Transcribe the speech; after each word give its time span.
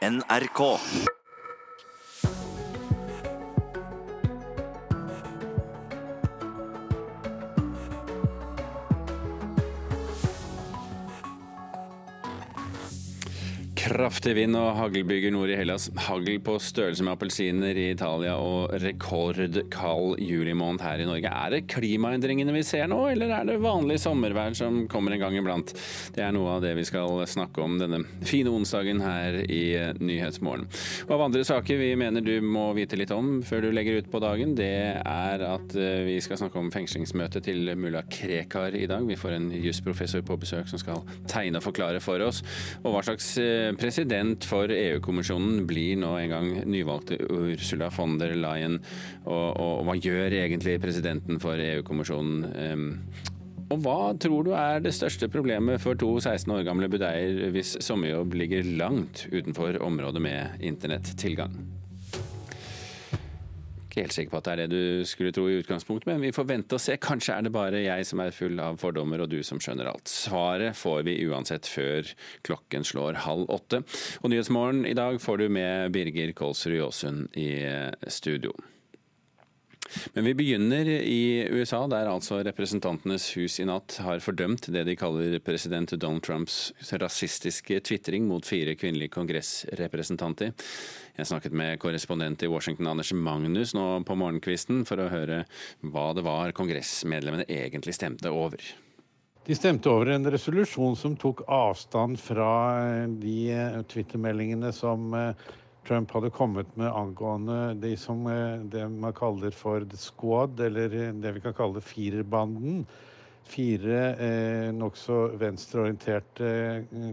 NRK. 0.00 0.80
Kraftig 13.90 14.36
vind 14.36 14.54
og 14.54 14.76
haglbyger 14.78 15.32
nord 15.34 15.50
i 15.50 15.56
Hellas. 15.58 15.88
Hagl 16.06 16.36
på 16.46 16.52
størrelse 16.62 17.02
med 17.02 17.16
appelsiner 17.16 17.74
i 17.74 17.88
Italia 17.90 18.36
og 18.38 18.76
rekordkald 18.78 20.20
julimåned 20.22 20.84
her 20.84 21.02
i 21.02 21.06
Norge. 21.08 21.26
Er 21.26 21.56
det 21.56 21.64
klimaendringene 21.72 22.54
vi 22.54 22.62
ser 22.62 22.86
nå, 22.86 23.00
eller 23.10 23.32
er 23.34 23.48
det 23.48 23.56
vanlig 23.58 23.96
sommervær 23.98 24.54
som 24.54 24.84
kommer 24.92 25.16
en 25.16 25.22
gang 25.24 25.38
iblant? 25.40 25.72
Det 26.14 26.22
er 26.22 26.30
noe 26.36 26.52
av 26.52 26.62
det 26.62 26.76
vi 26.78 26.84
skal 26.86 27.24
snakke 27.26 27.64
om 27.64 27.80
denne 27.80 28.04
fine 28.22 28.52
onsdagen 28.54 29.02
her 29.02 29.40
i 29.42 29.64
Nyhetsmorgen. 29.98 30.68
Og 31.08 31.16
av 31.16 31.26
andre 31.26 31.42
saker 31.50 31.82
vi 31.82 31.90
mener 31.98 32.22
du 32.22 32.36
må 32.46 32.68
vite 32.78 33.00
litt 33.00 33.10
om 33.16 33.40
før 33.42 33.66
du 33.66 33.74
legger 33.74 33.98
ut 33.98 34.12
på 34.14 34.22
dagen, 34.22 34.54
det 34.54 34.70
er 35.02 35.46
at 35.48 35.74
eh, 35.74 36.04
vi 36.06 36.20
skal 36.22 36.38
snakke 36.44 36.62
om 36.62 36.70
fengslingsmøtet 36.70 37.48
til 37.48 37.74
mulla 37.74 38.04
Krekar 38.06 38.78
i 38.78 38.86
dag. 38.86 39.02
Vi 39.10 39.18
får 39.18 39.34
en 39.40 39.50
jusprofessor 39.66 40.22
på 40.30 40.38
besøk 40.46 40.70
som 40.70 40.78
skal 40.78 41.02
tegne 41.26 41.58
og 41.58 41.66
forklare 41.66 41.98
for 42.06 42.22
oss. 42.30 42.44
Og 42.84 42.94
hva 42.94 43.02
slags 43.10 43.34
eh, 43.42 43.74
president 43.80 44.46
for 44.46 44.70
EU-kommisjonen 44.74 45.64
blir 45.68 45.98
nå 46.00 46.12
en 46.20 46.34
gang 46.34 46.52
nyvalgte 46.68 47.18
Ursula 47.30 47.90
von 47.94 48.18
der 48.20 48.36
Leyen. 48.38 48.78
Og, 49.24 49.48
og 49.56 49.84
hva 49.88 49.96
gjør 49.98 50.38
egentlig 50.42 50.78
presidenten 50.82 51.40
for 51.42 51.60
EU-kommisjonen? 51.60 53.00
Og 53.70 53.82
hva 53.84 53.98
tror 54.18 54.46
du 54.46 54.54
er 54.58 54.80
det 54.82 54.92
største 54.96 55.28
problemet 55.30 55.82
for 55.82 55.98
to 55.98 56.16
16 56.18 56.50
år 56.56 56.64
gamle 56.66 56.88
budeier 56.90 57.52
hvis 57.54 57.76
sommerjobb 57.86 58.34
ligger 58.34 58.66
langt 58.80 59.28
utenfor 59.30 59.78
området 59.86 60.22
med 60.24 60.64
internettilgang? 60.72 61.54
Ikke 63.90 64.04
helt 64.04 64.14
sikker 64.14 64.30
på 64.30 64.38
at 64.38 64.46
det 64.46 64.52
er 64.52 64.60
det 64.62 64.68
du 64.70 65.06
skulle 65.10 65.32
tro 65.34 65.48
i 65.50 65.56
utgangspunktet, 65.58 66.06
men 66.12 66.22
vi 66.22 66.30
får 66.30 66.46
vente 66.46 66.78
og 66.78 66.82
se. 66.82 66.94
Kanskje 67.02 67.34
er 67.34 67.42
det 67.42 67.50
bare 67.56 67.82
jeg 67.82 68.06
som 68.06 68.22
er 68.22 68.30
full 68.30 68.62
av 68.62 68.78
fordommer, 68.78 69.24
og 69.24 69.32
du 69.32 69.40
som 69.42 69.58
skjønner 69.58 69.90
alt. 69.90 70.06
Svaret 70.06 70.78
får 70.78 71.02
vi 71.08 71.18
uansett 71.26 71.66
før 71.66 72.06
klokken 72.46 72.86
slår 72.86 73.18
halv 73.26 73.50
åtte. 73.50 73.82
Og 74.22 74.30
Nyhetsmorgen 74.30 74.84
i 74.86 74.94
dag 74.94 75.18
får 75.18 75.42
du 75.42 75.48
med 75.58 75.90
Birger 75.90 76.30
Kolsrud 76.38 76.78
Jåsund 76.78 77.34
i 77.34 77.50
studio. 78.06 78.54
Men 80.14 80.24
vi 80.24 80.34
begynner 80.34 80.86
i 81.02 81.48
USA, 81.50 81.82
der 81.90 82.08
altså 82.10 82.40
Representantenes 82.46 83.26
hus 83.34 83.58
i 83.60 83.66
natt 83.66 83.98
har 84.04 84.22
fordømt 84.22 84.68
det 84.70 84.84
de 84.86 84.96
kaller 84.98 85.38
president 85.42 85.94
Donald 85.98 86.22
Trumps 86.26 86.70
rasistiske 86.92 87.80
tvitring 87.86 88.28
mot 88.30 88.46
fire 88.46 88.76
kvinnelige 88.78 89.14
kongressrepresentanter. 89.16 90.54
Jeg 91.20 91.28
snakket 91.28 91.52
med 91.52 91.76
korrespondent 91.82 92.40
i 92.46 92.48
Washington 92.48 92.86
Anders 92.88 93.10
Magnus 93.12 93.74
nå 93.76 93.82
på 94.08 94.14
morgenkvisten 94.16 94.86
for 94.88 95.02
å 95.02 95.10
høre 95.12 95.42
hva 95.84 96.06
det 96.16 96.22
var 96.24 96.54
kongressmedlemmene 96.56 97.44
egentlig 97.44 97.92
stemte 97.98 98.32
over. 98.32 98.64
De 99.44 99.56
stemte 99.56 99.90
over 99.92 100.14
en 100.14 100.24
resolusjon 100.32 100.96
som 100.96 101.18
tok 101.20 101.42
avstand 101.44 102.16
fra 102.20 102.48
de 103.20 103.52
twittermeldingene 103.92 104.72
som 104.72 105.12
Trump 105.84 106.12
hadde 106.16 106.32
kommet 106.32 106.72
med 106.80 106.88
angående 106.88 107.74
de 107.82 107.92
som, 108.00 108.24
det 108.72 108.86
man 108.88 109.12
kaller 109.16 109.52
for 109.52 109.84
the 109.84 110.00
squad, 110.00 110.56
eller 110.60 111.12
det 111.20 111.34
vi 111.36 111.42
kan 111.44 111.56
kalle 111.56 111.84
firerbanden. 111.84 112.86
Fire 113.50 114.00
eh, 114.14 114.68
nokså 114.72 115.34
venstreorienterte 115.40 116.50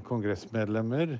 kongressmedlemmer, 0.07 1.17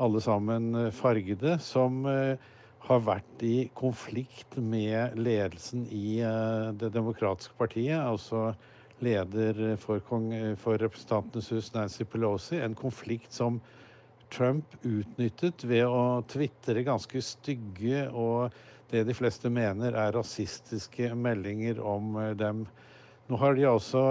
alle 0.00 0.20
sammen 0.24 0.92
fargede, 0.96 1.58
som 1.62 2.04
eh, 2.08 2.40
har 2.88 3.02
vært 3.04 3.44
i 3.44 3.68
konflikt 3.76 4.56
med 4.56 5.18
ledelsen 5.20 5.86
i 5.92 6.20
eh, 6.24 6.70
Det 6.80 6.92
demokratiske 6.94 7.56
partiet, 7.58 8.00
altså 8.00 8.54
leder 9.00 9.76
for, 9.80 10.00
for 10.60 10.80
Representantenes 10.80 11.52
hus, 11.52 11.70
Nancy 11.74 12.04
Pelosi. 12.04 12.58
En 12.60 12.76
konflikt 12.76 13.32
som 13.32 13.60
Trump 14.30 14.76
utnyttet 14.84 15.64
ved 15.64 15.86
å 15.88 16.20
tvitre 16.28 16.84
ganske 16.86 17.22
stygge 17.24 18.04
og 18.12 18.52
det 18.90 19.06
de 19.06 19.14
fleste 19.16 19.50
mener 19.52 19.94
er 19.96 20.12
rasistiske 20.14 21.14
meldinger 21.16 21.80
om 21.80 22.16
dem. 22.36 22.64
Nå 23.30 23.38
har 23.38 23.54
de 23.54 23.66
altså 23.70 24.02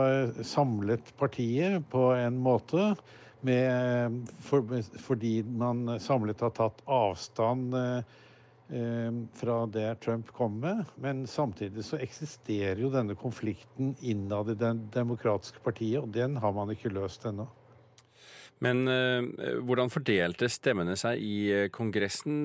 samlet 0.47 1.13
partiet 1.19 1.83
på 1.91 2.09
en 2.15 2.37
måte 2.39 2.93
med, 3.41 4.25
for, 4.43 4.65
fordi 4.99 5.39
man 5.43 5.99
samlet 6.01 6.41
har 6.43 6.51
tatt 6.55 6.81
avstand 6.89 7.75
eh, 7.75 9.13
fra 9.39 9.59
det 9.71 9.87
Trump 10.03 10.31
kom 10.35 10.59
med. 10.61 10.83
Men 11.01 11.23
samtidig 11.27 11.85
så 11.87 12.01
eksisterer 12.01 12.81
jo 12.83 12.91
denne 12.93 13.15
konflikten 13.17 13.95
innad 14.01 14.51
i 14.53 14.57
det 14.59 14.73
demokratiske 14.93 15.63
partiet, 15.63 16.01
og 16.03 16.11
den 16.13 16.37
har 16.43 16.53
man 16.55 16.73
ikke 16.75 16.93
løst 16.93 17.25
ennå. 17.29 17.47
Men 18.59 18.83
uh, 18.91 19.23
hvordan 19.63 19.87
fordelte 19.87 20.49
stemmene 20.51 20.97
seg 20.99 21.21
i 21.23 21.69
Kongressen? 21.71 22.41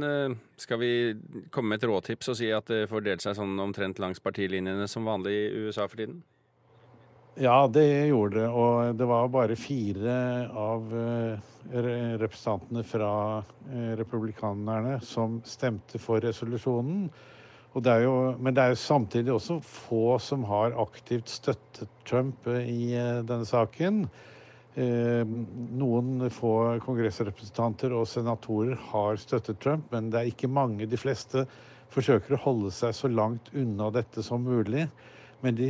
Skal 0.62 0.78
vi 0.78 0.92
komme 1.50 1.74
med 1.74 1.82
et 1.82 1.88
råtips 1.90 2.30
og 2.30 2.38
si 2.38 2.52
at 2.54 2.70
det 2.70 2.84
fordelte 2.92 3.26
seg 3.26 3.40
sånn 3.40 3.58
omtrent 3.58 3.98
langs 3.98 4.22
partilinjene 4.22 4.86
som 4.86 5.10
vanlig 5.10 5.34
i 5.34 5.64
USA 5.66 5.88
for 5.88 5.98
tiden? 5.98 6.22
Ja, 7.34 7.66
det 7.66 8.06
gjorde 8.06 8.40
det. 8.40 8.48
Og 8.48 8.94
det 8.98 9.06
var 9.10 9.30
bare 9.32 9.58
fire 9.58 10.16
av 10.54 10.90
uh, 10.94 11.38
representantene 12.20 12.84
fra 12.86 13.12
republikanerne 13.98 15.00
som 15.02 15.40
stemte 15.48 15.98
for 15.98 16.22
resolusjonen. 16.22 17.08
Det 17.74 17.94
jo, 18.04 18.12
men 18.38 18.54
det 18.54 18.62
er 18.62 18.70
jo 18.70 18.78
samtidig 18.78 19.32
også 19.34 19.56
få 19.66 20.18
som 20.22 20.44
har 20.46 20.76
aktivt 20.78 21.32
støttet 21.32 21.90
Trump 22.06 22.46
i 22.46 22.94
denne 22.94 23.48
saken. 23.48 24.04
Noen 25.74 26.28
få 26.30 26.52
kongressrepresentanter 26.84 27.96
og 27.98 28.06
senatorer 28.06 28.78
har 28.92 29.18
støttet 29.18 29.58
Trump, 29.64 29.90
men 29.90 30.12
det 30.12 30.20
er 30.20 30.30
ikke 30.30 30.52
mange. 30.54 30.86
De 30.86 31.00
fleste 31.00 31.42
forsøker 31.90 32.36
å 32.36 32.42
holde 32.44 32.70
seg 32.74 32.94
så 32.94 33.10
langt 33.10 33.50
unna 33.58 33.90
dette 33.94 34.22
som 34.22 34.46
mulig. 34.46 34.86
Men 35.42 35.56
de, 35.58 35.68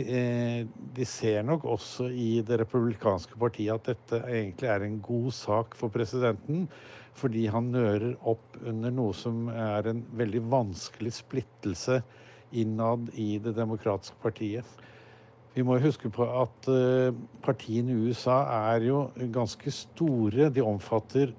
de 0.94 1.06
ser 1.08 1.42
nok 1.46 1.64
også 1.64 2.10
i 2.10 2.42
det 2.46 2.60
republikanske 2.60 3.38
partiet 3.40 3.74
at 3.74 3.94
dette 3.94 4.20
egentlig 4.28 4.68
er 4.70 4.84
en 4.86 5.00
god 5.02 5.30
sak 5.34 5.74
for 5.78 5.92
presidenten. 5.94 6.68
Fordi 7.14 7.46
han 7.46 7.70
nører 7.70 8.16
opp 8.26 8.58
under 8.66 8.90
noe 8.94 9.14
som 9.14 9.46
er 9.48 9.86
en 9.90 10.02
veldig 10.18 10.42
vanskelig 10.50 11.14
splittelse 11.20 12.00
innad 12.54 13.10
i 13.18 13.36
det 13.42 13.54
demokratiske 13.56 14.18
partiet. 14.22 14.66
Vi 15.54 15.62
må 15.62 15.78
huske 15.78 16.10
på 16.10 16.26
at 16.26 16.66
partiene 17.44 17.94
i 17.94 18.08
USA 18.10 18.40
er 18.72 18.88
jo 18.88 19.04
ganske 19.34 19.70
store. 19.70 20.48
De 20.50 20.64
omfatter 20.66 21.30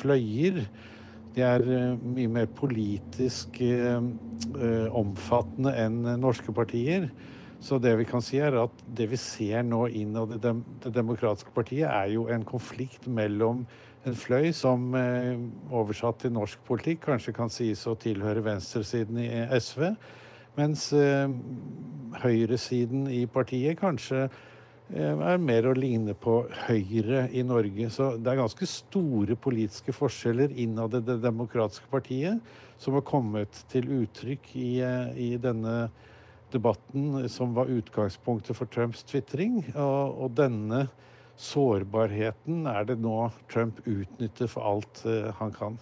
fløyer. 0.00 0.62
De 1.34 1.42
er 1.46 1.62
mye 2.02 2.30
mer 2.30 2.48
politisk 2.58 3.60
omfattende 4.96 5.74
enn 5.78 6.00
norske 6.18 6.54
partier. 6.54 7.10
Så 7.60 7.76
det 7.78 7.92
vi 8.00 8.06
kan 8.08 8.22
si 8.24 8.40
er 8.40 8.56
at 8.56 8.82
det 8.96 9.10
vi 9.10 9.18
ser 9.20 9.62
nå 9.68 9.84
innad 9.92 10.32
i 10.32 10.40
Det 10.40 10.94
demokratiske 10.96 11.52
partiet, 11.54 11.86
er 11.90 12.14
jo 12.14 12.26
en 12.32 12.44
konflikt 12.44 13.06
mellom 13.06 13.66
en 14.08 14.16
fløy 14.16 14.48
som 14.56 14.94
oversatt 15.70 16.22
til 16.22 16.32
norsk 16.32 16.62
politikk 16.64 17.04
kanskje 17.04 17.36
kan 17.36 17.52
sies 17.52 17.84
å 17.86 17.98
tilhøre 18.00 18.44
venstresiden 18.46 19.20
i 19.20 19.28
SV. 19.60 19.90
Mens 20.56 20.88
høyresiden 22.24 23.04
i 23.12 23.26
partiet 23.30 23.78
kanskje 23.78 24.30
er 24.96 25.38
mer 25.38 25.68
å 25.70 25.74
ligne 25.76 26.14
på 26.18 26.40
Høyre 26.66 27.28
i 27.32 27.42
Norge. 27.46 27.90
Så 27.94 28.16
det 28.18 28.32
er 28.32 28.40
ganske 28.40 28.66
store 28.66 29.36
politiske 29.38 29.94
forskjeller 29.94 30.54
innad 30.58 30.96
i 30.98 31.02
Det 31.06 31.20
demokratiske 31.22 31.90
partiet 31.90 32.40
som 32.80 32.96
har 32.96 33.04
kommet 33.06 33.62
til 33.70 33.90
uttrykk 34.00 34.48
i, 34.56 34.70
i 35.14 35.36
denne 35.40 35.90
debatten 36.50 37.28
som 37.30 37.54
var 37.54 37.70
utgangspunktet 37.70 38.56
for 38.56 38.70
Trumps 38.72 39.04
tvitring. 39.06 39.60
Og, 39.74 40.24
og, 40.24 40.34
denne 40.34 40.88
sårbarheten 41.40 42.66
er 42.68 42.88
det 42.88 42.98
nå 43.00 43.30
Trump 43.52 43.80
utnytter 43.86 44.50
for 44.50 44.66
alt 44.66 45.04
han 45.38 45.54
kan. 45.54 45.78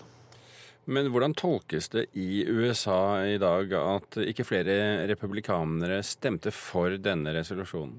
Men 0.88 1.10
hvordan 1.12 1.34
tolkes 1.36 1.90
det 1.92 2.06
i 2.16 2.44
USA 2.48 3.20
i 3.28 3.36
dag 3.40 3.72
at 3.76 4.20
ikke 4.22 4.46
flere 4.48 5.08
republikanere 5.10 6.00
stemte 6.06 6.52
for 6.54 6.96
denne 7.02 7.34
resolusjonen? 7.36 7.98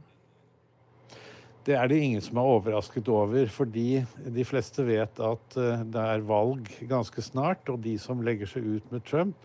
Det 1.69 1.75
er 1.77 1.89
det 1.91 1.99
ingen 2.01 2.23
som 2.25 2.39
er 2.41 2.47
overrasket 2.49 3.09
over, 3.13 3.45
fordi 3.53 3.99
de 4.33 4.45
fleste 4.47 4.81
vet 4.87 5.19
at 5.21 5.57
det 5.93 6.05
er 6.15 6.23
valg 6.25 6.65
ganske 6.89 7.21
snart. 7.21 7.69
Og 7.69 7.83
de 7.83 7.93
som 8.01 8.23
legger 8.25 8.49
seg 8.49 8.65
ut 8.65 8.87
med 8.89 9.05
Trump, 9.05 9.37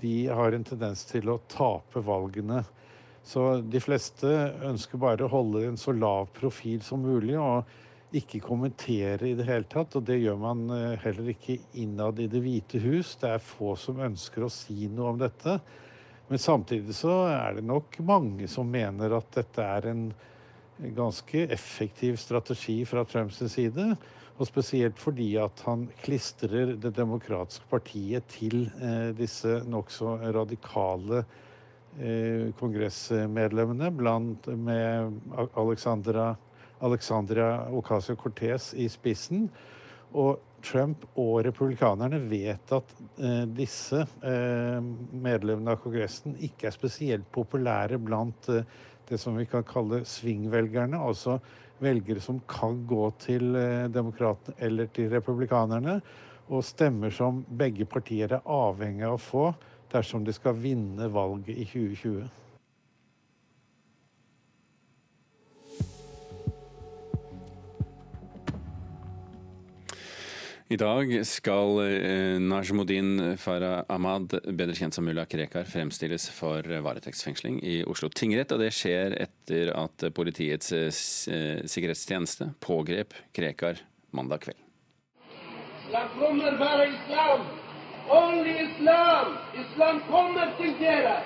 de 0.00 0.26
har 0.26 0.56
en 0.56 0.66
tendens 0.66 1.04
til 1.06 1.30
å 1.30 1.38
tape 1.46 2.02
valgene. 2.02 2.64
Så 3.22 3.60
de 3.62 3.80
fleste 3.80 4.32
ønsker 4.66 4.98
bare 5.00 5.28
å 5.28 5.30
holde 5.30 5.62
en 5.68 5.78
så 5.78 5.94
lav 5.94 6.26
profil 6.34 6.82
som 6.82 7.06
mulig. 7.06 7.38
og 7.38 7.62
ikke 8.14 8.40
kommentere 8.44 9.30
i 9.30 9.34
det 9.34 9.46
hele 9.48 9.66
tatt. 9.70 9.96
Og 9.98 10.04
det 10.06 10.20
gjør 10.22 10.38
man 10.40 10.68
eh, 10.70 10.98
heller 11.02 11.32
ikke 11.34 11.58
innad 11.82 12.20
i 12.22 12.28
Det 12.30 12.42
hvite 12.44 12.80
hus. 12.84 13.16
Det 13.20 13.32
er 13.34 13.42
få 13.42 13.74
som 13.80 14.02
ønsker 14.04 14.46
å 14.46 14.52
si 14.52 14.88
noe 14.88 15.14
om 15.14 15.18
dette. 15.20 15.58
Men 16.28 16.40
samtidig 16.40 16.94
så 16.96 17.24
er 17.28 17.58
det 17.58 17.66
nok 17.66 17.98
mange 18.06 18.48
som 18.48 18.70
mener 18.70 19.16
at 19.18 19.34
dette 19.34 19.66
er 19.76 19.90
en 19.90 20.06
ganske 20.76 21.46
effektiv 21.54 22.16
strategi 22.16 22.84
fra 22.86 23.04
Trumps 23.04 23.42
side. 23.52 23.94
Og 24.34 24.48
spesielt 24.48 24.98
fordi 24.98 25.36
at 25.38 25.60
han 25.62 25.86
klistrer 26.02 26.74
Det 26.82 26.90
demokratiske 26.96 27.68
partiet 27.70 28.26
til 28.34 28.66
eh, 28.82 29.12
disse 29.14 29.60
nokså 29.70 30.16
radikale 30.34 31.22
eh, 32.00 32.50
kongressmedlemmene, 32.58 33.92
blant 33.94 34.48
med 34.58 35.20
Alexandra, 35.54 36.34
Alexandria 36.82 37.68
Ocasio-Cortez 37.70 38.72
i 38.74 38.88
spissen. 38.90 39.46
Og 40.14 40.40
Trump 40.64 41.04
og 41.20 41.42
republikanerne 41.44 42.18
vet 42.30 42.72
at 42.74 42.94
eh, 43.20 43.44
disse 43.54 44.00
eh, 44.24 44.80
medlemmene 45.12 45.74
av 45.74 45.82
Kongressen 45.82 46.36
ikke 46.42 46.68
er 46.70 46.76
spesielt 46.76 47.28
populære 47.34 47.98
blant 48.02 48.48
eh, 48.52 48.64
det 49.08 49.18
som 49.20 49.36
vi 49.36 49.46
kan 49.46 49.64
kalle 49.66 50.02
svingvelgerne, 50.08 50.98
altså 50.98 51.38
velgere 51.82 52.22
som 52.22 52.38
kan 52.48 52.84
gå 52.88 53.08
til 53.22 53.56
eh, 53.58 53.88
demokratene 53.92 54.56
eller 54.58 54.88
til 54.94 55.10
republikanerne, 55.12 55.98
og 56.48 56.64
stemmer 56.64 57.12
som 57.14 57.42
begge 57.48 57.86
partier 57.88 58.36
er 58.36 58.48
avhengig 58.50 59.06
av 59.08 59.16
å 59.16 59.22
få 59.22 59.44
dersom 59.92 60.24
de 60.26 60.34
skal 60.34 60.58
vinne 60.60 61.08
valget 61.12 61.56
i 61.56 61.64
2020. 61.68 62.43
I 70.74 70.76
dag 70.76 71.26
skal 71.26 71.76
Najmudin 71.78 72.48
Najmuddin 72.48 73.36
Farah 73.38 73.84
Ahmad, 73.88 74.32
bedre 74.58 74.74
kjent 74.74 74.96
som 74.96 75.04
mulla 75.06 75.22
Krekar, 75.30 75.68
fremstilles 75.70 76.24
for 76.34 76.66
varetektsfengsling 76.66 77.60
i 77.62 77.76
Oslo 77.86 78.08
tingrett. 78.10 78.50
og 78.50 78.58
Det 78.58 78.72
skjer 78.74 79.14
etter 79.22 79.70
at 79.70 80.02
Politiets 80.16 80.72
eh, 80.74 80.88
eh, 81.34 81.60
sikkerhetstjeneste 81.70 82.48
pågrep 82.64 83.14
Krekar 83.36 83.84
mandag 84.10 84.48
kveld. 84.48 84.58
Islam 85.84 86.10
kommer 86.18 86.58
bare 86.58 86.88
islam! 86.88 87.46
Only 88.10 88.56
islam! 88.64 89.38
Islam 89.62 90.02
kommer 90.08 90.50
til 90.58 90.74
dere! 90.82 91.20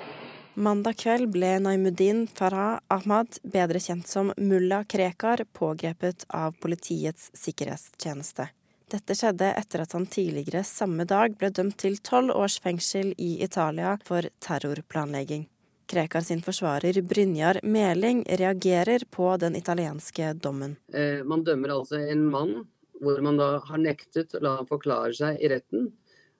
Mandag 0.53 1.01
kveld 1.01 1.33
ble 1.33 1.55
Naimuddin 1.63 2.27
Farah 2.27 2.77
Ahmad, 2.87 3.41
bedre 3.41 3.81
kjent 3.81 4.05
som 4.13 4.29
mulla 4.37 4.83
Krekar, 4.85 5.47
pågrepet 5.57 6.29
av 6.29 6.53
Politiets 6.61 7.31
sikkerhetstjeneste. 7.33 8.51
Dette 8.89 9.13
skjedde 9.13 9.51
etter 9.53 9.83
at 9.83 9.91
han 9.93 10.07
tidligere 10.09 10.63
samme 10.65 11.05
dag 11.05 11.35
ble 11.37 11.51
dømt 11.53 11.75
til 11.77 11.99
tolv 12.01 12.33
års 12.33 12.55
fengsel 12.63 13.11
i 13.21 13.35
Italia 13.45 13.91
for 14.05 14.25
terrorplanlegging. 14.41 15.43
Krekar 15.89 16.25
sin 16.25 16.41
forsvarer 16.41 16.97
Brynjar 17.05 17.59
Meling 17.63 18.23
reagerer 18.41 19.05
på 19.13 19.29
den 19.41 19.57
italienske 19.59 20.31
dommen. 20.41 20.75
Eh, 20.93 21.21
man 21.25 21.45
dømmer 21.45 21.75
altså 21.75 22.01
en 22.01 22.25
mann 22.33 22.55
hvor 22.99 23.21
man 23.25 23.37
da 23.37 23.51
har 23.67 23.81
nektet 23.81 24.33
å 24.35 24.41
la 24.43 24.55
ham 24.57 24.69
forklare 24.69 25.13
seg 25.17 25.37
i 25.37 25.51
retten. 25.53 25.91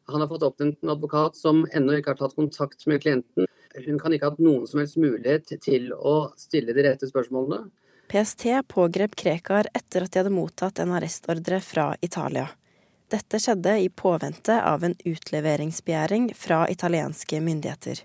Han 0.09 0.23
har 0.23 0.31
fått 0.31 0.47
oppnevnt 0.49 0.81
en 0.81 0.93
advokat 0.95 1.37
som 1.37 1.63
ennå 1.69 1.99
ikke 1.99 2.15
har 2.15 2.21
tatt 2.23 2.37
kontakt 2.37 2.87
med 2.89 3.03
klienten. 3.05 3.45
Hun 3.85 4.01
kan 4.01 4.13
ikke 4.13 4.25
ha 4.25 4.33
hatt 4.33 4.41
noen 4.41 4.65
som 4.67 4.81
helst 4.81 4.97
mulighet 4.97 5.53
til 5.61 5.91
å 5.93 6.31
stille 6.37 6.73
de 6.73 6.85
rette 6.87 7.09
spørsmålene. 7.09 7.69
PST 8.11 8.45
pågrep 8.67 9.15
Krekar 9.15 9.67
etter 9.73 10.03
at 10.03 10.11
de 10.11 10.19
hadde 10.19 10.33
mottatt 10.33 10.79
en 10.79 10.95
arrestordre 10.97 11.59
fra 11.61 11.91
Italia. 12.01 12.47
Dette 13.09 13.37
skjedde 13.41 13.75
i 13.83 13.89
påvente 13.89 14.55
av 14.65 14.83
en 14.83 14.95
utleveringsbegjæring 15.05 16.31
fra 16.33 16.63
italienske 16.73 17.41
myndigheter. 17.41 18.01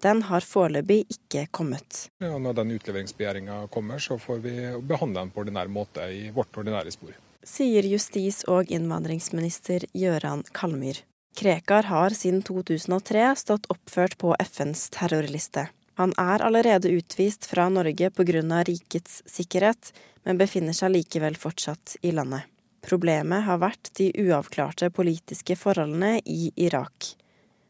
Den 0.00 0.22
har 0.30 0.44
foreløpig 0.48 1.02
ikke 1.12 1.44
kommet. 1.52 2.06
Ja, 2.24 2.38
når 2.38 2.56
den 2.62 2.72
utleveringsbegjæringa 2.78 3.60
kommer, 3.72 4.00
så 4.00 4.16
får 4.18 4.40
vi 4.46 4.56
behandle 4.80 5.20
den 5.20 5.34
på 5.36 5.44
ordinær 5.44 5.68
måte 5.68 6.08
i 6.08 6.30
vårt 6.32 6.56
ordinære 6.56 6.96
spor. 6.96 7.12
Sier 7.44 7.84
justis- 7.84 8.46
og 8.48 8.72
innvandringsminister 8.72 9.84
Gøran 9.92 10.44
Kalmyr. 10.56 11.04
Krekar 11.36 11.92
har 11.92 12.16
siden 12.16 12.40
2003 12.46 13.30
stått 13.36 13.68
oppført 13.68 14.16
på 14.16 14.32
FNs 14.40 14.88
terrorliste. 14.96 15.68
Han 15.94 16.14
er 16.18 16.42
allerede 16.42 16.90
utvist 16.90 17.46
fra 17.46 17.68
Norge 17.68 18.10
pga. 18.10 18.62
rikets 18.64 19.22
sikkerhet, 19.26 19.92
men 20.24 20.38
befinner 20.38 20.72
seg 20.72 20.90
likevel 20.96 21.36
fortsatt 21.36 21.96
i 22.02 22.10
landet. 22.10 22.42
Problemet 22.84 23.46
har 23.46 23.58
vært 23.62 23.90
de 23.96 24.10
uavklarte 24.20 24.90
politiske 24.90 25.56
forholdene 25.56 26.18
i 26.24 26.50
Irak. 26.56 27.14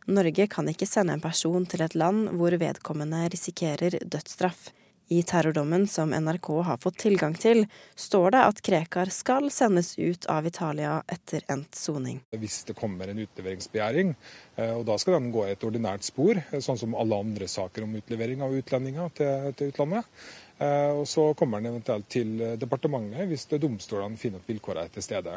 Norge 0.07 0.47
kan 0.51 0.69
ikke 0.69 0.89
sende 0.89 1.15
en 1.15 1.23
person 1.23 1.67
til 1.67 1.85
et 1.85 1.95
land 1.95 2.33
hvor 2.39 2.57
vedkommende 2.61 3.29
risikerer 3.33 4.01
dødsstraff. 4.03 4.73
I 5.09 5.23
terrordommen 5.23 5.87
som 5.89 6.11
NRK 6.11 6.49
har 6.63 6.77
fått 6.81 6.97
tilgang 6.99 7.35
til, 7.37 7.67
står 7.95 8.31
det 8.33 8.43
at 8.49 8.61
Krekar 8.65 9.11
skal 9.13 9.51
sendes 9.53 9.99
ut 9.99 10.25
av 10.33 10.47
Italia 10.49 11.03
etter 11.13 11.45
endt 11.53 11.77
soning. 11.77 12.23
Hvis 12.33 12.63
det 12.65 12.77
kommer 12.79 13.13
en 13.13 13.21
utleveringsbegjæring, 13.21 14.15
eh, 14.57 14.73
og 14.73 14.87
da 14.89 14.97
skal 14.99 15.19
den 15.19 15.29
gå 15.35 15.45
i 15.45 15.53
et 15.53 15.67
ordinært 15.69 16.09
spor, 16.09 16.41
eh, 16.41 16.63
sånn 16.65 16.81
som 16.81 16.97
alle 16.97 17.21
andre 17.21 17.49
saker 17.49 17.85
om 17.85 17.99
utlevering 18.01 18.41
av 18.43 18.57
utlendinger 18.57 19.13
til, 19.21 19.53
til 19.53 19.75
utlandet. 19.75 20.09
Eh, 20.59 20.91
og 20.97 21.05
så 21.11 21.35
kommer 21.37 21.61
den 21.61 21.75
eventuelt 21.75 22.09
til 22.09 22.39
departementet 22.57 23.29
hvis 23.29 23.45
domstolene 23.59 24.17
finner 24.17 24.41
at 24.41 24.49
vilkårene 24.49 24.89
er 24.89 24.97
til 24.97 25.05
stede. 25.05 25.37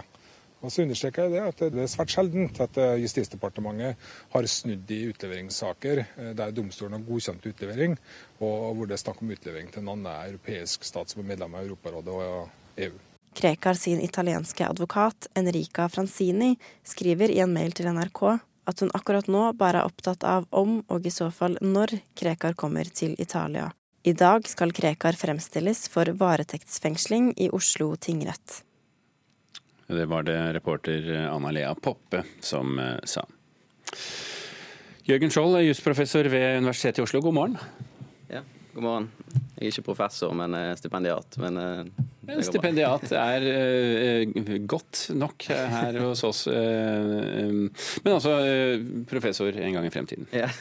Og 0.62 0.74
så 0.74 0.84
understreker 0.84 1.28
jeg 1.28 1.36
det 1.36 1.44
at 1.46 1.60
det 1.76 1.84
er 1.84 1.92
svært 1.92 2.14
sjeldent 2.16 2.62
at 2.64 2.80
eh, 2.82 2.96
Justisdepartementet 3.04 4.08
har 4.34 4.48
snudd 4.50 4.94
i 4.94 5.04
utleveringssaker 5.12 6.02
eh, 6.04 6.32
der 6.38 6.56
domstolen 6.56 6.98
har 6.98 7.06
godkjent 7.06 7.46
utlevering, 7.46 7.98
og 8.42 8.72
hvor 8.78 8.90
det 8.90 8.98
er 8.98 9.04
snakk 9.04 9.22
om 9.22 9.36
utlevering 9.36 9.70
til 9.74 9.84
en 9.84 9.94
annen 9.94 10.10
europeisk 10.32 10.88
stat 10.88 11.14
som 11.14 11.22
er 11.22 11.30
medlem 11.36 11.54
av 11.54 11.68
Europarådet 11.68 12.18
og 12.18 12.82
EU. 12.88 12.98
Krekar 13.38 13.78
sin 13.78 14.02
italienske 14.02 14.66
advokat 14.66 15.30
Enrica 15.38 15.86
Franzini 15.94 16.56
skriver 16.82 17.30
i 17.30 17.42
en 17.44 17.54
mail 17.54 17.76
til 17.78 17.92
NRK 17.94 18.24
at 18.68 18.82
hun 18.82 18.92
akkurat 18.98 19.30
nå 19.32 19.52
bare 19.56 19.84
er 19.84 19.88
opptatt 19.88 20.26
av 20.28 20.48
om, 20.50 20.82
og 20.92 21.06
i 21.06 21.14
så 21.14 21.30
fall 21.32 21.60
når, 21.62 22.00
Krekar 22.18 22.58
kommer 22.58 22.90
til 22.90 23.14
Italia. 23.22 23.70
I 24.04 24.14
dag 24.18 24.48
skal 24.48 24.74
Krekar 24.76 25.18
fremstilles 25.20 25.86
for 25.92 26.10
varetektsfengsling 26.20 27.34
i 27.38 27.50
Oslo 27.54 27.94
tingrett. 27.96 28.64
Det 29.88 30.06
var 30.06 30.24
det 30.24 30.54
reporter 30.54 31.14
Anna 31.32 31.52
Lea 31.52 31.76
Poppe 31.76 32.24
som 32.40 32.80
eh, 32.80 32.96
sa. 33.04 33.24
Jørgen 35.08 35.32
Skjold, 35.32 35.62
jusprofessor 35.64 36.28
ved 36.28 36.58
Universitetet 36.58 37.00
i 37.00 37.06
Oslo, 37.06 37.22
god 37.24 37.36
morgen. 37.38 37.56
Ja, 38.28 38.42
god 38.74 38.84
morgen. 38.84 39.08
Jeg 39.56 39.62
er 39.62 39.72
ikke 39.72 39.86
professor, 39.88 40.34
men 40.36 40.52
stipendiat. 40.76 41.38
Men 41.40 41.58
uh, 41.58 42.42
stipendiat 42.44 43.08
er 43.16 44.28
godt 44.68 45.06
nok 45.16 45.48
her 45.48 46.00
hos 46.04 46.26
oss. 46.28 46.44
Men 46.52 48.12
altså 48.12 48.36
professor 49.08 49.56
en 49.56 49.80
gang 49.80 49.88
i 49.88 49.94
fremtiden. 49.96 50.28
Ja. 50.36 50.52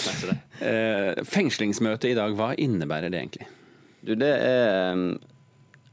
Fengslingsmøtet 1.36 2.14
i 2.14 2.16
dag, 2.16 2.32
hva 2.40 2.54
innebærer 2.56 3.12
det 3.12 3.20
egentlig? 3.20 3.50
Du, 4.00 4.16
det 4.16 4.32
er 4.32 5.04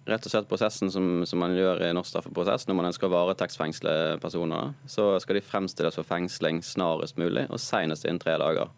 rett 0.08 0.26
og 0.26 0.32
slett 0.32 0.50
prosessen 0.50 0.92
som, 0.92 1.26
som 1.28 1.42
man 1.42 1.56
gjør 1.56 1.82
i 1.88 1.94
norsk 1.96 2.14
straffeprosess 2.14 2.68
når 2.68 2.78
man 2.80 2.90
ønsker 2.90 3.10
å 3.10 3.14
varetektsfengsle 3.14 3.94
personer. 4.24 4.74
Så 4.90 5.10
skal 5.24 5.40
de 5.40 5.46
fremstilles 5.46 5.98
for 6.00 6.08
fengsling 6.08 6.62
snarest 6.66 7.20
mulig, 7.20 7.48
og 7.52 7.62
senest 7.62 8.08
innen 8.08 8.22
tre 8.24 8.38
dager. 8.42 8.72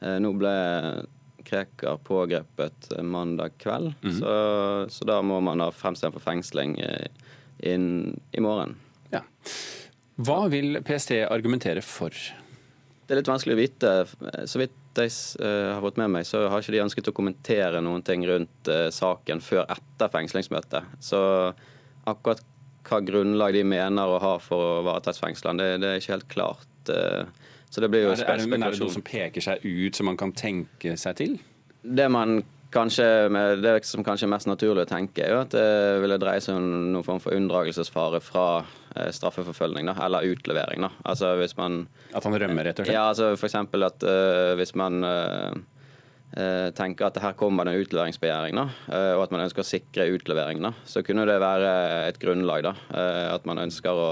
Eh, 0.00 0.18
nå 0.22 0.32
ble 0.36 0.56
Krekar 1.46 2.00
pågrepet 2.02 2.88
mandag 3.06 3.52
kveld, 3.62 3.92
mm 4.02 4.10
-hmm. 4.10 4.18
så, 4.18 4.90
så, 4.90 5.04
da 5.04 5.20
må 5.22 5.40
man 5.40 5.60
ha 5.60 5.70
fremstille 5.70 6.12
for 6.12 6.20
fengsling 6.20 6.80
eh, 6.80 7.06
inn, 7.58 8.20
i 8.32 8.40
morgen. 8.40 8.74
Ja. 9.12 9.20
Hva 10.16 10.48
vil 10.48 10.82
PST 10.82 11.12
argumentere 11.30 11.82
for? 11.82 12.10
Det 12.10 13.14
er 13.14 13.20
litt 13.20 13.28
vanskelig 13.28 13.54
å 13.54 13.60
vite. 13.60 14.06
Så 14.46 14.58
vidt 14.58 14.74
jeg 15.04 15.12
uh, 15.42 15.74
har 15.74 15.82
fått 15.84 16.00
med 16.00 16.12
meg, 16.14 16.26
så 16.28 16.46
har 16.50 16.62
ikke 16.62 16.74
de 16.74 16.82
ønsket 16.84 17.10
å 17.10 17.14
kommentere 17.16 17.82
noen 17.84 18.04
ting 18.06 18.24
rundt 18.28 18.70
uh, 18.70 18.88
saken 18.94 19.42
før 19.44 19.66
etter 19.72 20.12
fengslingsmøtet. 20.12 20.96
Så 21.04 21.20
akkurat 22.06 22.42
hva 22.86 23.00
grunnlag 23.02 23.56
de 23.56 23.64
mener 23.66 24.08
å 24.08 24.20
ha 24.22 24.36
for 24.42 24.78
å 24.78 24.84
varetektsfengsle 24.86 25.56
det, 25.58 25.70
det 25.82 25.90
er 25.90 26.02
ikke 26.02 26.16
helt 26.16 26.28
klart. 26.32 26.72
Uh, 26.90 27.26
så 27.70 27.82
det 27.82 27.90
blir 27.92 28.06
jo 28.06 28.12
er, 28.14 28.20
det, 28.20 28.26
er, 28.30 28.44
det, 28.44 28.60
er 28.60 28.76
det 28.76 28.82
noe 28.84 28.94
som 28.94 29.06
peker 29.06 29.44
seg 29.44 29.64
ut 29.66 29.98
som 29.98 30.08
man 30.08 30.18
kan 30.20 30.32
tenke 30.36 30.94
seg 31.00 31.18
til? 31.18 31.38
Det 31.82 32.06
man 32.10 32.40
kanskje, 32.74 33.06
det 33.62 33.74
som 33.88 34.04
kanskje 34.06 34.26
er 34.26 34.32
mest 34.32 34.48
naturlig 34.50 34.86
å 34.86 34.90
tenke, 34.90 35.24
er 35.24 35.34
jo 35.34 35.42
at 35.44 35.54
det 35.54 36.00
ville 36.02 36.18
dreie 36.22 36.42
seg 36.42 36.58
om 36.58 36.66
noen 36.94 37.06
form 37.06 37.22
for 37.22 37.36
unndragelsesfare 37.36 38.20
fra 38.24 38.46
eh, 38.96 39.12
straffeforfølgning, 39.14 39.90
da, 39.90 39.96
eller 40.06 40.26
utlevering. 40.32 40.86
da. 40.86 40.90
Altså 41.06 41.36
hvis 41.40 41.56
man... 41.58 41.84
At 42.16 42.26
han 42.26 42.36
rømmer, 42.36 42.66
rett 42.66 42.82
og 42.82 42.88
slett? 42.88 42.96
Ja, 42.96 43.08
altså 43.12 43.32
f.eks. 43.36 43.56
at 43.90 44.06
uh, 44.06 44.52
hvis 44.58 44.74
man 44.78 45.04
uh, 45.06 45.54
eh, 46.36 46.70
tenker 46.76 47.08
at 47.08 47.20
her 47.22 47.36
kommer 47.38 47.66
det 47.66 47.74
en 47.74 47.84
utleveringsbegjæring, 47.84 48.58
da, 48.58 48.66
eh, 48.90 49.12
og 49.16 49.26
at 49.26 49.34
man 49.34 49.44
ønsker 49.46 49.62
å 49.62 49.68
sikre 49.68 50.08
utlevering, 50.14 50.62
da, 50.64 50.72
så 50.88 51.04
kunne 51.06 51.26
det 51.28 51.38
være 51.42 51.72
et 52.08 52.20
grunnlag. 52.22 52.66
da, 52.66 52.74
eh, 52.92 53.34
At 53.34 53.46
man 53.46 53.62
ønsker 53.62 53.92
å, 53.92 54.10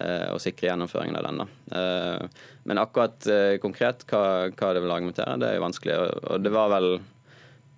å 0.00 0.38
sikre 0.40 0.70
gjennomføringen 0.70 1.16
av 1.18 1.24
den. 1.26 1.40
da. 1.42 2.28
Men 2.64 2.78
akkurat 2.78 3.26
konkret 3.60 4.06
hva, 4.08 4.48
hva 4.48 4.68
det 4.72 4.80
vil 4.80 4.94
argumentere, 4.94 5.36
det 5.36 5.48
er 5.48 5.58
jo 5.58 5.64
vanskelig. 5.66 5.96
og 6.30 6.44
det 6.44 6.52
var 6.54 6.70
vel 6.72 7.00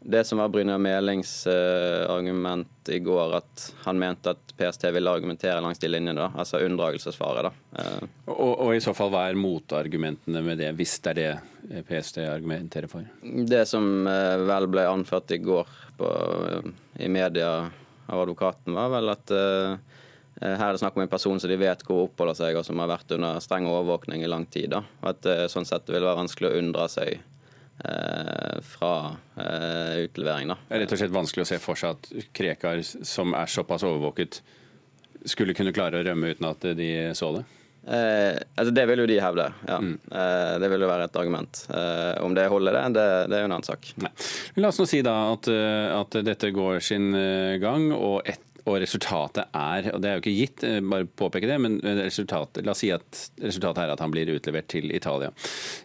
det 0.04 0.24
som 0.24 0.38
var 0.38 0.48
Brynjar 0.48 0.78
Melings 0.78 1.46
uh, 1.46 2.10
argument 2.10 2.88
i 2.88 2.98
går, 2.98 3.34
at 3.36 3.74
han 3.84 3.98
mente 3.98 4.30
at 4.34 4.54
PST 4.56 4.84
ville 4.90 5.10
argumentere 5.10 5.60
langs 5.60 5.78
de 5.78 5.88
linjene, 5.88 6.18
da, 6.18 6.30
altså 6.34 6.58
unndragelsesfare. 6.66 7.44
da. 7.46 7.52
Uh. 7.78 8.08
Og, 8.32 8.50
og, 8.50 8.74
i 8.74 8.80
så 8.82 8.94
fall, 8.96 9.12
hva 9.14 9.28
er 9.30 9.38
motargumentene 9.38 10.42
med 10.44 10.58
det, 10.58 10.72
hvis 10.78 10.98
det 11.04 11.14
er 11.14 11.20
det 11.20 11.30
eh, 11.30 11.86
PST 11.86 12.18
argumenterer 12.26 12.90
for? 12.90 13.06
Det 13.22 13.62
som 13.70 13.88
uh, 14.08 14.42
vel 14.42 14.68
ble 14.72 14.88
anført 14.90 15.30
i 15.34 15.40
går 15.42 15.70
på, 15.98 16.12
i 16.98 17.08
media 17.12 17.54
av 18.06 18.24
advokaten, 18.24 18.74
var 18.74 18.90
vel 18.96 19.12
at 19.12 19.30
her 20.42 20.62
er 20.64 20.74
det 20.74 20.80
snakk 20.80 20.96
om 20.96 21.04
en 21.04 21.10
person 21.10 21.38
som 21.38 21.50
de 21.50 21.56
vet 21.60 21.84
hvor 21.86 22.08
oppholder 22.08 22.34
seg, 22.34 22.56
og 22.58 22.64
som 22.66 22.80
har 22.82 22.88
vært 22.90 23.12
under 23.14 23.38
streng 23.44 23.68
overvåkning 23.70 24.24
i 24.24 24.30
lang 24.30 24.48
tid. 24.50 24.72
da. 24.72 24.80
Og 25.04 25.12
At 25.12 25.28
sånn 25.52 25.68
sett 25.68 25.84
det 25.86 25.94
vil 25.94 26.06
være 26.08 26.18
vanskelig 26.18 26.48
å 26.50 26.56
unndra 26.58 26.88
seg 26.90 27.20
Eh, 27.20 27.31
fra 28.62 29.16
eh, 29.36 30.04
utlevering. 30.04 30.52
Da. 30.52 30.58
Det 30.68 30.76
er 30.76 30.84
rett 30.84 30.92
og 30.94 31.00
slett 31.00 31.14
vanskelig 31.14 31.46
å 31.46 31.48
se 31.48 31.58
for 31.62 31.78
seg 31.78 31.96
at 31.96 32.28
Krekar, 32.36 32.82
som 32.84 33.34
er 33.34 33.50
såpass 33.50 33.82
overvåket, 33.88 34.42
skulle 35.26 35.54
kunne 35.56 35.74
klare 35.74 36.00
å 36.00 36.06
rømme 36.06 36.34
uten 36.34 36.48
at 36.50 36.66
de 36.78 36.92
så 37.18 37.32
det? 37.38 37.42
Eh, 37.82 38.38
altså 38.54 38.70
Det 38.70 38.84
vil 38.86 39.02
jo 39.02 39.08
de 39.10 39.18
hevde, 39.22 39.48
ja. 39.66 39.78
Mm. 39.82 39.96
Eh, 40.06 40.52
det 40.62 40.70
vil 40.70 40.84
jo 40.84 40.90
være 40.90 41.08
et 41.08 41.18
argument. 41.18 41.64
Eh, 41.74 42.22
om 42.22 42.34
det 42.36 42.46
holder, 42.50 42.78
det, 42.78 42.84
det, 42.94 43.06
det 43.32 43.38
er 43.38 43.44
jo 43.44 43.50
en 43.50 43.56
annen 43.56 43.66
sak. 43.66 43.90
Nei. 44.02 44.12
La 44.62 44.70
oss 44.70 44.78
nå 44.78 44.86
si 44.86 45.02
da 45.02 45.16
at, 45.32 45.50
eh, 45.50 45.88
at 45.96 46.18
dette 46.22 46.52
går 46.54 46.78
sin 46.84 47.10
gang, 47.62 47.90
og 47.96 48.22
et 48.28 48.51
og 48.62 48.78
resultatet 48.82 49.50
er, 49.58 49.88
og 49.90 50.02
det 50.02 50.08
er 50.08 50.16
jo 50.16 50.22
ikke 50.22 50.34
gitt, 50.34 50.64
eh, 50.66 50.78
bare 50.86 51.06
påpeke 51.06 51.48
det, 51.50 51.58
men 51.62 51.78
resultatet, 51.82 52.62
la 52.66 52.74
oss 52.74 52.82
si 52.84 52.92
at 52.94 53.22
resultatet 53.42 53.82
er 53.84 53.94
at 53.94 54.02
han 54.02 54.12
blir 54.14 54.30
utlevert 54.34 54.68
til 54.70 54.92
Italia. 54.94 55.32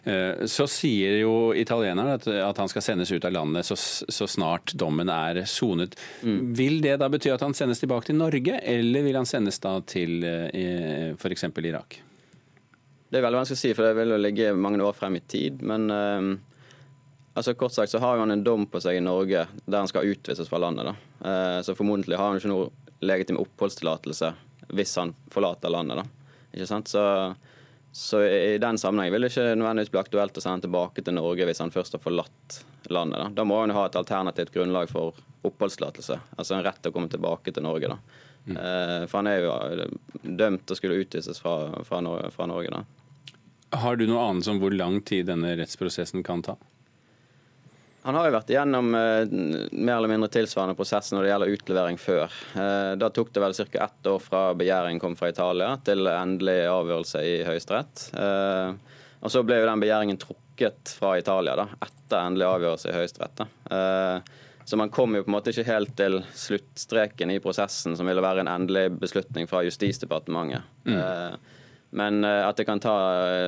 Eh, 0.04 0.46
så 0.46 0.68
sier 0.70 1.18
jo 1.22 1.52
italieneren 1.58 2.14
at, 2.14 2.28
at 2.28 2.62
han 2.62 2.70
skal 2.70 2.84
sendes 2.84 3.12
ut 3.12 3.26
av 3.26 3.34
landet 3.34 3.66
så, 3.66 3.76
så 3.78 4.28
snart 4.30 4.76
dommen 4.78 5.10
er 5.10 5.42
sonet. 5.50 5.98
Mm. 6.22 6.40
Vil 6.58 6.78
det 6.84 6.98
da 7.02 7.10
bety 7.10 7.32
at 7.34 7.42
han 7.42 7.56
sendes 7.56 7.82
tilbake 7.82 8.10
til 8.10 8.20
Norge, 8.20 8.60
eller 8.62 9.06
vil 9.06 9.18
han 9.18 9.28
sendes 9.28 9.58
da 9.64 9.78
til 9.82 10.22
eh, 10.24 11.16
f.eks. 11.18 11.48
Irak? 11.58 11.98
Det 13.08 13.18
er 13.18 13.24
veldig 13.24 13.40
vanskelig 13.40 13.58
å 13.58 13.64
si, 13.64 13.74
for 13.74 13.88
det 13.88 13.96
vil 13.96 14.12
jo 14.12 14.20
ligge 14.20 14.52
mange 14.54 14.84
år 14.84 14.94
frem 14.94 15.16
i 15.16 15.24
tid. 15.24 15.62
Men 15.64 15.88
Altså 17.34 17.54
Kort 17.54 17.72
sagt 17.72 17.92
så 17.92 18.00
har 18.02 18.18
han 18.18 18.30
en 18.30 18.44
dom 18.44 18.66
på 18.66 18.80
seg 18.82 18.98
i 18.98 19.04
Norge 19.04 19.44
der 19.64 19.78
han 19.78 19.90
skal 19.90 20.08
utvises 20.10 20.48
fra 20.50 20.58
landet. 20.58 20.88
da. 20.88 20.94
Eh, 21.30 21.60
så 21.62 21.74
formodentlig 21.78 22.18
har 22.18 22.32
han 22.32 22.40
ikke 22.40 22.50
noe 22.50 22.70
legitim 23.00 23.38
oppholdstillatelse 23.38 24.32
hvis 24.74 24.96
han 24.98 25.14
forlater 25.30 25.72
landet. 25.72 26.02
da. 26.02 26.32
Ikke 26.52 26.66
sant? 26.66 26.88
Så, 26.88 27.02
så 27.92 28.22
i 28.24 28.58
den 28.58 28.78
sammenheng 28.78 29.12
vil 29.12 29.24
det 29.24 29.32
ikke 29.32 29.54
nødvendigvis 29.54 29.92
bli 29.94 30.02
aktuelt 30.02 30.36
å 30.36 30.42
sende 30.42 30.58
han 30.58 30.66
tilbake 30.66 31.04
til 31.04 31.16
Norge 31.18 31.46
hvis 31.48 31.62
han 31.62 31.74
først 31.74 31.96
har 31.96 32.02
forlatt 32.02 32.60
landet. 32.90 33.20
Da, 33.20 33.28
da 33.40 33.46
må 33.48 33.60
han 33.60 33.72
jo 33.72 33.78
ha 33.78 33.86
et 33.88 33.98
alternativt 34.00 34.54
grunnlag 34.54 34.90
for 34.90 35.18
oppholdstillatelse. 35.46 36.18
Altså 36.36 36.56
en 36.56 36.64
rett 36.66 36.80
til 36.82 36.92
å 36.92 36.96
komme 36.96 37.12
tilbake 37.12 37.54
til 37.54 37.64
Norge. 37.64 37.92
da. 37.94 38.24
Mm. 38.48 38.56
Eh, 38.56 39.02
for 39.06 39.20
han 39.20 39.30
er 39.30 39.44
jo 39.44 39.88
dømt 40.22 40.64
til 40.66 40.74
å 40.74 40.78
skulle 40.78 40.98
utvises 41.04 41.40
fra, 41.42 41.84
fra, 41.84 42.00
fra 42.34 42.48
Norge. 42.50 42.72
da. 42.72 43.78
Har 43.78 43.96
du 44.00 44.06
noe 44.08 44.24
annet 44.30 44.48
om 44.48 44.60
hvor 44.62 44.72
lang 44.72 45.00
tid 45.04 45.28
denne 45.28 45.52
rettsprosessen 45.60 46.24
kan 46.24 46.42
ta? 46.42 46.56
Han 48.06 48.14
har 48.14 48.28
jo 48.28 48.34
vært 48.36 48.50
igjennom 48.52 48.92
eh, 48.94 49.30
mer 49.74 49.96
eller 49.96 50.10
mindre 50.12 50.30
tilsvarende 50.32 50.76
prosess 50.78 51.10
når 51.12 51.24
det 51.24 51.32
gjelder 51.32 51.54
utlevering 51.56 51.98
før. 52.00 52.36
Eh, 52.54 52.92
da 53.00 53.10
tok 53.12 53.32
det 53.34 53.42
vel 53.42 53.56
ca. 53.58 53.84
ett 53.84 54.10
år 54.12 54.22
fra 54.22 54.42
begjæringen 54.56 55.02
kom 55.02 55.16
fra 55.18 55.32
Italia 55.32 55.72
til 55.84 56.06
endelig 56.06 56.60
avgjørelse 56.70 57.24
i 57.26 57.34
Høyesterett. 57.48 58.04
Eh, 58.14 58.98
og 59.18 59.34
så 59.34 59.42
ble 59.42 59.58
jo 59.58 59.66
den 59.66 59.82
begjæringen 59.82 60.20
trukket 60.22 60.94
fra 60.98 61.16
Italia 61.18 61.56
da, 61.58 61.66
etter 61.84 62.22
endelig 62.22 62.46
avgjørelse 62.46 62.92
i 62.92 62.96
Høyesterett. 62.96 63.44
Eh, 63.74 64.32
så 64.68 64.76
man 64.76 64.90
kom 64.94 65.16
jo 65.16 65.24
på 65.24 65.30
en 65.32 65.36
måte 65.38 65.50
ikke 65.50 65.66
helt 65.70 65.94
til 65.96 66.20
sluttstreken 66.36 67.32
i 67.32 67.40
prosessen, 67.42 67.96
som 67.96 68.06
ville 68.06 68.22
være 68.22 68.44
en 68.44 68.52
endelig 68.52 68.90
beslutning 69.00 69.48
fra 69.50 69.62
Justisdepartementet. 69.64 70.66
Mm. 70.84 70.98
Eh, 71.02 71.62
men 71.98 72.22
eh, 72.22 72.42
at 72.44 72.60
det 72.60 72.68
kan 72.68 72.82
ta 72.84 72.96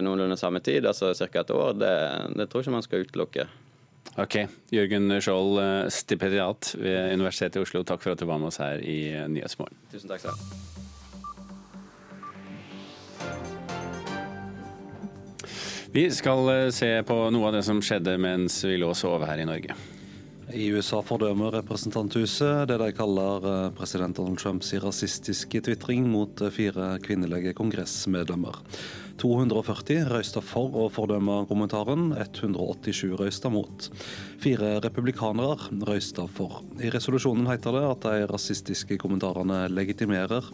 noenlunde 0.02 0.38
samme 0.40 0.62
tid, 0.64 0.88
altså 0.88 1.12
ca. 1.14 1.44
et 1.44 1.52
år, 1.54 1.74
det, 1.76 1.96
det 2.40 2.48
tror 2.48 2.64
jeg 2.64 2.68
ikke 2.68 2.78
man 2.78 2.88
skal 2.88 3.04
utelukke. 3.04 3.50
Ok. 4.18 4.34
Jørgen 4.74 5.20
Skjold, 5.22 5.58
eh, 5.62 5.88
stipendiat 5.88 6.74
ved 6.78 7.12
Universitetet 7.14 7.56
i 7.56 7.62
Oslo, 7.62 7.82
takk 7.86 8.02
for 8.02 8.12
at 8.12 8.18
du 8.20 8.26
var 8.26 8.38
med 8.42 8.48
oss 8.50 8.58
her 8.60 8.82
i 8.82 9.12
eh, 9.14 9.28
Nyhetsmorgen. 9.30 9.76
Tusen 9.92 10.10
takk 10.10 10.20
skal 10.20 10.34
du 10.34 10.36
ha. 10.36 10.46
Vi 15.94 16.10
skal 16.14 16.50
eh, 16.52 16.70
se 16.74 17.02
på 17.06 17.30
noe 17.30 17.46
av 17.48 17.54
det 17.56 17.64
som 17.66 17.80
skjedde 17.82 18.18
mens 18.20 18.64
vi 18.66 18.76
lå 18.82 18.88
og 18.90 18.98
sov 18.98 19.24
her 19.28 19.38
i 19.40 19.48
Norge. 19.48 19.74
I 20.50 20.66
USA 20.74 20.98
fordømmer 21.06 21.54
representanthuset 21.60 22.66
det 22.66 22.80
de 22.82 22.90
kaller 22.96 23.70
president 23.78 24.16
Donald 24.18 24.38
Trumps 24.42 24.74
rasistiske 24.82 25.60
tvitring 25.62 26.08
mot 26.10 26.42
fire 26.50 26.98
kvinnelige 27.04 27.54
kongressmedlemmer. 27.54 28.58
240 29.20 30.08
røysta 30.08 30.40
for 30.44 30.72
å 30.80 30.86
fordømme 30.92 31.42
kommentaren, 31.50 32.10
187 32.16 33.12
røysta 33.20 33.50
mot. 33.52 33.90
Fire 34.40 34.78
republikanere 34.80 35.68
røysta 35.84 36.24
for. 36.30 36.62
I 36.80 36.92
resolusjonen 36.94 37.50
heter 37.50 37.76
det 37.76 37.86
at 37.90 38.06
de 38.06 38.28
rasistiske 38.30 38.96
kommentarene 39.02 39.66
legitimerer 39.72 40.46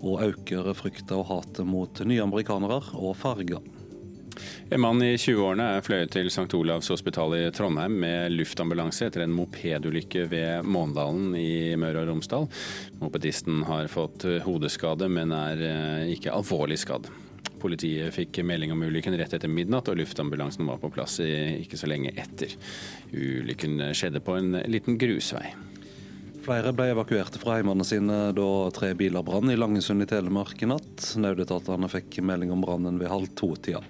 og 0.00 0.24
øker 0.26 0.72
frykta 0.76 1.16
og 1.20 1.30
hatet 1.30 1.68
mot 1.68 2.02
nye 2.04 2.24
amerikanere 2.26 2.82
og 3.00 3.14
farger. 3.20 3.64
En 4.70 4.80
mann 4.80 5.00
i 5.02 5.16
20-årene 5.18 5.64
er 5.76 5.82
fløyet 5.84 6.12
til 6.14 6.28
St. 6.30 6.46
Olavs 6.56 6.88
hospital 6.92 7.34
i 7.36 7.42
Trondheim 7.54 7.96
med 8.04 8.36
luftambulanse 8.36 9.08
etter 9.08 9.24
en 9.24 9.34
mopedulykke 9.34 10.28
ved 10.30 10.68
Måndalen 10.68 11.34
i 11.36 11.74
Møre 11.80 12.04
og 12.04 12.12
Romsdal. 12.12 12.46
Mopedisten 13.02 13.64
har 13.68 13.90
fått 13.92 14.28
hodeskade, 14.46 15.10
men 15.10 15.34
er 15.34 15.66
eh, 15.66 16.14
ikke 16.14 16.36
alvorlig 16.36 16.78
skadd. 16.84 17.10
Politiet 17.60 18.14
fikk 18.16 18.42
melding 18.46 18.74
om 18.74 18.84
ulykken 18.86 19.16
rett 19.20 19.34
etter 19.36 19.50
midnatt, 19.50 19.90
og 19.92 20.00
luftambulansen 20.00 20.68
var 20.68 20.80
på 20.82 20.92
plass 20.94 21.18
ikke 21.22 21.78
så 21.80 21.90
lenge 21.90 22.14
etter. 22.16 22.54
Ulykken 23.12 23.90
skjedde 23.96 24.24
på 24.24 24.38
en 24.40 24.56
liten 24.70 24.98
grusvei. 25.00 25.50
Flere 26.40 26.72
ble 26.72 26.86
evakuerte 26.94 27.38
fra 27.38 27.58
heimene 27.58 27.84
sine 27.84 28.30
da 28.32 28.48
tre 28.72 28.94
biler 28.96 29.22
brann 29.22 29.52
i 29.52 29.58
Langesund 29.58 30.02
i 30.02 30.06
Telemark 30.08 30.62
i 30.64 30.68
natt. 30.70 31.10
Nødetatene 31.20 31.90
fikk 31.92 32.22
melding 32.24 32.54
om 32.54 32.64
brannen 32.64 32.96
ved 33.00 33.12
halv 33.12 33.28
to-tida. 33.36 33.82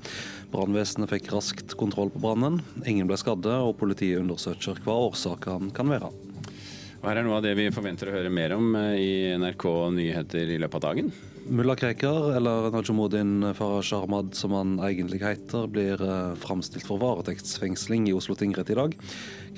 Brannvesenet 0.51 1.13
fikk 1.13 1.31
raskt 1.31 1.77
kontroll 1.79 2.11
på 2.11 2.23
brannen. 2.25 2.59
Ingen 2.91 3.07
ble 3.07 3.21
skadde, 3.21 3.55
og 3.63 3.79
politiet 3.79 4.19
undersøker 4.19 4.83
hva 4.83 4.99
årsaken 5.07 5.71
kan 5.77 5.95
være. 5.95 6.11
Her 7.05 7.17
er 7.17 7.25
noe 7.25 7.39
av 7.39 7.47
det 7.47 7.55
vi 7.57 7.71
forventer 7.73 8.11
å 8.11 8.17
høre 8.19 8.33
mer 8.35 8.53
om 8.59 8.75
eh, 8.77 8.97
i 8.99 9.13
NRK 9.41 9.67
Nyheter 9.95 10.51
i 10.51 10.59
løpet 10.61 10.83
av 10.83 10.89
dagen? 10.91 11.15
Mulla 11.49 11.77
Krekar, 11.77 12.37
eller 12.37 12.71
Najumuddin 12.71 13.55
Faraj 13.55 13.93
Ahmad 13.93 14.35
som 14.35 14.53
han 14.53 14.79
egentlig 14.79 15.23
heter, 15.23 15.67
blir 15.67 16.03
eh, 16.03 16.35
framstilt 16.35 16.85
for 16.87 17.01
varetektsfengsling 17.01 18.09
i 18.09 18.13
Oslo 18.13 18.35
tingrett 18.35 18.71
i 18.71 18.77
dag. 18.77 18.97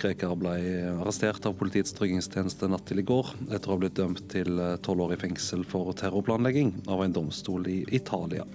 Krekar 0.01 0.37
ble 0.39 0.55
arrestert 0.93 1.47
av 1.49 1.57
Politiets 1.59 1.95
tryggingstjeneste 1.99 2.71
natt 2.71 2.87
til 2.89 3.03
i 3.03 3.07
går, 3.07 3.35
etter 3.51 3.69
å 3.69 3.75
ha 3.75 3.83
blitt 3.83 3.99
dømt 3.99 4.23
til 4.33 4.63
eh, 4.63 4.77
tolv 4.85 5.09
år 5.09 5.17
i 5.17 5.21
fengsel 5.25 5.67
for 5.69 5.91
terrorplanlegging 5.99 6.73
av 6.87 7.03
en 7.05 7.19
domstol 7.19 7.67
i 7.69 7.83
Italia. 7.91 8.47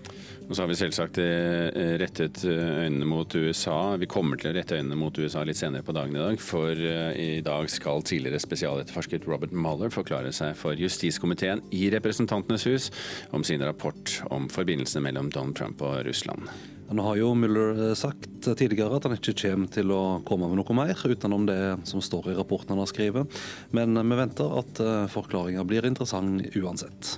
Og 0.48 0.56
så 0.56 0.64
har 0.64 0.70
vi 0.72 0.78
selvsagt 0.80 1.20
eh, 1.20 1.98
rettet 2.00 2.44
øynene 2.48 3.08
mot 3.10 3.36
USA. 3.36 3.98
Vi 4.00 4.08
kommer 4.08 4.40
til 4.40 4.54
å 4.54 4.56
rette 4.56 4.78
øynene 4.80 4.96
mot 5.00 5.20
USA 5.20 5.44
litt 5.44 5.60
senere 5.60 5.84
på 5.84 5.96
dagen 5.96 6.16
i 6.16 6.24
dag, 6.24 6.40
for 6.40 6.72
i 6.72 7.42
dag 7.44 7.68
skal 7.72 8.06
tidligere 8.08 8.40
spesialetterforsket 8.40 9.28
Robert 9.28 9.52
Mueller 9.52 9.92
forklare 9.92 10.32
seg 10.36 10.56
for 10.60 10.80
justiskomiteen 10.80 11.66
i 11.76 11.90
Representantenes 11.92 12.68
hus 12.70 12.90
om 13.36 13.44
sin 13.44 13.66
rapport 13.68 14.18
om 14.32 14.48
forbindelsene 14.52 15.04
mellom 15.10 15.34
Donald 15.36 15.60
Trump 15.60 15.84
og 15.84 16.00
Russland. 16.08 16.48
Nå 16.88 17.04
har 17.04 17.18
jo 17.20 17.34
Mueller 17.36 17.90
eh, 17.90 17.96
sagt 18.00 18.48
tidligere 18.48 18.96
at 18.96 19.08
han 19.08 19.18
ikke 19.18 19.36
kommer 19.42 19.72
til 19.72 19.92
å 19.92 20.02
komme 20.28 20.48
med 20.48 20.62
noe 20.62 20.76
mer 20.78 20.96
utenom 20.96 21.48
det 21.50 21.60
som 21.90 22.04
står 22.04 22.32
i 22.32 22.38
rapporten 22.38 22.72
han 22.72 22.84
har 22.84 22.92
skrevet, 22.92 23.40
men 23.76 24.00
vi 24.00 24.20
venter 24.20 24.60
at 24.62 24.84
eh, 24.84 25.10
forklaringa 25.12 25.68
blir 25.68 25.88
interessant 25.90 26.48
uansett. 26.56 27.18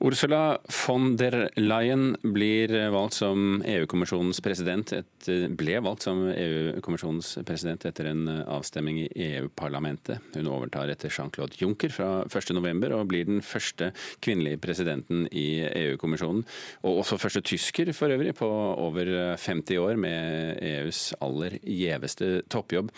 Ursula 0.00 0.60
von 0.86 1.16
der 1.18 1.48
Leyen 1.58 2.12
blir 2.22 2.70
valgt 2.94 3.16
som 3.18 3.58
EU-kommisjonens 3.66 4.38
president 4.44 4.92
et, 4.94 5.28
ble 5.58 5.80
valgt 5.82 6.06
som 6.06 6.20
EU-kommisjonens 6.30 7.32
president 7.48 7.82
etter 7.88 8.12
en 8.12 8.22
avstemning 8.44 9.00
i 9.02 9.08
EU-parlamentet. 9.26 10.22
Hun 10.36 10.50
overtar 10.54 10.92
etter 10.92 11.10
Jean-Claude 11.10 11.58
Juncker 11.58 11.90
fra 11.94 12.08
1.11 12.30 12.94
og 12.94 13.10
blir 13.10 13.26
den 13.26 13.42
første 13.42 13.90
kvinnelige 14.22 14.62
presidenten 14.62 15.26
i 15.34 15.64
EU-kommisjonen. 15.66 16.46
Og 16.86 17.02
også 17.02 17.18
første 17.18 17.42
tysker 17.42 17.90
for 17.90 18.14
øvrig, 18.14 18.36
på 18.38 18.48
over 18.48 19.34
50 19.34 19.82
år, 19.82 19.98
med 19.98 20.62
EUs 20.62 21.08
aller 21.18 21.58
gjeveste 21.66 22.44
toppjobb. 22.46 22.94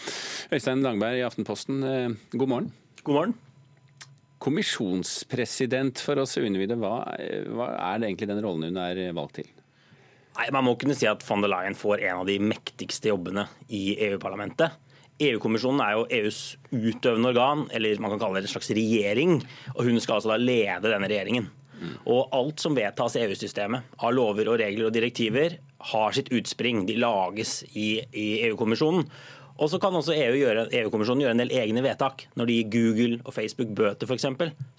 Øystein 0.53 0.85
Langberg 0.85 1.23
i 1.23 1.25
Aftenposten, 1.25 1.81
god 2.37 2.53
morgen. 2.53 2.75
God 3.05 3.17
morgen 3.17 3.41
kommisjonspresident 4.41 6.01
for 6.03 6.21
oss 6.23 6.39
uinnvidde. 6.41 6.79
Hva, 6.81 6.95
hva 7.53 7.73
er 7.93 8.01
det 8.01 8.11
egentlig 8.11 8.31
den 8.33 8.45
rollen 8.45 8.71
hun 8.71 8.81
er 8.83 9.03
valgt 9.17 9.41
til? 9.41 9.51
Nei, 10.39 10.47
Man 10.55 10.67
må 10.67 10.77
kunne 10.81 10.97
si 10.97 11.09
at 11.11 11.25
von 11.27 11.43
der 11.45 11.53
Leyen 11.53 11.77
får 11.77 12.05
en 12.07 12.23
av 12.23 12.29
de 12.29 12.39
mektigste 12.43 13.11
jobbene 13.13 13.47
i 13.69 13.99
EU-parlamentet. 14.09 14.79
EU-kommisjonen 15.21 15.83
er 15.85 15.97
jo 15.99 16.07
EUs 16.17 16.39
utøvende 16.73 17.33
organ, 17.35 17.67
eller 17.77 18.01
man 18.01 18.15
kan 18.15 18.23
kalle 18.23 18.41
det 18.41 18.49
en 18.49 18.55
slags 18.55 18.71
regjering. 18.77 19.41
Og 19.75 19.83
hun 19.89 20.01
skal 20.01 20.17
altså 20.17 20.33
da 20.33 20.39
lede 20.41 20.89
denne 20.89 21.11
regjeringen. 21.11 21.51
Mm. 21.81 21.93
Og 22.13 22.33
alt 22.37 22.63
som 22.63 22.77
vedtas 22.77 23.17
i 23.17 23.25
EU-systemet 23.27 24.01
av 24.01 24.15
lover 24.17 24.49
og 24.53 24.61
regler 24.61 24.89
og 24.89 24.97
direktiver, 24.97 25.59
har 25.93 26.17
sitt 26.17 26.29
utspring. 26.37 26.85
De 26.89 26.97
lages 27.01 27.61
i, 27.73 28.01
i 28.13 28.27
EU-kommisjonen. 28.49 29.07
Og 29.61 29.69
så 29.69 29.77
kan 29.81 29.93
også 29.93 30.15
EU-kommisjonen 30.17 31.21
EU 31.21 31.27
gjøre 31.27 31.35
en 31.37 31.43
del 31.43 31.53
egne 31.53 31.83
vedtak. 31.85 32.25
Når 32.41 32.49
de 32.49 32.57
gir 32.57 32.71
Google 32.73 33.21
og 33.27 33.35
Facebook 33.37 33.75
bøter 33.77 34.09
f.eks., 34.09 34.25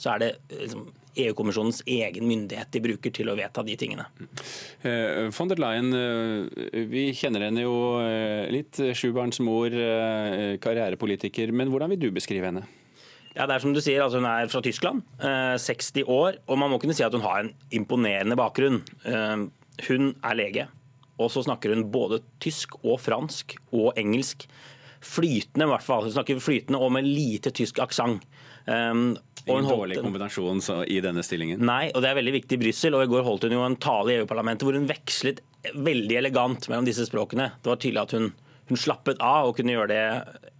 så 0.02 0.16
er 0.16 0.24
det 0.24 0.30
liksom, 0.50 0.88
EU-kommisjonens 1.22 1.84
egen 1.86 2.26
myndighet 2.26 2.72
de 2.74 2.82
bruker 2.82 3.14
til 3.14 3.30
å 3.30 3.36
vedta 3.38 3.62
de 3.68 3.76
tingene. 3.78 4.08
Uh, 4.82 5.30
von 5.36 5.52
der 5.52 5.62
Leyen, 5.62 5.94
uh, 5.94 6.82
vi 6.90 7.12
kjenner 7.18 7.46
henne 7.46 7.68
jo 7.68 7.76
uh, 8.02 8.50
litt. 8.50 8.80
Sjubarnsmor, 8.98 9.74
karrierepolitiker. 10.64 11.54
Men 11.54 11.70
hvordan 11.70 11.94
vil 11.94 12.02
du 12.08 12.10
beskrive 12.16 12.50
henne? 12.50 12.66
Ja, 13.36 13.46
det 13.46 13.56
er 13.56 13.64
som 13.64 13.76
du 13.76 13.80
sier, 13.84 14.02
altså 14.04 14.20
Hun 14.20 14.28
er 14.28 14.50
fra 14.52 14.60
Tyskland, 14.66 15.06
60 15.22 16.10
år, 16.12 16.42
og 16.52 16.60
man 16.60 16.74
må 16.74 16.82
kunne 16.82 16.96
si 16.98 17.06
at 17.06 17.14
hun 17.16 17.24
har 17.24 17.46
en 17.46 17.54
imponerende 17.72 18.36
bakgrunn. 18.36 18.82
Hun 19.88 20.10
er 20.20 20.36
lege, 20.36 20.66
og 21.16 21.32
så 21.32 21.44
snakker 21.46 21.72
hun 21.72 21.88
både 21.94 22.20
tysk 22.44 22.76
og 22.82 23.00
fransk 23.00 23.56
og 23.72 23.94
engelsk 24.00 24.50
flytende, 25.02 25.66
i 25.68 25.72
hvert 25.74 25.86
fall. 25.86 26.06
Hun 26.08 26.16
snakker 26.16 26.42
flytende 26.44 26.80
og 26.82 26.94
med 26.96 27.08
lite 27.08 27.54
tysk 27.56 27.82
aksent. 27.84 28.26
Um, 28.66 29.16
Ingen 29.46 29.66
dårlig 29.66 29.98
kombinasjon 30.04 30.62
i 30.86 31.00
denne 31.02 31.24
stillingen? 31.26 31.64
Nei, 31.66 31.90
og 31.96 32.04
det 32.04 32.12
er 32.12 32.20
veldig 32.20 32.36
viktig 32.36 32.60
i 32.60 32.62
Brussel. 32.62 32.98
I 33.02 33.10
går 33.10 33.26
holdt 33.26 33.48
hun 33.48 33.56
jo 33.58 33.64
en 33.66 33.80
tale 33.82 34.14
i 34.14 34.20
EU-parlamentet 34.20 34.68
hvor 34.68 34.78
hun 34.78 34.86
vekslet 34.90 35.42
veldig 35.74 36.20
elegant 36.20 36.68
mellom 36.70 36.86
disse 36.86 37.08
språkene. 37.10 37.50
Det 37.62 37.72
var 37.72 37.82
tydelig 37.82 38.04
at 38.04 38.16
hun 38.18 38.30
hun 38.72 38.80
slappet 38.80 39.20
av 39.24 39.50
og 39.50 39.58
kunne 39.58 39.76
gjøre 39.76 39.92
det 39.92 40.04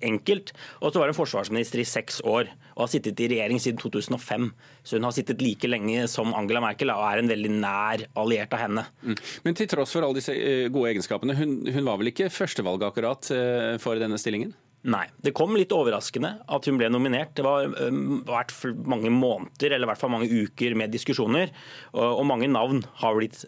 enkelt. 0.08 0.54
Og 0.82 0.92
så 0.92 1.02
var 1.02 1.12
hun 1.12 1.18
forsvarsminister 1.18 1.82
i 1.82 1.88
seks 1.88 2.22
år 2.28 2.50
og 2.76 2.86
har 2.86 2.92
sittet 2.94 3.20
i 3.24 3.30
regjering 3.32 3.62
siden 3.62 3.80
2005. 3.82 4.50
Så 4.84 4.98
hun 4.98 5.08
har 5.08 5.16
sittet 5.16 5.44
like 5.44 5.70
lenge 5.70 6.08
som 6.12 6.36
Angela 6.38 6.64
Merkel 6.64 6.92
og 6.94 7.06
er 7.08 7.22
en 7.22 7.32
veldig 7.32 7.54
nær 7.62 8.06
alliert 8.20 8.56
av 8.58 8.66
henne. 8.66 8.88
Mm. 9.06 9.16
Men 9.46 9.58
til 9.58 9.70
tross 9.72 9.96
for 9.96 10.06
alle 10.06 10.20
disse 10.20 10.36
eh, 10.36 10.68
gode 10.74 10.92
egenskapene, 10.92 11.38
hun, 11.38 11.62
hun 11.70 11.88
var 11.88 12.02
vel 12.02 12.12
ikke 12.12 12.32
førstevalget 12.34 12.92
akkurat 12.92 13.32
eh, 13.36 13.80
for 13.82 14.02
denne 14.02 14.20
stillingen? 14.22 14.54
Nei. 14.92 15.06
Det 15.22 15.36
kom 15.38 15.54
litt 15.54 15.74
overraskende 15.76 16.40
at 16.50 16.68
hun 16.68 16.80
ble 16.82 16.90
nominert. 16.90 17.36
Det 17.38 17.46
var 17.46 17.70
vært 17.70 18.56
mange 18.90 19.12
måneder 19.14 19.76
eller 19.76 19.86
i 19.86 19.92
hvert 19.92 20.02
fall 20.02 20.14
mange 20.16 20.30
uker 20.32 20.74
med 20.80 20.94
diskusjoner. 20.94 21.54
Og 21.94 22.24
mange 22.26 22.50
navn 22.50 22.82
har 23.04 23.20
blitt 23.20 23.44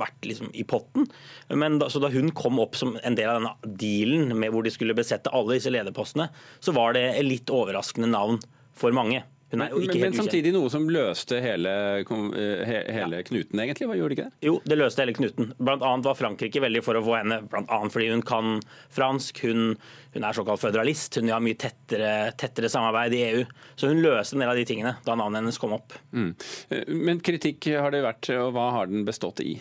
vært 0.00 0.26
liksom 0.26 0.52
i 0.54 0.64
potten. 0.68 1.08
Men 1.48 1.78
da, 1.80 1.90
så 1.92 2.02
da 2.02 2.12
hun 2.12 2.32
kom 2.36 2.60
opp 2.62 2.78
som 2.78 2.96
en 3.02 3.18
del 3.18 3.30
av 3.30 3.40
denne 3.40 3.76
dealen 3.80 4.34
med 4.38 4.54
hvor 4.54 4.66
de 4.66 4.72
skulle 4.74 4.96
besette 4.98 5.32
alle 5.34 5.58
disse 5.58 5.72
lederpostene, 5.72 6.30
så 6.60 6.74
var 6.76 6.96
det 6.96 7.06
et 7.12 7.26
litt 7.26 7.52
overraskende 7.54 8.10
navn 8.10 8.40
for 8.76 8.94
mange. 8.96 9.22
Men, 9.50 9.72
men, 9.74 10.14
samtidig 10.14 10.52
noe 10.54 10.70
som 10.70 10.84
løste 10.92 11.40
hele, 11.42 11.72
eh, 11.98 12.68
hele 12.68 13.18
ja. 13.18 13.24
knuten, 13.26 13.62
egentlig? 13.64 13.88
Hva 13.90 13.96
gjorde 13.98 14.14
det 14.14 14.18
ikke 14.18 14.28
det? 14.28 14.46
Jo, 14.46 14.52
det 14.62 14.78
løste 14.78 15.02
hele 15.02 15.14
knuten. 15.16 15.50
Blant 15.58 15.82
annet 15.86 16.06
var 16.06 16.18
Frankrike 16.18 16.62
veldig 16.62 16.84
for 16.86 16.98
å 16.98 17.02
få 17.02 17.16
henne, 17.18 17.40
blant 17.50 17.72
annet 17.74 17.96
fordi 17.96 18.12
hun 18.12 18.22
kan 18.26 18.60
fransk. 18.94 19.42
Hun, 19.42 19.74
hun 20.14 20.28
er 20.28 20.38
såkalt 20.38 20.62
føderalist. 20.62 21.18
Hun 21.18 21.32
har 21.34 21.42
mye 21.42 21.58
tettere, 21.58 22.12
tettere, 22.38 22.70
samarbeid 22.70 23.18
i 23.18 23.24
EU. 23.26 23.42
Så 23.74 23.90
hun 23.90 24.04
løste 24.04 24.38
en 24.38 24.46
del 24.46 24.54
av 24.54 24.60
de 24.60 24.68
tingene 24.70 24.94
da 25.06 25.18
navnet 25.18 25.42
hennes 25.42 25.60
kom 25.60 25.74
opp. 25.74 25.98
Mm. 26.14 26.30
Eh, 26.70 26.94
men 26.94 27.22
kritikk 27.24 27.72
har 27.74 27.90
det 27.94 28.06
vært, 28.06 28.30
og 28.38 28.54
hva 28.54 28.70
har 28.78 28.90
den 28.92 29.02
bestått 29.08 29.42
i? 29.42 29.56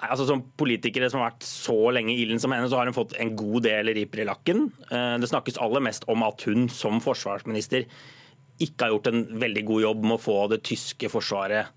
Altså 0.00 0.24
Som 0.26 0.42
politikere 0.58 1.10
som 1.12 1.20
har 1.20 1.34
vært 1.34 1.44
så 1.46 1.76
lenge 1.92 2.14
i 2.14 2.22
ilden 2.24 2.40
som 2.42 2.50
henne, 2.54 2.66
så 2.72 2.80
har 2.80 2.88
hun 2.88 2.96
fått 2.96 3.14
en 3.20 3.34
god 3.36 3.66
del 3.68 3.92
riper 3.94 4.24
i 4.24 4.26
lakken. 4.26 4.70
Eh, 4.90 5.18
det 5.22 5.30
snakkes 5.30 5.60
aller 5.62 5.86
mest 5.86 6.08
om 6.10 6.24
at 6.26 6.48
hun 6.48 6.66
som 6.72 6.98
forsvarsminister 7.04 7.86
ikke 8.60 8.86
har 8.86 8.94
gjort 8.94 9.10
en 9.10 9.22
veldig 9.40 9.66
god 9.68 9.84
jobb 9.86 10.06
med 10.06 10.16
å 10.16 10.22
få 10.22 10.38
det 10.52 10.62
tyske 10.68 11.10
forsvaret 11.12 11.76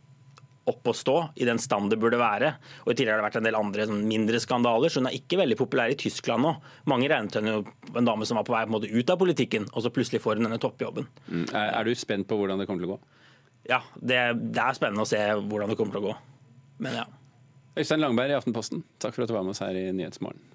opp 0.70 0.88
å 0.88 0.94
stå 0.96 1.16
i 1.44 1.48
den 1.48 1.60
stand 1.60 1.92
det 1.92 2.00
burde 2.00 2.20
være. 2.20 2.54
Og 2.86 2.94
I 2.94 2.96
tillegg 2.96 3.16
har 3.16 3.22
det 3.22 3.26
vært 3.26 3.40
en 3.42 3.48
del 3.48 3.58
andre 3.60 3.88
sånn, 3.90 4.04
mindre 4.08 4.40
skandaler, 4.40 4.92
så 4.92 5.02
hun 5.02 5.10
er 5.10 5.18
ikke 5.18 5.40
veldig 5.42 5.58
populær 5.60 5.92
i 5.92 5.98
Tyskland 6.00 6.46
nå. 6.46 6.54
Mange 6.92 7.10
regnet 7.12 7.36
henne 7.40 7.58
jo 7.58 7.64
en 7.92 8.08
dame 8.08 8.28
som 8.28 8.40
var 8.40 8.48
på 8.48 8.56
vei 8.56 8.64
på 8.68 8.76
måte 8.78 8.92
ut 8.92 9.12
av 9.12 9.20
politikken, 9.20 9.68
og 9.74 9.84
så 9.84 9.92
plutselig 9.94 10.24
får 10.24 10.40
hun 10.40 10.48
denne 10.48 10.62
toppjobben. 10.64 11.10
Mm. 11.28 11.44
Er, 11.50 11.68
er, 11.68 11.90
du 11.90 12.00
spent 12.00 12.30
på 12.30 12.40
hvordan 12.40 12.64
det 12.64 12.70
kommer 12.70 12.86
til 12.86 12.94
å 12.94 12.96
gå? 12.96 13.20
Ja, 13.74 13.82
det, 13.96 14.22
det, 14.40 14.64
er 14.64 14.80
spennende 14.80 15.04
å 15.04 15.10
se 15.10 15.20
hvordan 15.20 15.72
det 15.72 15.78
kommer 15.80 15.98
til 15.98 16.04
å 16.04 16.08
gå. 16.12 16.16
Men 16.84 17.00
ja. 17.02 17.06
Øystein 17.80 18.04
Langberg 18.04 18.32
i 18.32 18.38
Aftenposten, 18.38 18.84
takk 19.04 19.16
for 19.16 19.26
at 19.26 19.32
du 19.32 19.36
var 19.36 19.46
med 19.46 19.56
oss 19.56 19.64
her 19.64 19.76
i 19.76 19.88
Nyhetsmorgen. 19.96 20.53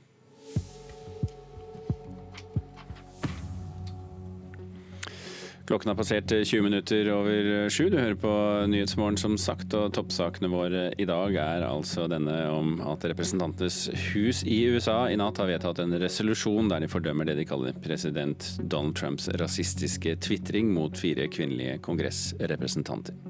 Klokken 5.68 5.90
har 5.90 5.96
passert 5.96 6.32
20 6.32 6.62
minutter 6.62 7.10
over 7.12 7.68
sju. 7.68 7.90
Du 7.92 7.98
hører 7.98 8.16
på 8.16 8.30
Nyhetsmorgen 8.72 9.18
som 9.20 9.34
sagt, 9.36 9.74
og 9.76 9.90
toppsakene 9.92 10.48
våre 10.48 10.86
i 10.96 11.04
dag 11.04 11.34
er 11.36 11.66
altså 11.66 12.06
denne 12.08 12.36
om 12.48 12.78
at 12.88 13.04
Representantenes 13.10 13.76
hus 14.14 14.40
i 14.48 14.62
USA 14.72 15.10
i 15.12 15.18
natt 15.20 15.36
har 15.42 15.50
vedtatt 15.50 15.82
en 15.84 15.92
resolusjon 16.00 16.72
der 16.72 16.80
de 16.80 16.88
fordømmer 16.88 17.28
det 17.28 17.36
de 17.42 17.44
kaller 17.50 17.76
president 17.84 18.48
Donald 18.62 18.96
Trumps 18.96 19.28
rasistiske 19.36 20.16
tvitring 20.24 20.72
mot 20.72 20.96
fire 20.96 21.28
kvinnelige 21.28 21.76
kongressrepresentanter. 21.84 23.20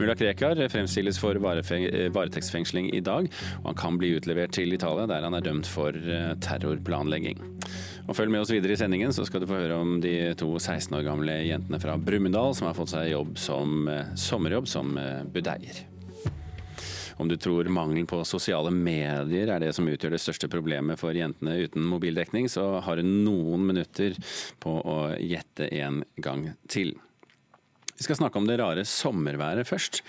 Mulla 0.00 0.16
Krekar 0.16 0.64
fremstilles 0.72 1.20
for 1.20 1.36
varetektsfengsling 1.36 2.94
i 2.96 3.04
dag, 3.04 3.28
og 3.60 3.74
han 3.74 3.82
kan 3.84 4.00
bli 4.00 4.14
utlevert 4.16 4.56
til 4.56 4.72
Italia, 4.72 5.04
der 5.12 5.28
han 5.28 5.36
er 5.36 5.44
dømt 5.44 5.68
for 5.68 5.92
eh, 5.92 6.32
terrorplanlegging. 6.48 7.44
Og 8.04 8.16
Følg 8.16 8.32
med 8.32 8.44
oss 8.44 8.52
videre 8.52 8.74
i 8.74 8.78
sendingen, 8.78 9.14
så 9.16 9.24
skal 9.24 9.42
du 9.42 9.48
få 9.48 9.58
høre 9.62 9.78
om 9.80 9.96
de 10.02 10.12
to 10.38 10.50
16 10.58 10.92
år 10.98 11.06
gamle 11.06 11.38
jentene 11.46 11.80
fra 11.80 11.96
Brumunddal 12.00 12.52
som 12.56 12.68
har 12.68 12.76
fått 12.76 12.92
seg 12.92 13.10
jobb 13.14 13.38
som 13.40 13.88
eh, 13.88 14.14
sommerjobb 14.18 14.68
som 14.68 14.96
eh, 15.00 15.24
budeier. 15.24 15.84
Om 17.16 17.28
du 17.30 17.36
tror 17.36 17.68
mangelen 17.70 18.08
på 18.10 18.18
sosiale 18.26 18.72
medier 18.74 19.52
er 19.54 19.62
det 19.62 19.70
som 19.76 19.86
utgjør 19.88 20.16
det 20.16 20.22
største 20.22 20.50
problemet 20.50 20.98
for 20.98 21.14
jentene 21.14 21.56
uten 21.62 21.86
mobildekning, 21.86 22.48
så 22.50 22.80
har 22.82 22.98
du 22.98 23.06
noen 23.06 23.68
minutter 23.70 24.18
på 24.62 24.74
å 24.82 24.98
gjette 25.22 25.70
en 25.78 26.02
gang 26.18 26.48
til. 26.66 26.96
Vi 27.94 28.02
skal 28.02 28.18
snakke 28.18 28.40
om 28.40 28.46
det 28.48 28.56
rare 28.58 28.82
sommerværet 28.88 29.68
først. 29.68 30.00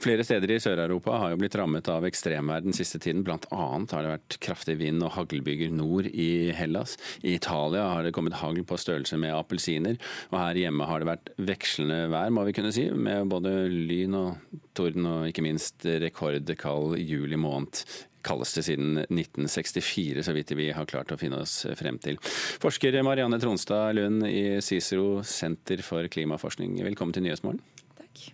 Flere 0.00 0.24
steder 0.26 0.50
i 0.52 0.58
Sør-Europa 0.60 1.14
har 1.22 1.32
jo 1.32 1.38
blitt 1.40 1.56
rammet 1.56 1.88
av 1.88 2.04
ekstremvær 2.04 2.66
den 2.66 2.76
siste 2.76 3.00
tiden. 3.00 3.22
Blant 3.24 3.46
annet 3.48 3.94
har 3.96 4.04
det 4.04 4.12
vært 4.12 4.36
kraftig 4.44 4.76
vind 4.82 5.00
og 5.06 5.14
haglbyger 5.14 5.72
nord 5.72 6.10
i 6.12 6.50
Hellas. 6.56 6.98
I 7.24 7.38
Italia 7.38 7.86
har 7.94 8.04
det 8.04 8.12
kommet 8.16 8.36
hagl 8.42 8.60
på 8.68 8.76
størrelse 8.80 9.16
med 9.20 9.32
appelsiner. 9.38 9.96
Og 10.28 10.36
her 10.36 10.60
hjemme 10.66 10.88
har 10.90 11.00
det 11.00 11.08
vært 11.14 11.32
vekslende 11.40 12.10
vær, 12.12 12.28
må 12.36 12.44
vi 12.44 12.56
kunne 12.58 12.74
si. 12.76 12.90
Med 12.92 13.32
både 13.32 13.54
lyn 13.72 14.20
og 14.20 14.60
torden 14.76 15.08
og 15.08 15.32
ikke 15.32 15.46
minst 15.48 15.88
rekordkald 16.04 17.00
juli 17.00 17.40
måned 17.40 17.84
kaldeste 18.26 18.64
siden 18.66 19.02
1964, 19.06 20.24
så 20.26 20.34
vidt 20.36 20.52
vi 20.58 20.70
har 20.74 20.88
klart 20.90 21.12
å 21.14 21.18
finne 21.20 21.40
oss 21.44 21.62
frem 21.78 21.98
til. 22.02 22.18
Forsker 22.62 22.98
Marianne 23.06 23.40
Tronstad 23.42 23.96
Lund 23.98 24.26
i 24.28 24.60
Cicero 24.64 25.20
senter 25.26 25.82
for 25.86 26.08
klimaforskning, 26.12 26.76
velkommen 26.86 27.16
til 27.16 27.26
Nyhetsmorgen. 27.26 27.62
Takk. 27.98 28.26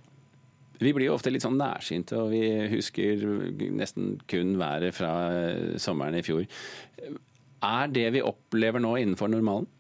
Vi 0.83 0.93
blir 0.93 1.09
jo 1.09 1.15
ofte 1.17 1.33
litt 1.33 1.45
sånn 1.45 1.59
nærsynte, 1.61 2.19
og 2.21 2.35
vi 2.35 2.43
husker 2.75 3.23
nesten 3.77 4.17
kun 4.29 4.57
været 4.61 4.97
fra 4.97 5.13
sommeren 5.81 6.19
i 6.19 6.27
fjor. 6.27 6.45
Er 7.65 7.89
det 7.89 8.11
vi 8.19 8.25
opplever 8.25 8.83
nå 8.83 8.97
innenfor 9.01 9.33
normalen? 9.33 9.71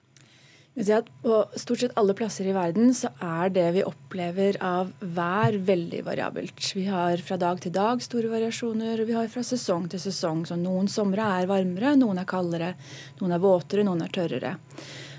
På 0.76 1.36
stort 1.56 1.80
sett 1.80 1.92
alle 1.96 2.12
plasser 2.14 2.50
i 2.50 2.52
verden 2.52 2.90
så 2.94 3.08
er 3.24 3.48
det 3.48 3.64
vi 3.78 3.84
opplever 3.88 4.58
av 4.60 4.90
vær 5.00 5.56
veldig 5.56 6.02
variabelt. 6.04 6.60
Vi 6.76 6.84
har 6.84 7.16
fra 7.24 7.38
dag 7.40 7.62
til 7.64 7.72
dag 7.72 8.02
store 8.04 8.28
variasjoner, 8.28 9.00
og 9.00 9.08
vi 9.08 9.16
har 9.16 9.30
fra 9.32 9.40
sesong 9.40 9.86
til 9.88 10.02
sesong. 10.02 10.44
Så 10.44 10.58
noen 10.60 10.84
somre 10.92 11.24
er 11.40 11.48
varmere, 11.48 11.94
noen 11.96 12.20
er 12.20 12.28
kaldere, 12.28 12.74
noen 13.22 13.32
er 13.32 13.40
våtere, 13.40 13.86
noen 13.88 14.04
er 14.04 14.12
tørrere. 14.12 14.52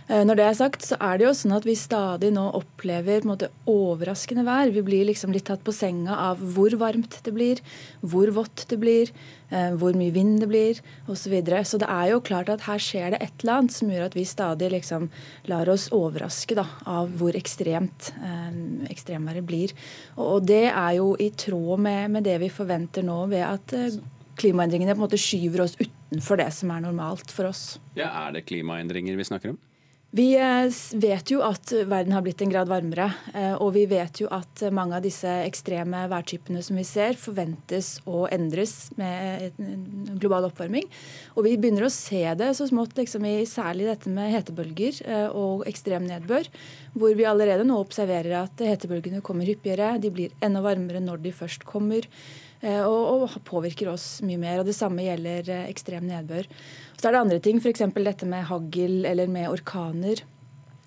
Eh, 0.07 0.23
når 0.23 0.39
det 0.39 0.43
er 0.47 0.55
sagt, 0.55 0.85
så 0.87 0.95
er 1.03 1.19
det 1.19 1.25
jo 1.25 1.33
sånn 1.35 1.55
at 1.57 1.65
vi 1.67 1.75
stadig 1.75 2.29
nå 2.31 2.45
opplever 2.55 3.25
måte, 3.27 3.49
overraskende 3.67 4.45
vær. 4.47 4.71
Vi 4.71 4.83
blir 4.85 5.07
liksom 5.09 5.33
litt 5.35 5.49
tatt 5.49 5.65
på 5.67 5.75
senga 5.75 6.15
av 6.29 6.39
hvor 6.55 6.71
varmt 6.79 7.19
det 7.25 7.33
blir, 7.35 7.59
hvor 7.99 8.31
vått 8.35 8.63
det 8.71 8.79
blir, 8.79 9.11
eh, 9.51 9.75
hvor 9.75 9.97
mye 9.99 10.15
vind 10.15 10.39
det 10.43 10.47
blir 10.47 10.79
osv. 11.07 11.27
Så, 11.27 11.31
videre. 11.33 11.59
så 11.67 11.75
det 11.81 11.89
er 11.91 12.13
jo 12.13 12.21
klart 12.23 12.47
at 12.47 12.63
her 12.69 12.79
skjer 12.79 13.11
det 13.11 13.19
et 13.19 13.43
eller 13.43 13.57
annet 13.57 13.75
som 13.75 13.89
gjør 13.91 14.05
at 14.05 14.15
vi 14.15 14.23
stadig 14.23 14.69
liksom 14.71 15.09
lar 15.51 15.67
oss 15.67 15.89
overraske 15.91 16.55
da, 16.55 16.63
av 16.87 17.11
hvor 17.19 17.35
ekstremt 17.35 18.13
eh, 18.15 18.87
ekstremværet 18.87 19.43
blir. 19.43 19.75
Og, 20.15 20.23
og, 20.37 20.47
det 20.47 20.69
er 20.69 20.93
jo 21.01 21.17
i 21.19 21.33
tråd 21.35 21.83
med, 21.83 22.13
med, 22.15 22.23
det 22.23 22.39
vi 22.45 22.53
forventer 22.53 23.03
nå 23.03 23.25
ved 23.33 23.43
at 23.43 23.75
eh, 23.75 23.99
klimaendringene 24.39 24.95
på 24.95 25.01
en 25.01 25.07
måte 25.09 25.19
skyver 25.19 25.65
oss 25.65 25.75
utenfor 25.81 26.39
det 26.39 26.53
som 26.55 26.71
er 26.71 26.87
normalt 26.87 27.33
for 27.33 27.51
oss. 27.51 27.73
Ja, 27.99 28.07
Er 28.23 28.37
det 28.37 28.47
klimaendringer 28.47 29.19
vi 29.19 29.27
snakker 29.27 29.51
om? 29.51 29.59
Vi 30.17 30.31
eh, 30.35 30.73
vet 30.97 31.29
jo 31.29 31.43
at 31.45 31.71
verden 31.85 32.15
har 32.15 32.23
blitt 32.25 32.41
en 32.41 32.49
grad 32.49 32.69
varmere. 32.71 33.09
Eh, 33.37 33.53
og 33.61 33.73
vi 33.75 33.83
vet 33.89 34.21
jo 34.23 34.29
at 34.33 34.63
mange 34.73 34.97
av 34.97 35.03
disse 35.05 35.29
ekstreme 35.43 36.05
værtypene 36.09 36.63
som 36.65 36.79
vi 36.79 36.85
ser, 36.87 37.19
forventes 37.21 37.97
å 38.09 38.23
endres 38.33 38.89
med 38.97 39.53
global 40.17 40.47
oppvarming. 40.49 40.87
Og 41.35 41.45
vi 41.45 41.53
begynner 41.59 41.85
å 41.85 41.93
se 41.93 42.23
det 42.39 42.49
så 42.57 42.65
smått, 42.69 42.97
liksom 42.97 43.27
i 43.29 43.35
særlig 43.49 43.91
dette 43.91 44.13
med 44.13 44.33
hetebølger 44.33 45.03
eh, 45.05 45.27
og 45.29 45.67
ekstrem 45.69 46.07
nedbør. 46.09 46.49
Hvor 46.97 47.13
vi 47.13 47.29
allerede 47.29 47.67
nå 47.67 47.77
observerer 47.83 48.39
at 48.41 48.65
hetebølgene 48.65 49.21
kommer 49.25 49.45
hyppigere. 49.49 49.99
De 50.01 50.13
blir 50.13 50.33
enda 50.41 50.65
varmere 50.65 51.03
når 51.03 51.21
de 51.27 51.35
først 51.43 51.67
kommer. 51.67 52.09
Og, 52.63 53.35
påvirker 53.45 53.91
oss 53.91 54.21
mye 54.25 54.39
mer. 54.41 54.61
og 54.61 54.65
Det 54.65 54.75
samme 54.77 55.05
gjelder 55.05 55.51
ekstrem 55.67 56.07
nedbør. 56.09 56.47
Så 56.97 57.07
er 57.07 57.13
det 57.13 57.21
andre 57.21 57.39
ting, 57.43 57.61
f.eks. 57.61 57.85
dette 57.93 58.25
med 58.25 58.47
hagl 58.49 59.05
eller 59.05 59.29
med 59.29 59.51
orkaner. 59.51 60.23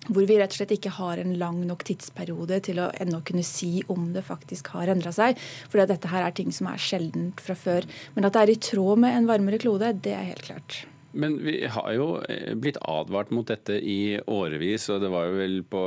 Hvor 0.09 0.25
vi 0.25 0.35
rett 0.39 0.51
og 0.51 0.57
slett 0.57 0.73
ikke 0.73 0.95
har 0.97 1.21
en 1.21 1.35
lang 1.39 1.59
nok 1.69 1.85
tidsperiode 1.87 2.57
til 2.65 2.81
å 2.81 2.89
ennå 3.03 3.21
kunne 3.23 3.45
si 3.45 3.83
om 3.93 4.09
det 4.15 4.25
faktisk 4.25 4.73
har 4.73 4.89
endra 4.91 5.13
seg. 5.15 5.39
For 5.69 5.79
dette 5.79 6.09
her 6.11 6.25
er 6.25 6.35
ting 6.35 6.51
som 6.51 6.71
er 6.71 6.81
sjeldent 6.81 7.39
fra 7.43 7.55
før. 7.55 7.87
Men 8.15 8.27
at 8.27 8.35
det 8.35 8.41
er 8.41 8.55
i 8.55 8.61
tråd 8.71 9.05
med 9.05 9.15
en 9.15 9.29
varmere 9.29 9.61
klode, 9.61 9.93
det 10.01 10.17
er 10.17 10.31
helt 10.33 10.49
klart. 10.49 10.81
Men 11.13 11.37
vi 11.43 11.55
har 11.67 11.89
jo 11.95 12.07
eh, 12.23 12.53
blitt 12.55 12.79
advart 12.81 13.31
mot 13.35 13.47
dette 13.47 13.77
i 13.77 14.19
årevis. 14.31 14.89
og 14.93 15.01
det 15.03 15.11
var 15.11 15.27
jo 15.27 15.39
vel 15.39 15.57
på, 15.67 15.81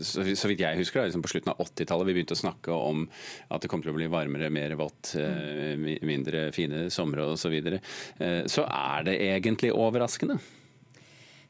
Så 0.00 0.48
vidt 0.50 0.64
jeg 0.64 0.80
husker, 0.80 1.06
liksom 1.06 1.24
på 1.24 1.32
slutten 1.32 1.54
av 1.54 1.62
80-tallet 1.64 2.10
vi 2.10 2.16
begynte 2.18 2.36
å 2.36 2.42
snakke 2.42 2.74
om 2.74 3.06
at 3.48 3.62
det 3.62 3.70
kom 3.72 3.84
til 3.84 3.94
å 3.94 3.98
bli 3.98 4.10
varmere, 4.12 4.50
mer 4.52 4.76
vått, 4.80 5.14
eh, 5.20 5.74
mindre 5.78 6.50
fine 6.52 6.88
somre 6.90 7.30
osv. 7.32 7.42
Så, 7.44 7.50
videre. 7.52 7.80
Eh, 8.16 8.46
så 8.48 8.64
er 8.64 9.04
det 9.04 9.18
egentlig 9.20 9.68
overraskende? 9.76 10.38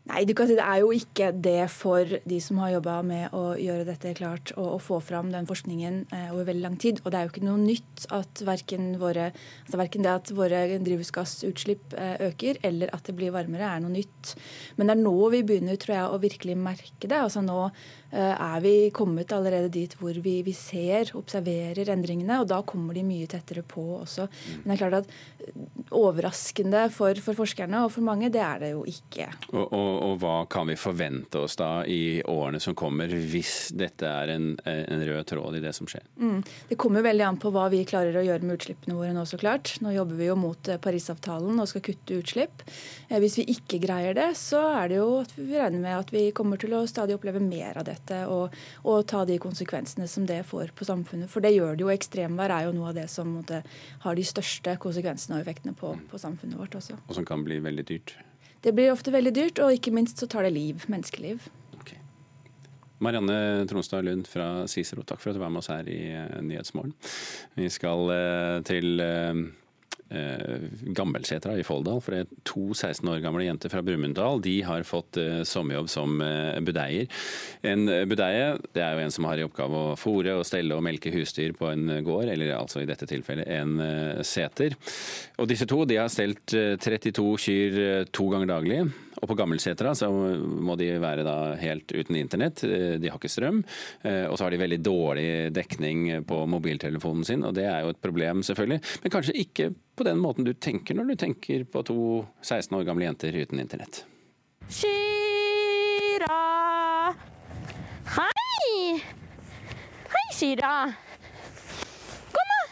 Nei, 0.04 0.26
Det 0.28 0.36
er 0.36 0.80
jo 0.82 0.90
ikke 0.92 1.30
det 1.32 1.70
for 1.72 2.04
de 2.04 2.38
som 2.44 2.58
har 2.60 2.74
jobba 2.74 2.98
med 3.00 3.32
å 3.32 3.54
gjøre 3.56 3.86
dette 3.88 4.12
klart 4.18 4.50
og, 4.52 4.74
og 4.74 4.82
få 4.84 4.98
fram 5.00 5.30
den 5.32 5.48
forskningen 5.48 5.96
eh, 6.12 6.26
over 6.28 6.50
veldig 6.50 6.64
lang 6.66 6.76
tid. 6.76 7.00
Og 7.00 7.08
det 7.08 7.16
er 7.16 7.24
jo 7.24 7.32
ikke 7.32 7.46
noe 7.46 7.62
nytt 7.62 8.04
at 8.12 8.42
verken, 8.44 8.90
våre, 9.00 9.30
altså 9.64 9.80
verken 9.80 10.04
det 10.04 10.12
at 10.12 10.34
våre 10.36 10.60
drivhusgassutslipp 10.84 11.96
eh, 11.96 12.28
øker, 12.28 12.60
eller 12.68 12.92
at 12.92 13.08
det 13.08 13.16
blir 13.16 13.32
varmere, 13.32 13.64
er 13.64 13.80
noe 13.80 13.94
nytt. 13.94 14.34
Men 14.76 14.92
det 14.92 14.98
er 14.98 15.04
nå 15.06 15.16
vi 15.32 15.40
begynner 15.48 15.80
tror 15.80 15.96
jeg, 15.96 16.04
å 16.12 16.20
virkelig 16.20 16.58
merke 16.60 17.08
det. 17.08 17.22
Altså 17.24 17.40
Nå 17.40 17.70
er 18.14 18.60
vi 18.62 18.74
kommet 18.94 19.32
allerede 19.34 19.70
dit 19.72 19.94
hvor 19.98 20.14
vi, 20.22 20.36
vi, 20.46 20.54
ser, 20.54 21.10
observerer 21.18 21.90
endringene, 21.94 22.40
og 22.40 22.48
da 22.50 22.60
kommer 22.66 22.94
de 22.94 23.04
mye 23.06 23.28
tettere 23.30 23.64
på 23.66 23.82
også. 24.00 24.28
Men 24.62 24.70
det 24.70 24.74
er 24.76 24.82
klart 24.82 24.98
at 25.00 25.10
eh, 25.46 25.64
overraskende 25.94 26.84
for, 26.94 27.18
for 27.24 27.38
forskerne 27.38 27.84
og 27.84 27.92
for 27.94 28.06
mange, 28.06 28.30
det 28.32 28.42
er 28.42 28.62
det 28.62 28.70
jo 28.72 28.84
ikke. 28.88 29.28
Og, 29.52 29.64
og, 29.64 29.90
og, 30.08 30.14
hva 30.22 30.36
kan 30.50 30.68
vi 30.70 30.78
forvente 30.78 31.42
oss 31.44 31.58
da 31.60 31.70
i 31.90 32.20
årene 32.30 32.60
som 32.62 32.76
kommer, 32.78 33.10
hvis 33.10 33.72
dette 33.74 34.08
er 34.08 34.34
en, 34.36 34.52
en 34.64 35.04
rød 35.08 35.24
tråd 35.30 35.58
i 35.58 35.64
det 35.64 35.74
som 35.76 35.90
skjer? 35.90 36.06
Mm. 36.20 36.40
Det 36.70 36.78
kommer 36.80 37.04
veldig 37.06 37.26
an 37.28 37.40
på 37.42 37.52
hva 37.54 37.66
vi 37.72 37.84
klarer 37.88 38.16
å 38.18 38.24
gjøre 38.24 38.46
med 38.46 38.58
utslippene 38.58 38.98
våre 38.98 39.14
nå, 39.16 39.26
så 39.28 39.40
klart. 39.40 39.74
Nå 39.84 39.94
jobber 39.94 40.20
vi 40.20 40.30
jo 40.30 40.38
mot 40.38 40.70
eh, 40.70 40.80
Parisavtalen 40.82 41.58
og 41.58 41.70
skal 41.70 41.84
kutte 41.90 42.20
utslipp. 42.20 42.64
Hvis 43.10 43.38
vi 43.40 43.48
ikke 43.54 43.80
greier 43.82 44.16
det, 44.16 44.30
så 44.38 44.62
er 44.80 44.90
det 44.90 45.00
jo 45.00 45.10
at 45.22 45.34
vi 45.36 45.50
regner 45.52 45.82
med 45.82 45.98
at 45.98 46.14
vi 46.14 46.28
kommer 46.36 46.60
til 46.60 46.74
å 46.76 46.84
stadig 46.88 47.16
oppleve 47.16 47.42
mer 47.42 47.78
av 47.80 47.86
dette 47.86 48.03
dette 48.04 48.20
og, 48.30 48.54
og, 48.84 49.00
ta 49.08 49.24
de 49.28 49.38
konsekvensene 49.40 50.06
som 50.10 50.28
det 50.28 50.42
får 50.48 50.74
på 50.76 50.86
samfunnet. 50.88 51.30
For 51.32 51.44
det 51.44 51.54
gjør 51.56 51.76
det 51.76 51.86
jo. 51.86 51.90
Ekstremvær 51.94 52.52
er 52.52 52.68
jo 52.68 52.76
noe 52.76 52.92
av 52.92 53.00
det 53.00 53.08
som 53.12 53.32
måtte, 53.38 53.62
har 54.04 54.18
de 54.18 54.26
største 54.26 54.76
konsekvensene 54.82 55.38
og 55.38 55.44
effektene 55.44 55.74
på, 55.78 55.94
på 56.10 56.20
samfunnet 56.20 56.60
vårt 56.60 56.76
også. 56.78 57.00
Og 57.08 57.18
som 57.18 57.26
kan 57.28 57.44
bli 57.46 57.60
veldig 57.64 57.88
dyrt? 57.88 58.16
Det 58.64 58.72
blir 58.72 58.92
ofte 58.92 59.12
veldig 59.12 59.34
dyrt, 59.36 59.60
og 59.60 59.76
ikke 59.76 59.92
minst 59.92 60.20
så 60.20 60.28
tar 60.30 60.46
det 60.46 60.54
liv. 60.54 60.86
Menneskeliv. 60.88 61.50
Okay. 61.82 62.00
Marianne 63.04 63.66
Tronstad 63.68 64.06
Lund 64.06 64.28
fra 64.30 64.64
Cicero, 64.70 65.04
takk 65.04 65.20
for 65.20 65.32
at 65.32 65.36
du 65.36 65.42
var 65.42 65.52
med 65.52 65.60
oss 65.60 65.68
her 65.72 65.88
i 65.90 66.00
uh, 66.16 66.40
Nyhetsmorgen. 66.40 66.94
Vi 67.60 67.68
skal 67.72 68.08
uh, 68.08 68.62
til 68.64 69.04
uh, 69.04 69.44
eh, 70.10 70.68
Gammelsetra 70.96 71.56
i 71.58 71.66
Folldal. 71.66 72.02
For 72.04 72.14
det 72.14 72.24
er 72.24 72.42
to 72.48 72.72
16 72.74 73.08
år 73.12 73.22
gamle 73.24 73.46
jenter 73.46 73.72
fra 73.72 73.82
Brumunddal 73.84 74.42
de 74.44 74.58
har 74.66 74.86
fått 74.88 75.18
eh, 75.20 75.42
sommerjobb 75.48 75.90
som 75.92 76.20
eh, 76.24 76.60
budeier. 76.64 77.08
En 77.64 77.86
budeie 78.08 78.54
det 78.74 78.82
er 78.82 78.96
jo 78.96 79.04
en 79.04 79.14
som 79.14 79.28
har 79.28 79.40
i 79.40 79.46
oppgave 79.46 79.80
å 79.80 79.96
fòre 79.98 80.36
og 80.38 80.46
stelle 80.48 80.76
og 80.76 80.84
melke 80.84 81.12
husdyr 81.14 81.54
på 81.56 81.70
en 81.70 81.88
gård, 82.04 82.28
eller 82.32 82.54
altså 82.56 82.82
i 82.82 82.88
dette 82.88 83.08
tilfellet 83.08 83.48
en 83.48 83.78
eh, 83.80 84.22
seter. 84.26 84.76
Og 85.38 85.48
disse 85.50 85.68
to 85.70 85.82
de 85.88 86.00
har 86.00 86.12
stelt 86.12 86.54
32 86.54 87.24
eh, 87.24 87.42
kyr 87.46 87.80
eh, 87.84 88.06
to 88.14 88.28
ganger 88.32 88.54
daglig. 88.54 88.84
Og 89.24 89.30
på 89.30 89.38
Gammelsetra 89.38 89.94
så 89.96 90.10
må 90.12 90.74
de 90.76 90.90
være 91.00 91.24
da 91.24 91.54
helt 91.56 91.88
uten 91.96 92.18
internett. 92.18 92.60
Eh, 92.68 92.96
de 93.00 93.08
har 93.08 93.16
ikke 93.16 93.32
strøm. 93.32 93.62
Eh, 94.04 94.26
og 94.28 94.36
så 94.36 94.44
har 94.44 94.52
de 94.52 94.60
veldig 94.60 94.80
dårlig 94.84 95.28
dekning 95.56 96.26
på 96.28 96.42
mobiltelefonen 96.52 97.24
sin, 97.24 97.46
og 97.48 97.56
det 97.56 97.64
er 97.70 97.86
jo 97.86 97.94
et 97.94 98.02
problem, 98.04 98.44
selvfølgelig. 98.44 98.82
Men 99.00 99.14
kanskje 99.14 99.38
ikke 99.40 99.70
på 99.96 100.04
den 100.04 100.20
måten 100.20 100.44
du 100.44 100.52
tenker 100.52 100.98
når 100.98 101.14
du 101.14 101.16
tenker 101.24 101.64
på 101.64 101.84
to 101.88 101.98
16 102.42 102.76
år 102.76 102.84
gamle 102.84 103.08
jenter 103.08 103.32
uten 103.40 103.64
internett. 103.64 104.02
Shira! 104.68 106.42
Hei! 108.18 109.00
Hei, 110.12 110.28
Shira. 110.36 110.76
Kom, 112.36 112.52
da. 112.52 112.62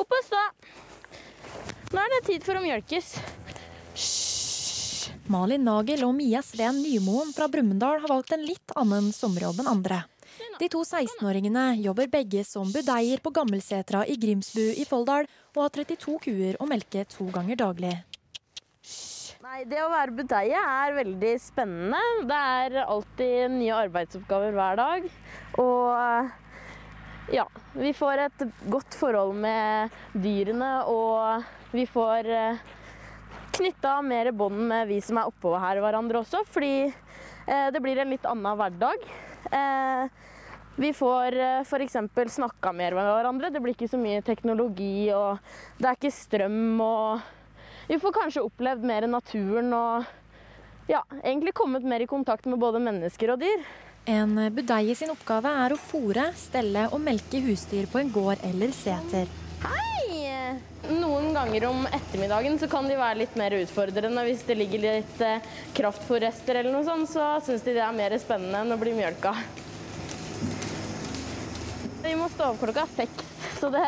Opp 0.00 0.08
og 0.08 0.28
stå. 0.32 0.44
Nå 1.92 2.00
er 2.00 2.14
det 2.16 2.26
tid 2.32 2.48
for 2.48 2.56
å 2.56 2.64
mjølkes. 2.64 3.18
Malin 5.30 5.62
Nagel 5.64 6.02
og 6.06 6.14
Mia 6.16 6.40
Sveen 6.42 6.80
Nymoen 6.82 7.30
fra 7.34 7.46
Brumunddal 7.50 8.00
har 8.02 8.10
valgt 8.10 8.34
en 8.34 8.42
litt 8.44 8.74
annen 8.76 9.12
sommerjobb 9.14 9.62
enn 9.62 9.70
andre. 9.70 10.02
De 10.58 10.68
to 10.70 10.82
16-åringene 10.82 11.76
jobber 11.82 12.10
begge 12.10 12.42
som 12.46 12.70
budeier 12.74 13.22
på 13.22 13.32
Gammelsetra 13.34 14.04
i 14.10 14.16
Grimsbu 14.18 14.62
i 14.74 14.86
Folldal, 14.88 15.28
og 15.54 15.62
har 15.62 15.72
32 15.78 16.18
kuer 16.26 16.58
å 16.58 16.68
melke 16.70 17.04
to 17.10 17.26
ganger 17.34 17.58
daglig. 17.62 17.94
Nei, 19.44 19.64
Det 19.70 19.82
å 19.84 19.90
være 19.92 20.16
budeie 20.18 20.58
er 20.58 20.94
veldig 20.96 21.34
spennende. 21.42 22.00
Det 22.26 22.38
er 22.58 22.78
alltid 22.84 23.58
nye 23.58 23.82
arbeidsoppgaver 23.84 24.54
hver 24.56 24.80
dag. 24.80 25.10
Og 25.62 27.34
ja, 27.34 27.44
vi 27.78 27.92
får 27.94 28.26
et 28.26 28.46
godt 28.72 28.96
forhold 28.98 29.36
med 29.38 29.94
dyrene, 30.14 30.72
og 30.90 31.44
vi 31.74 31.86
får 31.88 32.30
eh, 32.30 32.64
knytta 33.54 34.02
mer 34.02 34.30
bånd 34.32 34.66
med 34.68 34.88
vi 34.88 35.00
som 35.04 35.18
er 35.20 35.30
oppå 35.30 35.54
her 35.60 35.80
hverandre 35.82 36.22
også, 36.22 36.42
fordi 36.50 36.88
eh, 36.88 37.68
det 37.72 37.82
blir 37.82 38.00
en 38.02 38.10
litt 38.12 38.26
annen 38.28 38.58
hverdag. 38.58 39.06
Eh, 39.50 40.08
vi 40.80 40.90
får 40.96 41.36
eh, 41.38 41.60
f.eks. 41.62 41.96
snakka 42.34 42.72
mer 42.74 42.96
med 42.96 43.06
hverandre. 43.06 43.52
Det 43.54 43.62
blir 43.62 43.76
ikke 43.76 43.90
så 43.90 44.00
mye 44.00 44.24
teknologi, 44.26 45.12
og 45.14 45.38
det 45.78 45.90
er 45.90 45.98
ikke 45.98 46.14
strøm. 46.14 46.80
og 46.82 47.88
Vi 47.90 48.00
får 48.02 48.16
kanskje 48.18 48.44
opplevd 48.44 48.84
mer 48.90 49.06
naturen 49.10 49.70
og 49.76 50.10
ja, 50.90 51.04
egentlig 51.22 51.54
kommet 51.56 51.86
mer 51.86 52.02
i 52.04 52.10
kontakt 52.10 52.50
med 52.50 52.60
både 52.60 52.82
mennesker 52.82 53.36
og 53.36 53.40
dyr. 53.44 53.64
En 54.10 54.36
budeie 54.52 54.92
sin 54.98 55.14
oppgave 55.14 55.48
er 55.64 55.72
å 55.72 55.80
fòre, 55.80 56.26
stelle 56.36 56.90
og 56.92 57.00
melke 57.00 57.40
husdyr 57.46 57.88
på 57.88 58.02
en 58.02 58.12
gård 58.12 58.42
eller 58.44 58.74
seter. 58.76 59.30
Noen 60.92 61.32
ganger 61.32 61.64
om 61.64 61.86
ettermiddagen 61.86 62.58
så 62.58 62.66
kan 62.68 62.84
de 62.88 62.96
være 62.98 63.22
litt 63.22 63.36
mer 63.40 63.54
utfordrende. 63.56 64.24
Hvis 64.26 64.42
det 64.44 64.56
ligger 64.58 64.82
litt 64.84 65.22
eh, 65.24 65.46
eller 65.80 66.68
noe 66.68 66.84
sånt, 66.84 67.08
så 67.08 67.28
syns 67.46 67.64
de 67.64 67.72
det 67.72 67.80
er 67.80 67.96
mer 67.96 68.12
spennende 68.20 68.60
enn 68.60 68.74
å 68.74 68.78
bli 68.78 68.92
mjølka. 68.92 69.32
Vi 72.04 72.12
må 72.20 72.28
stå 72.28 72.50
opp 72.50 72.60
klokka 72.60 72.84
seks, 72.92 73.24
så 73.56 73.70
det, 73.72 73.86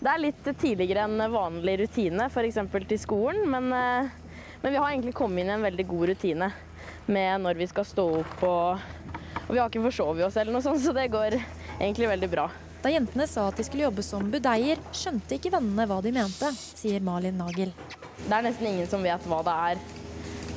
det, 0.00 0.10
er 0.10 0.24
litt 0.24 0.50
tidligere 0.58 1.06
enn 1.06 1.22
vanlig 1.30 1.76
rutine, 1.84 2.26
f.eks. 2.26 2.58
til 2.74 2.98
skolen. 2.98 3.46
Men, 3.54 3.70
eh, 3.70 4.10
men, 4.58 4.72
vi 4.72 4.76
har 4.80 4.90
egentlig 4.90 5.14
kommet 5.14 5.44
inn 5.44 5.54
i 5.54 5.56
en 5.60 5.68
veldig 5.70 5.86
god 5.94 6.10
rutine 6.10 6.50
med 7.06 7.46
når 7.46 7.62
vi 7.62 7.70
skal 7.70 7.86
stå 7.86 8.10
opp. 8.24 8.36
Og, 8.42 9.16
og 9.46 9.54
vi 9.54 9.62
har 9.62 9.70
ikke 9.70 9.86
forsovet 9.86 10.26
oss 10.26 10.42
eller 10.42 10.56
noe 10.56 10.66
sånt, 10.66 10.82
så 10.82 10.96
det 10.96 11.12
går 11.14 11.38
egentlig 11.78 12.10
veldig 12.16 12.34
bra. 12.34 12.50
Da 12.84 12.90
jentene 12.92 13.24
sa 13.24 13.46
at 13.48 13.56
de 13.56 13.64
skulle 13.64 13.86
jobbe 13.86 14.02
som 14.04 14.26
budeier, 14.28 14.80
skjønte 14.92 15.38
ikke 15.38 15.54
vennene 15.54 15.86
hva 15.88 16.02
de 16.04 16.10
mente, 16.12 16.50
sier 16.76 17.00
Malin 17.00 17.38
Nagel. 17.40 17.70
Det 18.26 18.28
er 18.28 18.44
nesten 18.44 18.68
ingen 18.68 18.90
som 18.90 19.00
vet 19.00 19.24
hva 19.24 19.38
det 19.46 19.54
er. 19.70 19.80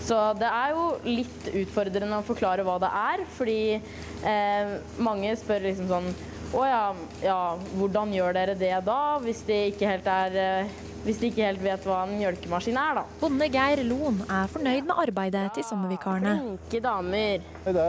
Så 0.03 0.17
det 0.35 0.49
er 0.49 0.73
jo 0.75 0.83
litt 1.07 1.47
utfordrende 1.53 2.19
å 2.19 2.25
forklare 2.27 2.65
hva 2.67 2.75
det 2.83 2.89
er, 2.99 3.23
fordi 3.37 3.61
eh, 3.77 4.73
mange 5.03 5.31
spør 5.39 5.69
liksom 5.69 5.87
sånn 5.91 6.11
Å 6.55 6.61
ja, 6.63 6.83
ja, 7.23 7.39
hvordan 7.75 8.13
gjør 8.15 8.35
dere 8.35 8.53
det 8.59 8.75
da, 8.87 8.99
hvis 9.23 9.41
de 9.47 9.57
ikke 9.71 9.89
helt 9.89 10.05
er 10.11 10.37
eh, 10.43 10.77
hvis 11.07 11.21
de 11.21 11.29
ikke 11.31 11.45
helt 11.45 11.61
vet 11.63 11.85
hva 11.87 12.01
en 12.03 12.17
mjølkemaskin 12.19 12.77
er, 12.81 12.97
da. 12.99 13.03
Bonde 13.21 13.47
Geir 13.51 13.79
Loen 13.87 14.19
er 14.27 14.49
fornøyd 14.51 14.89
med 14.89 14.99
arbeidet 15.05 15.45
til 15.55 15.63
sommervikarene. 15.63 16.33
Flinke 16.41 16.81
damer. 16.83 17.45
Det 17.63 17.87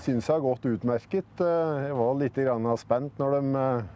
syns 0.00 0.30
jeg 0.30 0.32
har 0.32 0.44
gått 0.46 0.64
utmerket. 0.70 1.42
Jeg 1.44 1.98
var 1.98 2.16
litt 2.22 2.40
spent 2.80 3.20
når 3.20 3.36
de 3.36 3.62
eh, 3.64 3.86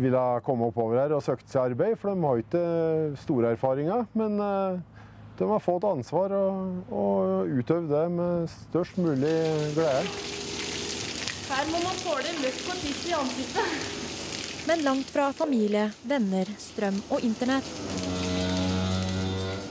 ville 0.00 0.24
komme 0.46 0.70
oppover 0.72 1.02
her 1.02 1.16
og 1.16 1.24
søkte 1.24 1.52
seg 1.52 1.74
arbeid, 1.74 1.98
for 2.00 2.14
de 2.14 2.24
har 2.24 2.42
ikke 2.42 2.64
store 3.20 3.52
erfaringer. 3.58 4.08
Men 4.16 4.40
eh, 4.40 4.80
de 5.38 5.52
har 5.52 5.62
fått 5.62 5.84
ansvar 5.84 6.32
og, 6.40 6.82
og 6.88 7.52
utøvd 7.60 7.92
det 7.92 8.04
med 8.16 8.50
størst 8.56 8.96
mulig 8.96 9.36
glede. 9.76 10.02
Her 11.48 11.72
må 11.72 11.84
man 11.84 12.00
tåle 12.00 12.36
løft 12.42 12.68
og 12.72 12.80
tiss 12.80 13.08
i 13.08 13.16
ansiktet. 13.16 14.07
Men 14.68 14.84
langt 14.84 15.10
fra 15.10 15.30
familie, 15.32 15.88
venner, 16.04 16.50
strøm 16.60 17.00
og 17.08 17.24
internett 17.24 18.18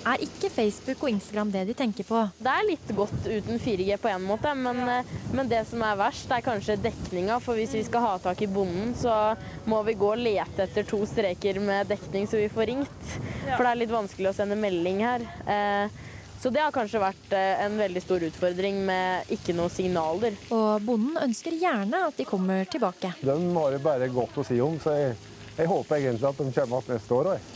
er 0.08 0.24
ikke 0.24 0.50
Facebook 0.52 1.04
og 1.04 1.12
Instagram 1.12 1.52
det 1.52 1.64
de 1.70 1.76
tenker 1.78 2.08
på. 2.08 2.22
Det 2.40 2.52
er 2.52 2.68
litt 2.68 2.92
godt 2.96 3.28
uten 3.28 3.60
4G 3.62 3.98
på 4.02 4.12
en 4.12 4.26
måte, 4.28 4.54
men, 4.56 4.80
eh, 4.90 5.14
men, 5.34 5.50
det 5.52 5.64
som 5.70 5.84
er 5.84 6.00
verst, 6.00 6.32
er 6.32 6.46
kanskje 6.46 6.78
dekninga. 6.82 7.40
For 7.44 7.60
hvis 7.60 7.76
vi 7.76 7.84
skal 7.88 8.06
ha 8.06 8.14
tak 8.24 8.42
i 8.42 8.50
bonden, 8.52 8.94
så 8.98 9.36
må 9.66 9.82
vi 9.88 9.98
gå 10.00 10.14
og 10.14 10.22
lete 10.22 10.66
etter 10.68 10.88
to 10.88 11.04
streker 11.10 11.60
med 11.64 11.92
dekning 11.92 12.28
så 12.28 12.40
vi 12.40 12.50
får 12.50 12.72
ringt. 12.72 13.10
For 13.56 13.64
det 13.64 13.72
er 13.72 13.82
litt 13.84 13.94
vanskelig 13.94 14.32
å 14.32 14.38
sende 14.38 14.60
melding 14.60 15.04
her. 15.06 15.28
Eh, 15.48 16.06
så 16.38 16.52
det 16.54 16.62
har 16.62 16.73
kanskje 16.76 17.02
vært 17.02 17.32
eh, 17.34 17.63
en 17.65 17.78
veldig 17.80 18.02
stor 18.04 18.26
utfordring 18.28 18.84
med 18.86 19.32
ikke 19.34 19.56
noen 19.58 19.73
signaler. 19.73 20.38
Og 20.54 20.84
bonden 20.86 21.17
ønsker 21.23 21.56
gjerne 21.58 22.04
at 22.10 22.19
de 22.19 22.28
kommer 22.30 22.67
tilbake. 22.69 23.15
De 23.21 23.38
har 23.58 23.73
det 23.73 23.82
bare 23.86 24.10
godt 24.13 24.38
å 24.38 24.45
si 24.45 24.60
om, 24.62 24.78
så 24.82 24.93
jeg, 24.93 25.15
jeg 25.58 25.71
håper 25.71 25.97
egentlig 25.97 26.30
at 26.30 26.38
de 26.38 26.43
kommer 26.43 26.60
tilbake 26.60 26.93
neste 26.93 27.17
år 27.17 27.32
òg. 27.34 27.54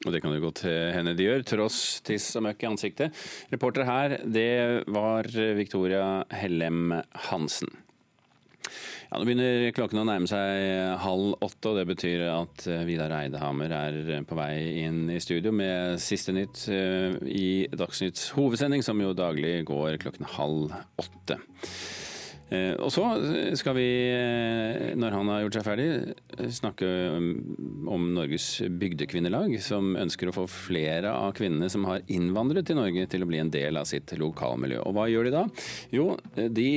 Og 0.00 0.14
det 0.14 0.22
kan 0.24 0.32
jo 0.32 0.40
godt 0.46 0.62
hende 0.64 1.12
de 1.12 1.26
gjør, 1.26 1.42
tross 1.44 2.00
tiss 2.00 2.30
og 2.40 2.46
møkk 2.46 2.64
i 2.64 2.70
ansiktet. 2.70 3.20
Reporter 3.52 3.84
her, 3.84 4.16
det 4.24 4.88
var 4.88 5.28
Victoria 5.58 6.22
Hellem 6.32 6.94
Hansen. 7.28 7.68
Ja, 9.10 9.18
Nå 9.18 9.26
begynner 9.26 9.72
klokken 9.74 9.98
å 9.98 10.04
nærme 10.06 10.28
seg 10.30 11.00
halv 11.02 11.32
åtte, 11.42 11.72
og 11.72 11.80
det 11.80 11.82
betyr 11.88 12.28
at 12.30 12.62
eh, 12.70 12.84
Vidar 12.86 13.10
Eidehammer 13.16 13.72
er 13.74 13.96
på 14.22 14.36
vei 14.38 14.84
inn 14.84 15.08
i 15.10 15.18
studio 15.18 15.50
med 15.50 15.98
siste 15.98 16.30
nytt 16.36 16.68
eh, 16.70 17.16
i 17.26 17.48
Dagsnytts 17.74 18.28
hovedsending, 18.36 18.84
som 18.86 19.02
jo 19.02 19.10
daglig 19.18 19.64
går 19.66 19.98
klokken 20.04 20.30
halv 20.36 20.76
åtte. 21.02 21.40
Eh, 22.50 22.74
og 22.82 22.90
så 22.90 23.04
skal 23.58 23.76
vi, 23.76 23.86
eh, 24.10 24.90
når 24.98 25.14
han 25.14 25.28
har 25.30 25.44
gjort 25.44 25.58
seg 25.58 25.66
ferdig, 25.68 25.86
eh, 26.34 26.48
snakke 26.50 26.88
om 27.86 28.08
Norges 28.16 28.48
bygdekvinnelag, 28.66 29.54
som 29.62 29.94
ønsker 29.94 30.30
å 30.30 30.34
få 30.34 30.46
flere 30.50 31.12
av 31.14 31.34
kvinnene 31.38 31.70
som 31.70 31.86
har 31.86 32.02
innvandret 32.10 32.66
til 32.66 32.80
Norge, 32.80 33.06
til 33.08 33.22
å 33.22 33.30
bli 33.30 33.38
en 33.38 33.50
del 33.54 33.78
av 33.78 33.86
sitt 33.86 34.10
lokalmiljø. 34.18 34.82
Og 34.84 34.94
hva 34.94 35.06
gjør 35.06 35.30
de 35.30 35.34
da? 35.36 35.44
Jo, 35.94 36.18
de, 36.34 36.70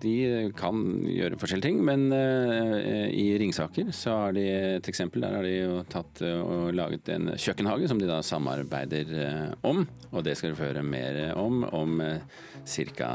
de 0.00 0.16
kan 0.56 1.04
gjøre 1.04 1.36
forskjellige 1.36 1.68
ting, 1.68 1.84
men 1.84 2.08
i 2.12 3.36
Ringsaker 3.38 3.92
så 3.92 4.16
har 4.24 4.32
de 4.36 4.46
et 4.78 4.88
eksempel. 4.88 5.20
Der 5.20 5.36
har 5.36 5.44
de 5.46 5.54
jo 5.54 5.82
tatt 5.92 6.22
og 6.24 6.72
laget 6.74 7.12
en 7.12 7.34
kjøkkenhage 7.36 7.88
som 7.88 8.00
de 8.00 8.08
da 8.08 8.22
samarbeider 8.24 9.56
om. 9.68 9.84
Og 10.12 10.24
det 10.24 10.38
skal 10.38 10.52
du 10.52 10.60
få 10.60 10.72
høre 10.72 10.84
mer 10.84 11.34
om 11.36 11.64
om 11.72 12.00
ca. 12.64 13.10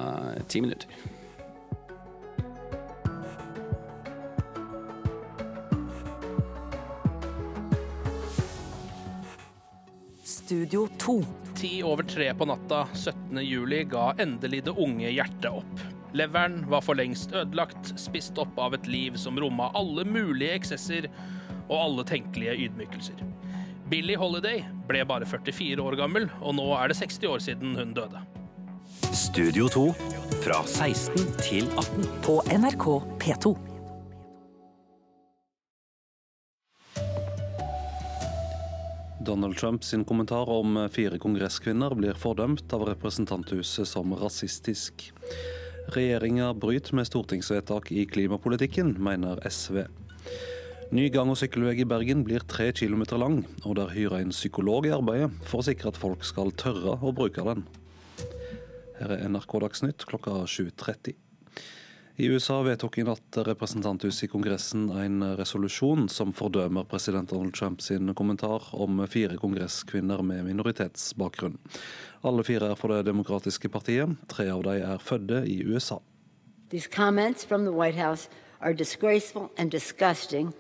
ti 0.48 0.62
minutter. 0.62 1.17
Studio 10.48 10.88
2. 11.00 11.26
Ti 11.56 11.84
over 11.84 12.04
tre 12.04 12.34
på 12.34 12.46
natta 12.46 12.88
17. 12.94 13.42
juli 13.42 13.84
ga 13.84 14.14
endelig 14.18 14.62
det 14.64 14.72
unge 14.80 15.10
hjertet 15.12 15.50
opp. 15.52 15.82
Leveren 16.16 16.62
var 16.72 16.86
for 16.86 16.96
lengst 16.96 17.34
ødelagt, 17.36 17.90
spist 18.00 18.40
opp 18.40 18.56
av 18.56 18.78
et 18.78 18.88
liv 18.88 19.18
som 19.20 19.36
romma 19.44 19.68
alle 19.76 20.06
mulige 20.08 20.56
eksesser 20.56 21.10
og 21.68 21.76
alle 21.76 22.08
tenkelige 22.08 22.56
ydmykelser. 22.64 23.20
Billie 23.92 24.16
Holiday 24.16 24.64
ble 24.88 25.04
bare 25.04 25.28
44 25.28 25.84
år 25.84 26.00
gammel, 26.00 26.32
og 26.40 26.56
nå 26.56 26.72
er 26.80 26.94
det 26.94 27.02
60 27.04 27.28
år 27.28 27.44
siden 27.44 27.76
hun 27.76 27.92
døde. 28.00 28.24
Studio 29.12 29.68
2 29.76 29.90
fra 30.48 30.64
16 30.64 31.28
til 31.44 31.68
18 31.76 32.08
på 32.24 32.40
NRK 32.56 32.94
P2. 33.20 33.77
Donald 39.28 39.58
Trump 39.58 39.84
sin 39.84 40.06
kommentar 40.06 40.50
om 40.50 40.90
fire 40.92 41.18
kongresskvinner 41.20 41.92
blir 42.00 42.16
fordømt 42.16 42.72
av 42.74 42.86
representanthuset 42.88 43.90
som 43.90 44.14
rasistisk. 44.16 45.10
Regjeringa 45.92 46.54
bryter 46.56 46.96
med 46.96 47.10
stortingsvedtak 47.10 47.92
i 47.92 48.06
klimapolitikken, 48.08 48.94
mener 49.04 49.42
SV. 49.44 49.82
Ny 50.96 51.10
gang- 51.12 51.34
og 51.34 51.36
sykkelvei 51.42 51.76
i 51.84 51.90
Bergen 51.90 52.24
blir 52.24 52.48
tre 52.48 52.70
kilometer 52.72 53.20
lang, 53.20 53.42
og 53.66 53.76
der 53.76 53.92
hyrer 53.92 54.22
en 54.22 54.32
psykolog 54.32 54.88
i 54.88 54.96
arbeidet 54.96 55.34
for 55.44 55.60
å 55.60 55.68
sikre 55.68 55.92
at 55.92 56.00
folk 56.00 56.24
skal 56.24 56.56
tørre 56.56 56.96
å 56.96 57.12
bruke 57.12 57.44
den. 57.44 57.68
Her 59.02 59.18
er 59.18 59.28
NRK 59.28 59.60
Dagsnytt 59.66 60.08
klokka 60.08 60.40
7.30. 60.48 61.27
I 62.20 62.26
USA 62.26 62.62
vedtok 62.66 62.98
i 62.98 63.04
natt 63.06 63.38
representanthuset 63.46 64.24
i 64.26 64.28
Kongressen 64.32 64.88
en 64.90 65.22
resolusjon 65.38 66.08
som 66.10 66.32
fordømmer 66.34 66.88
president 66.90 67.30
Donald 67.30 67.54
Trump 67.54 67.82
sin 67.86 68.10
kommentar 68.18 68.64
om 68.74 69.04
fire 69.06 69.36
kongresskvinner 69.38 70.24
med 70.26 70.48
minoritetsbakgrunn. 70.48 71.60
Alle 72.26 72.42
fire 72.48 72.72
er 72.72 72.80
for 72.80 72.90
Det 72.90 73.04
demokratiske 73.06 73.70
partiet. 73.70 74.16
Tre 74.34 74.48
av 74.50 74.64
dem 74.66 74.82
er 74.82 74.98
fødte 74.98 75.44
i 75.46 75.60
USA. 75.62 76.00
These 76.72 76.90
comments 76.90 77.46
from 77.46 77.70
the 77.70 77.76
White 77.76 78.02
House 78.02 78.30
are 78.62 78.74
disgraceful 78.74 79.52
and 79.56 79.70
disgusting, 79.72 80.54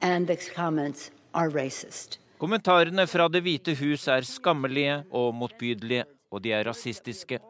and 0.00 0.28
the 0.28 0.36
comments 0.54 1.10
are 1.32 1.50
racist. 1.50 2.20
Kommentarene 2.38 3.08
fra 3.10 3.26
Det 3.28 3.42
hvite 3.42 3.74
hus 3.82 4.06
er 4.06 4.22
skammelige 4.22 5.02
og 5.10 5.34
motbydelige, 5.34 6.04
og 6.30 6.44
de 6.44 6.52
er 6.52 6.64
rasistiske. 6.70 7.40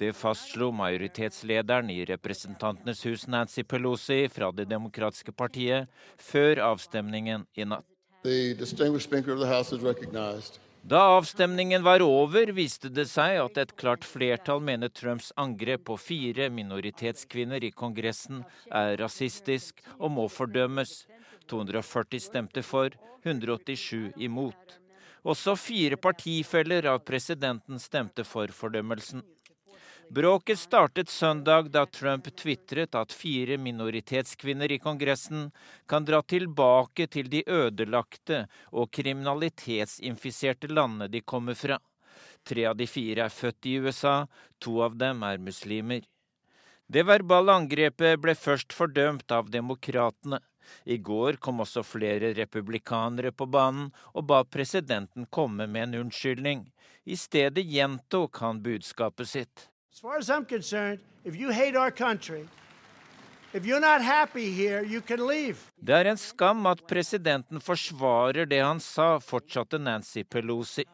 Det 0.00 0.14
fastslo 0.16 0.70
majoritetslederen 0.72 1.90
i 1.90 2.04
Representantenes 2.08 3.06
hus 3.06 3.26
Nancy 3.28 3.62
Pelosi 3.62 4.28
fra 4.32 4.48
Det 4.52 4.64
demokratiske 4.64 5.32
partiet 5.36 5.90
før 6.16 6.62
avstemningen 6.70 7.42
i 7.52 7.66
natt. 7.68 7.84
Da 10.82 11.00
avstemningen 11.18 11.84
var 11.84 12.00
over, 12.00 12.52
viste 12.56 12.88
det 12.88 13.04
seg 13.10 13.42
at 13.42 13.60
et 13.60 13.74
klart 13.76 14.06
flertall 14.08 14.62
mener 14.64 14.88
Trumps 14.88 15.34
angrep 15.36 15.84
på 15.90 15.98
fire 16.00 16.48
minoritetskvinner 16.48 17.66
i 17.68 17.70
Kongressen 17.70 18.40
er 18.72 18.96
rasistisk 19.02 19.82
og 19.98 20.14
må 20.16 20.24
fordømmes. 20.32 20.94
240 21.52 22.24
stemte 22.24 22.64
for, 22.64 22.96
187 23.26 24.16
imot. 24.16 24.80
Også 25.28 25.52
fire 25.60 26.00
partifeller 26.00 26.88
av 26.88 27.02
presidenten 27.04 27.76
stemte 27.76 28.24
for 28.24 28.48
fordømmelsen. 28.48 29.20
Bråket 30.10 30.58
startet 30.58 31.08
søndag 31.08 31.68
da 31.70 31.84
Trump 31.86 32.26
tvitret 32.36 32.96
at 32.98 33.12
fire 33.14 33.54
minoritetskvinner 33.62 34.72
i 34.74 34.78
Kongressen 34.82 35.44
kan 35.86 36.02
dra 36.08 36.18
tilbake 36.26 37.06
til 37.06 37.30
de 37.30 37.44
ødelagte 37.46 38.40
og 38.72 38.90
kriminalitetsinfiserte 38.90 40.72
landene 40.72 41.06
de 41.14 41.22
kommer 41.22 41.54
fra. 41.54 41.78
Tre 42.42 42.66
av 42.72 42.74
de 42.82 42.90
fire 42.90 43.28
er 43.28 43.36
født 43.36 43.70
i 43.70 43.76
USA, 43.78 44.16
to 44.58 44.82
av 44.82 44.98
dem 44.98 45.22
er 45.22 45.38
muslimer. 45.38 46.02
Det 46.90 47.06
verbale 47.06 47.60
angrepet 47.62 48.18
ble 48.18 48.34
først 48.34 48.74
fordømt 48.74 49.30
av 49.30 49.54
demokratene. 49.54 50.42
I 50.90 50.98
går 50.98 51.38
kom 51.38 51.62
også 51.62 51.86
flere 51.86 52.34
republikanere 52.34 53.30
på 53.30 53.46
banen 53.46 53.92
og 54.10 54.26
ba 54.26 54.42
presidenten 54.42 55.30
komme 55.30 55.70
med 55.70 55.92
en 55.92 56.00
unnskyldning. 56.06 56.66
I 57.06 57.14
stedet 57.14 57.62
gjentok 57.62 58.42
han 58.42 58.58
budskapet 58.66 59.38
sitt. 59.38 59.69
As 59.92 60.00
far 60.00 60.18
as 60.18 60.30
I'm 60.30 60.44
concerned, 60.44 60.98
if 61.24 61.36
you 61.36 61.50
hate 61.50 61.76
our 61.76 61.90
country, 61.90 62.46
if 63.52 63.66
you're 63.66 63.80
not 63.80 64.00
happy 64.00 64.52
here, 64.52 64.84
you 64.84 65.00
can 65.00 65.26
leave. 65.26 65.56
Det 65.82 65.94
er 65.94 66.04
en 66.04 66.16
skam 66.16 66.66
at 66.66 66.86
presidenten 66.86 67.60
forsvarer 67.60 68.46
det 68.46 68.60
han 68.62 68.80
sa, 68.80 69.18
fortsatte 69.18 69.78
Nancy 69.78 70.22
Pelosi. 70.22 70.84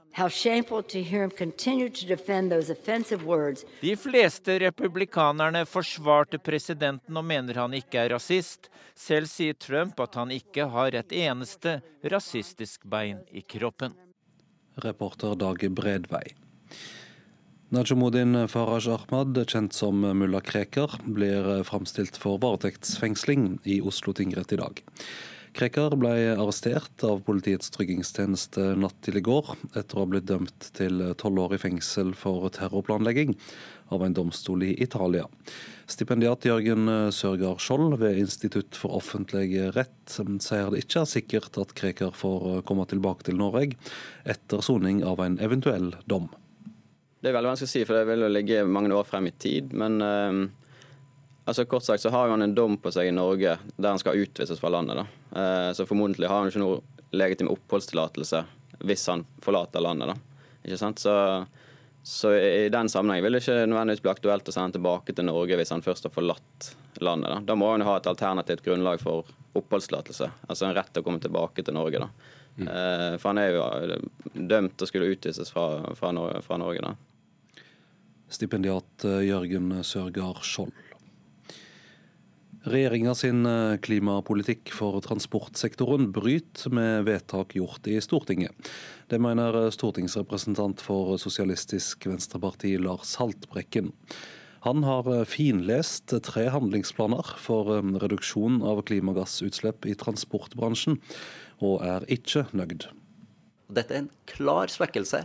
De 3.81 3.97
fleste 3.97 4.59
republikanerne 4.65 5.65
forsvarte 5.67 6.39
presidenten 6.39 7.17
og 7.17 7.25
mener 7.25 7.55
han 7.61 7.75
ikke 7.77 8.01
er 8.01 8.15
rasist. 8.17 8.71
Selv 8.97 9.29
sier 9.29 9.53
Trump 9.61 10.01
at 10.01 10.15
han 10.15 10.33
ikke 10.33 10.71
har 10.73 10.97
et 10.97 11.13
eneste 11.13 11.83
rasistisk 12.03 12.89
bein 12.89 13.21
i 13.29 13.45
kroppen. 13.45 13.93
Reporter 14.81 15.37
Dag 15.37 15.69
Bredvei. 15.71 16.33
Najumuddin 17.75 18.45
Faraj 18.47 18.87
Ahmad, 18.95 19.35
kjent 19.51 19.75
som 19.75 19.99
mulla 19.99 20.39
Krekar, 20.41 20.93
blir 21.03 21.65
framstilt 21.67 22.15
for 22.15 22.39
varetektsfengsling 22.39 23.57
i 23.67 23.81
Oslo 23.83 24.15
tingrett 24.15 24.55
i 24.55 24.59
dag. 24.61 24.83
Krekar 25.57 25.97
ble 25.99 26.13
arrestert 26.37 27.03
av 27.03 27.25
Politiets 27.27 27.73
tryggingstjeneste 27.75 28.69
natt 28.79 29.01
til 29.03 29.19
i 29.19 29.25
går, 29.27 29.51
etter 29.75 29.99
å 29.99 30.05
ha 30.05 30.11
blitt 30.13 30.29
dømt 30.31 30.69
til 30.79 31.03
tolv 31.19 31.43
år 31.49 31.57
i 31.57 31.61
fengsel 31.65 32.15
for 32.15 32.47
terrorplanlegging 32.55 33.35
av 33.91 34.07
en 34.07 34.15
domstol 34.15 34.63
i 34.63 34.71
Italia. 34.87 35.27
Stipendiat 35.91 36.47
Jørgen 36.47 36.87
Sørgaard 37.11 37.67
Skjold 37.67 37.99
ved 37.99 38.23
Institutt 38.23 38.79
for 38.79 38.95
offentlig 39.03 39.51
rett 39.75 40.07
sier 40.15 40.71
det 40.71 40.87
ikke 40.87 41.03
er 41.03 41.15
sikkert 41.17 41.63
at 41.67 41.75
Krekar 41.75 42.15
får 42.15 42.61
komme 42.69 42.87
tilbake 42.87 43.27
til 43.27 43.43
Norge 43.43 43.75
etter 44.23 44.63
soning 44.63 45.03
av 45.03 45.27
en 45.27 45.43
eventuell 45.43 45.97
dom. 46.07 46.31
Det 47.21 47.31
er 47.31 47.35
veldig 47.37 47.53
vanskelig 47.55 47.71
å 47.71 47.73
si, 47.73 47.85
for 47.89 47.97
det 47.97 48.07
vil 48.11 48.27
jo 48.27 48.31
ligge 48.31 48.63
mange 48.69 48.93
år 48.95 49.07
frem 49.09 49.27
i 49.31 49.35
tid. 49.41 49.73
Men 49.77 50.01
Altså 51.47 51.65
Kort 51.65 51.85
sagt 51.87 52.03
så 52.03 52.11
har 52.11 52.29
han 52.29 52.43
en 52.43 52.55
dom 52.55 52.75
på 52.83 52.91
seg 52.91 53.07
i 53.07 53.15
Norge 53.15 53.53
der 53.77 53.93
han 53.93 54.01
skal 54.03 54.19
utvises 54.19 54.59
fra 54.59 54.73
landet. 54.75 55.07
Eh, 55.31 55.71
så 55.79 55.87
formodentlig 55.87 56.27
har 56.27 56.43
han 56.43 56.51
ikke 56.51 56.63
noe 56.63 56.81
legitim 57.15 57.53
oppholdstillatelse 57.53 58.41
hvis 58.83 59.05
han 59.13 59.23
forlater 59.45 59.85
landet. 59.85 60.11
da. 60.11 60.49
Ikke 60.67 60.81
sant? 60.81 60.99
Så, 60.99 61.15
så 62.03 62.33
i 62.35 62.67
den 62.75 62.91
sammenheng 62.91 63.23
vil 63.23 63.39
det 63.39 63.45
ikke 63.45 63.61
nødvendigvis 63.63 64.03
bli 64.03 64.11
aktuelt 64.11 64.51
å 64.51 64.57
sende 64.57 64.67
han 64.67 64.75
tilbake 64.75 65.15
til 65.15 65.29
Norge 65.29 65.61
hvis 65.61 65.71
han 65.71 65.87
først 65.87 66.11
har 66.11 66.15
forlatt 66.17 66.73
landet. 66.99 67.31
Da, 67.31 67.39
da 67.53 67.59
må 67.63 67.71
han 67.71 67.85
jo 67.85 67.93
ha 67.93 68.01
et 68.01 68.11
alternativt 68.11 68.67
grunnlag 68.67 68.99
for 69.05 69.31
oppholdstillatelse. 69.57 70.33
Altså 70.51 70.67
en 70.67 70.75
rett 70.75 70.91
til 70.91 71.05
å 71.05 71.07
komme 71.07 71.23
tilbake 71.23 71.63
til 71.63 71.79
Norge. 71.79 72.03
da. 72.03 72.11
Mm. 72.57 72.69
Eh, 72.69 73.19
for 73.21 73.33
han 73.33 73.43
er 73.43 73.53
jo 73.55 73.67
eh, 73.67 74.09
dømt 74.35 74.81
og 74.81 74.91
skulle 74.91 75.13
utvises 75.13 75.53
fra, 75.53 75.95
fra, 75.99 76.13
Norge, 76.17 76.43
fra 76.47 76.59
Norge. 76.61 76.83
da. 76.83 77.63
Stipendiat 78.33 79.07
Jørgen 79.23 79.71
Sørgaard 79.87 80.43
Skjold. 80.43 80.75
Regjeringa 82.67 83.13
sin 83.15 83.47
eh, 83.47 83.77
klimapolitikk 83.79 84.73
for 84.75 84.99
transportsektoren 85.05 86.09
bryter 86.11 86.73
med 86.75 87.05
vedtak 87.07 87.55
gjort 87.55 87.87
i 87.87 88.01
Stortinget. 88.03 88.51
Det 89.07 89.21
mener 89.23 89.55
eh, 89.61 89.69
stortingsrepresentant 89.71 90.83
for 90.83 91.15
Sosialistisk 91.23 92.09
Venstreparti 92.11 92.73
Lars 92.83 93.15
Haltbrekken. 93.21 93.93
Han 94.67 94.83
har 94.83 95.07
eh, 95.13 95.25
finlest 95.31 96.11
tre 96.27 96.49
handlingsplaner 96.51 97.37
for 97.39 97.71
reduksjon 98.03 98.61
av 98.67 98.83
klimagassutslipp 98.89 99.87
i 99.87 99.95
transportbransjen, 99.99 100.99
og 101.63 101.85
er 101.87 102.07
ikke 102.11 102.49
nøyd. 102.57 102.89
Dette 103.73 103.95
er 103.95 104.05
en 104.05 104.13
klar 104.31 104.71
svekkelse 104.71 105.25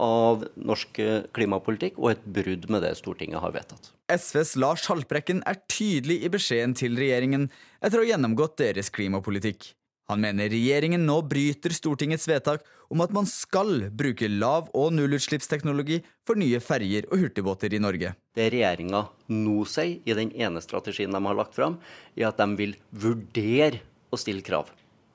av 0.00 0.44
norsk 0.54 1.00
klimapolitikk 1.34 1.96
og 1.98 2.12
et 2.12 2.28
brudd 2.36 2.68
med 2.70 2.84
det 2.86 2.92
Stortinget 3.00 3.42
har 3.42 3.54
vedtatt. 3.54 3.90
SVs 4.10 4.54
Lars 4.58 4.86
Haltbrekken 4.90 5.42
er 5.46 5.58
tydelig 5.70 6.20
i 6.26 6.30
beskjeden 6.30 6.76
til 6.78 6.98
regjeringen 6.98 7.48
etter 7.82 7.98
å 7.98 8.04
ha 8.04 8.12
gjennomgått 8.12 8.60
deres 8.62 8.92
klimapolitikk. 8.94 9.72
Han 10.10 10.24
mener 10.24 10.50
regjeringen 10.50 11.04
nå 11.06 11.20
bryter 11.30 11.70
Stortingets 11.70 12.26
vedtak 12.26 12.64
om 12.90 12.98
at 13.04 13.12
man 13.14 13.28
skal 13.30 13.84
bruke 13.94 14.26
lav- 14.26 14.72
og 14.74 14.90
nullutslippsteknologi 14.96 16.00
for 16.26 16.40
nye 16.40 16.58
ferjer 16.58 17.06
og 17.12 17.22
hurtigbåter 17.22 17.76
i 17.76 17.78
Norge. 17.78 18.10
Det 18.34 18.48
regjeringa 18.50 19.04
nå 19.30 19.56
sier 19.70 20.02
i 20.02 20.16
den 20.18 20.32
ene 20.34 20.62
strategien 20.64 21.14
de 21.14 21.22
har 21.28 21.38
lagt 21.38 21.54
fram, 21.54 21.78
er 22.18 22.26
at 22.32 22.42
de 22.42 22.58
vil 22.58 22.74
vurdere 22.90 23.84
å 24.10 24.18
stille 24.18 24.42
krav. 24.42 24.72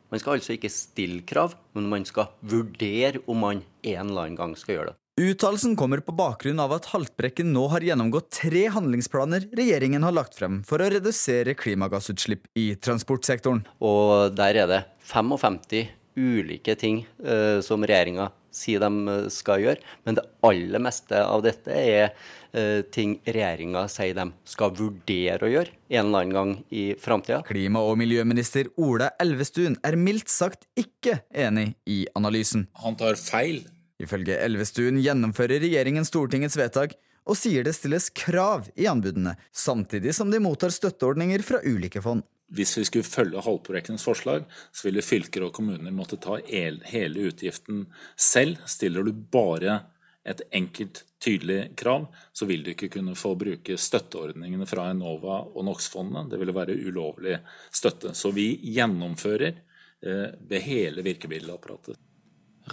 Man 0.08 0.24
skal 0.24 0.38
altså 0.38 0.56
ikke 0.56 0.72
stille 0.72 1.26
krav, 1.28 1.58
men 1.76 1.92
man 1.92 2.08
skal 2.08 2.32
vurdere 2.40 3.20
om 3.28 3.44
man 3.44 3.66
en 3.84 4.06
eller 4.08 4.30
annen 4.30 4.40
gang 4.40 4.56
skal 4.56 4.78
gjøre 4.78 4.94
det. 4.94 5.00
Uttalelsen 5.22 5.78
kommer 5.80 6.02
på 6.04 6.12
bakgrunn 6.12 6.58
av 6.60 6.74
at 6.76 6.90
Haltbrekken 6.92 7.54
nå 7.56 7.62
har 7.72 7.84
gjennomgått 7.88 8.34
tre 8.36 8.66
handlingsplaner 8.68 9.46
regjeringen 9.56 10.04
har 10.04 10.12
lagt 10.12 10.36
frem 10.36 10.58
for 10.68 10.84
å 10.84 10.90
redusere 10.92 11.54
klimagassutslipp 11.56 12.50
i 12.60 12.74
transportsektoren. 12.76 13.62
Og 13.80 14.36
der 14.36 14.60
er 14.60 14.68
det 14.68 14.80
55 15.08 15.86
ulike 16.20 16.76
ting 16.76 17.06
eh, 17.24 17.62
som 17.64 17.86
regjeringa 17.88 18.28
sier 18.52 18.84
de 18.84 18.90
eh, 19.14 19.30
skal 19.32 19.64
gjøre, 19.64 19.80
men 20.04 20.18
det 20.20 20.26
aller 20.44 20.84
meste 20.84 21.22
av 21.24 21.46
dette 21.48 21.72
er 21.72 22.10
eh, 22.52 22.84
ting 22.92 23.16
regjeringa 23.24 23.86
sier 23.92 24.18
de 24.20 24.26
skal 24.52 24.76
vurdere 24.76 25.48
å 25.48 25.54
gjøre 25.54 25.72
en 25.96 26.10
eller 26.10 26.26
annen 26.26 26.36
gang 26.36 26.52
i 26.76 26.90
framtida. 27.00 27.40
Klima- 27.48 27.86
og 27.88 27.96
miljøminister 28.04 28.68
Ola 28.76 29.14
Elvestuen 29.24 29.80
er 29.80 29.96
mildt 29.96 30.28
sagt 30.34 30.68
ikke 30.76 31.22
enig 31.32 31.70
i 31.88 32.02
analysen. 32.20 32.68
Han 32.84 33.00
tar 33.00 33.16
feil. 33.16 33.64
Ifølge 34.02 34.38
Elvestuen 34.44 35.00
gjennomfører 35.00 35.62
regjeringen 35.64 36.08
Stortingets 36.08 36.58
vedtak 36.60 36.98
og 37.26 37.38
sier 37.40 37.66
det 37.66 37.74
stilles 37.78 38.12
krav 38.14 38.68
i 38.78 38.88
anbudene, 38.90 39.36
samtidig 39.56 40.14
som 40.14 40.32
de 40.32 40.42
mottar 40.44 40.74
støtteordninger 40.74 41.42
fra 41.46 41.62
ulike 41.66 42.04
fond. 42.04 42.26
Hvis 42.54 42.76
vi 42.78 42.84
skulle 42.86 43.08
følge 43.08 43.42
Haltbrekkens 43.42 44.04
forslag, 44.06 44.46
så 44.72 44.86
ville 44.86 45.02
fylker 45.02 45.48
og 45.48 45.56
kommuner 45.56 45.96
måtte 45.96 46.20
ta 46.22 46.38
hele 46.46 47.26
utgiften 47.32 47.88
selv. 48.14 48.62
Stiller 48.70 49.02
du 49.08 49.16
bare 49.16 49.80
et 50.26 50.42
enkelt, 50.58 51.04
tydelig 51.22 51.72
krav, 51.78 52.08
så 52.34 52.46
vil 52.50 52.64
du 52.66 52.72
ikke 52.74 52.92
kunne 52.94 53.16
få 53.18 53.34
bruke 53.38 53.78
støtteordningene 53.82 54.68
fra 54.70 54.92
Enova 54.94 55.40
og 55.48 55.66
NOx-fondene. 55.66 56.30
Det 56.30 56.42
ville 56.42 56.54
være 56.54 56.78
ulovlig 56.86 57.40
støtte. 57.74 58.14
Så 58.14 58.34
vi 58.34 58.52
gjennomfører 58.76 59.52
eh, 59.54 60.28
ved 60.38 60.66
hele 60.66 61.06
virkemiddelapparatet. 61.06 61.98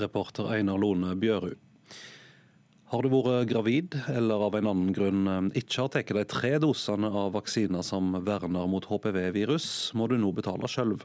Reporter 0.00 0.52
Einar 0.55 0.81
Lone 0.81 1.14
Bjørud. 1.20 1.59
Har 2.92 3.00
du 3.00 3.09
vært 3.09 3.48
gravid 3.48 3.94
eller 4.12 4.42
av 4.44 4.57
en 4.59 4.66
annen 4.68 4.92
grunn 4.92 5.28
eh, 5.31 5.46
ikke 5.62 5.81
har 5.81 5.92
tatt 5.94 6.11
de 6.12 6.24
tre 6.28 6.50
dosene 6.61 7.09
av 7.09 7.31
vaksiner 7.33 7.81
som 7.87 8.11
verner 8.26 8.68
mot 8.68 8.85
HPV-virus, 8.85 9.94
må 9.96 10.11
du 10.12 10.18
nå 10.20 10.28
betale 10.37 10.68
sjøl. 10.68 10.98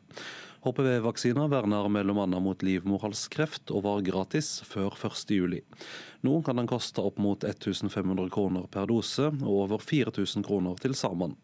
HPV-vaksiner 0.67 1.47
verner 1.47 1.87
bl.a. 1.87 2.27
mot 2.43 2.65
livmorhalskreft 2.67 3.71
og 3.71 3.85
var 3.87 4.03
gratis 4.03 4.57
før 4.67 4.97
1.7. 4.99 5.61
Nå 6.27 6.35
kan 6.43 6.59
den 6.59 6.67
koste 6.67 7.07
opp 7.07 7.21
mot 7.23 7.47
1500 7.47 8.27
kroner 8.35 8.67
per 8.67 8.91
dose 8.91 9.29
og 9.31 9.53
over 9.63 9.79
4000 9.79 10.43
kroner 10.43 10.75
til 10.83 10.97
sammen. 10.97 11.37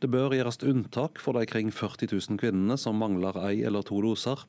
Det 0.00 0.08
bør 0.08 0.32
gjøres 0.32 0.56
unntak 0.64 1.18
for 1.20 1.36
de 1.36 1.44
kring 1.44 1.68
40 1.68 2.08
000 2.08 2.40
kvinnene 2.40 2.76
som 2.80 2.96
mangler 2.96 3.36
ei 3.44 3.58
eller 3.68 3.84
to 3.84 3.98
doser, 4.00 4.40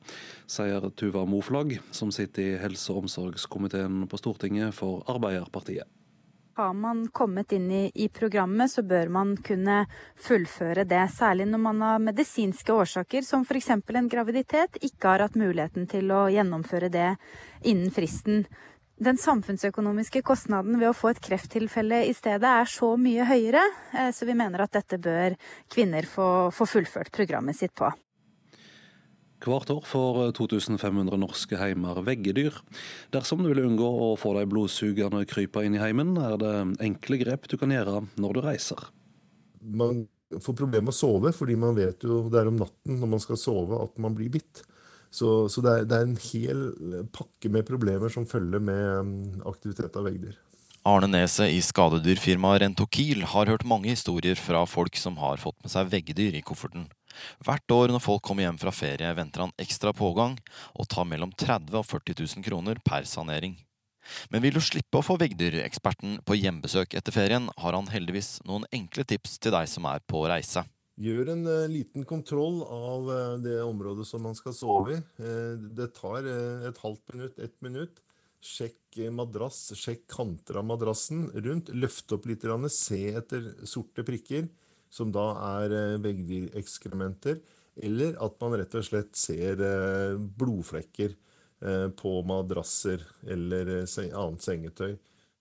sier 0.48 0.86
Tuva 0.96 1.26
Moflag, 1.28 1.74
som 1.92 2.08
sitter 2.14 2.54
i 2.54 2.60
helse- 2.62 2.94
og 2.94 3.04
omsorgskomiteen 3.04 4.06
på 4.08 4.20
Stortinget 4.20 4.72
for 4.72 5.04
Arbeiderpartiet. 5.12 5.84
Har 6.56 6.72
man 6.76 7.06
kommet 7.12 7.52
inn 7.56 7.70
i, 7.72 7.82
i, 7.94 8.08
programmet, 8.12 8.68
så 8.72 8.82
bør 8.84 9.08
man 9.12 9.36
kunne 9.44 9.86
fullføre 10.20 10.84
det. 10.88 11.04
Særlig 11.12 11.46
når 11.48 11.62
man 11.64 11.84
av 11.84 12.02
medisinske 12.04 12.72
årsaker, 12.72 13.24
som 13.24 13.44
f.eks. 13.44 13.70
en 13.72 14.10
graviditet, 14.12 14.76
ikke 14.80 15.14
har 15.14 15.24
hatt 15.26 15.36
muligheten 15.36 15.88
til 15.88 16.12
å 16.12 16.26
gjennomføre 16.32 16.92
det 16.92 17.14
innen 17.64 17.92
fristen 17.92 18.44
den 19.02 19.18
samfunnsøkonomiske 19.18 20.22
kostnaden 20.26 20.78
ved 20.80 20.90
å 20.90 20.96
få 20.96 21.12
et 21.12 21.20
krefttilfelle 21.22 22.02
i 22.06 22.14
stedet 22.16 22.48
er 22.48 22.70
så 22.70 22.92
mye 23.00 23.26
høyere, 23.26 23.62
eh, 23.98 24.10
så 24.14 24.28
vi 24.28 24.36
mener 24.38 24.62
at 24.62 24.74
dette 24.76 25.00
bør 25.02 25.36
kvinner 25.72 26.06
få, 26.08 26.50
få 26.54 26.68
fullført 26.68 27.12
programmet 27.14 27.58
sitt 27.58 27.74
på. 27.78 27.90
Hvert 29.42 29.72
år 29.74 29.82
får 29.82 30.18
2500 30.38 31.18
norske 31.18 31.58
heimer 31.58 31.98
veggedyr. 32.06 32.54
Dersom 33.10 33.42
du 33.42 33.50
vil 33.50 33.64
unngå 33.64 33.88
å 34.06 34.12
få 34.20 34.36
de 34.36 34.46
blodsugende 34.46 35.24
krypa 35.26 35.64
inn 35.66 35.74
i 35.74 35.82
heimen, 35.82 36.14
er 36.14 36.36
det 36.38 36.54
enkle 36.86 37.18
grep 37.24 37.48
du 37.50 37.56
kan 37.58 37.74
gjøre 37.74 38.04
når 38.22 38.38
du 38.38 38.42
reiser. 38.46 38.84
Man 39.62 40.04
får 40.38 40.56
problemer 40.56 40.86
med 40.86 40.94
å 40.94 41.00
sove, 41.00 41.32
fordi 41.34 41.56
man 41.58 41.74
vet 41.74 42.06
jo 42.06 42.28
det 42.30 42.38
er 42.38 42.52
om 42.52 42.60
natten 42.60 43.02
når 43.02 43.16
man 43.16 43.24
skal 43.24 43.40
sove 43.40 43.82
at 43.82 43.98
man 44.02 44.14
blir 44.14 44.30
bitt. 44.32 44.62
Så, 45.12 45.48
så 45.52 45.60
det, 45.60 45.72
er, 45.72 45.84
det, 45.88 45.98
er, 45.98 46.06
en 46.08 46.22
hel 46.24 47.04
pakke 47.12 47.50
med 47.52 47.66
problemer 47.68 48.12
som 48.12 48.24
følger 48.28 48.62
med 48.64 48.86
um, 49.04 49.12
aktivitet 49.50 49.98
av 50.00 50.08
veggdyr. 50.08 50.38
Arne 50.88 51.06
Neset 51.12 51.52
i 51.52 51.60
skadedyrfirmaet 51.62 52.64
Rentokil 52.64 53.22
har 53.30 53.50
hørt 53.52 53.66
mange 53.68 53.92
historier 53.92 54.40
fra 54.40 54.64
folk 54.66 54.96
som 54.98 55.20
har 55.20 55.38
fått 55.38 55.60
med 55.62 55.70
seg 55.70 55.92
veggdyr 55.92 56.40
i 56.40 56.42
kofferten. 56.42 56.88
Hvert 57.44 57.74
år 57.76 57.92
når 57.92 58.02
folk 58.02 58.24
kommer 58.24 58.46
hjem 58.46 58.58
fra 58.58 58.72
ferie, 58.74 59.12
venter 59.14 59.44
han 59.44 59.54
ekstra 59.62 59.92
pågang 59.94 60.38
og 60.72 60.88
tar 60.90 61.06
mellom 61.06 61.30
30 61.36 61.76
og 61.78 61.86
40 61.86 62.18
000 62.24 62.48
kroner 62.48 62.80
per 62.82 63.06
sanering. 63.06 63.54
Men 64.32 64.42
vil 64.42 64.56
du 64.56 64.62
slippe 64.64 64.98
å 64.98 65.06
få 65.06 65.14
veggdyreksperten 65.20 66.18
på 66.26 66.40
hjemmebesøk 66.40 66.96
etter 66.98 67.14
ferien, 67.14 67.46
har 67.62 67.76
han 67.78 67.90
heldigvis 67.92 68.40
noen 68.48 68.66
enkle 68.74 69.06
tips 69.06 69.38
til 69.38 69.54
deg 69.54 69.68
som 69.70 69.86
er 69.86 70.02
på 70.08 70.24
reise. 70.26 70.64
Gjør 71.02 71.32
en 71.32 71.46
uh, 71.48 71.70
liten 71.70 72.04
kontroll 72.06 72.60
av 72.62 73.08
uh, 73.10 73.40
det 73.42 73.56
området 73.64 74.04
som 74.06 74.22
man 74.22 74.36
skal 74.38 74.54
sove 74.54 74.98
i. 74.98 75.00
Uh, 75.18 75.58
det 75.74 75.88
tar 75.96 76.28
et 76.68 76.78
halvt 76.78 77.14
minutt, 77.14 77.40
ett 77.42 77.56
minutt. 77.64 78.02
Sjekk 78.42 78.98
madrass, 79.14 79.70
sjekk 79.78 80.04
kanter 80.10 80.60
av 80.60 80.66
madrassen 80.68 81.24
rundt. 81.32 81.72
Løft 81.74 82.12
opp 82.14 82.26
litt, 82.28 82.44
se 82.74 83.00
etter 83.14 83.52
sorte 83.66 84.04
prikker, 84.06 84.48
som 84.90 85.12
da 85.14 85.28
er 85.62 85.98
veggdyrekskrementer. 86.02 87.38
Eller 87.82 88.18
at 88.20 88.34
man 88.42 88.58
rett 88.58 88.74
og 88.76 88.84
slett 88.84 89.14
ser 89.16 89.62
blodflekker 90.18 91.14
eh, 91.14 91.86
på 91.96 92.18
madrasser 92.28 93.06
eller 93.22 93.70
annet 93.86 94.44
sengetøy. 94.44 94.98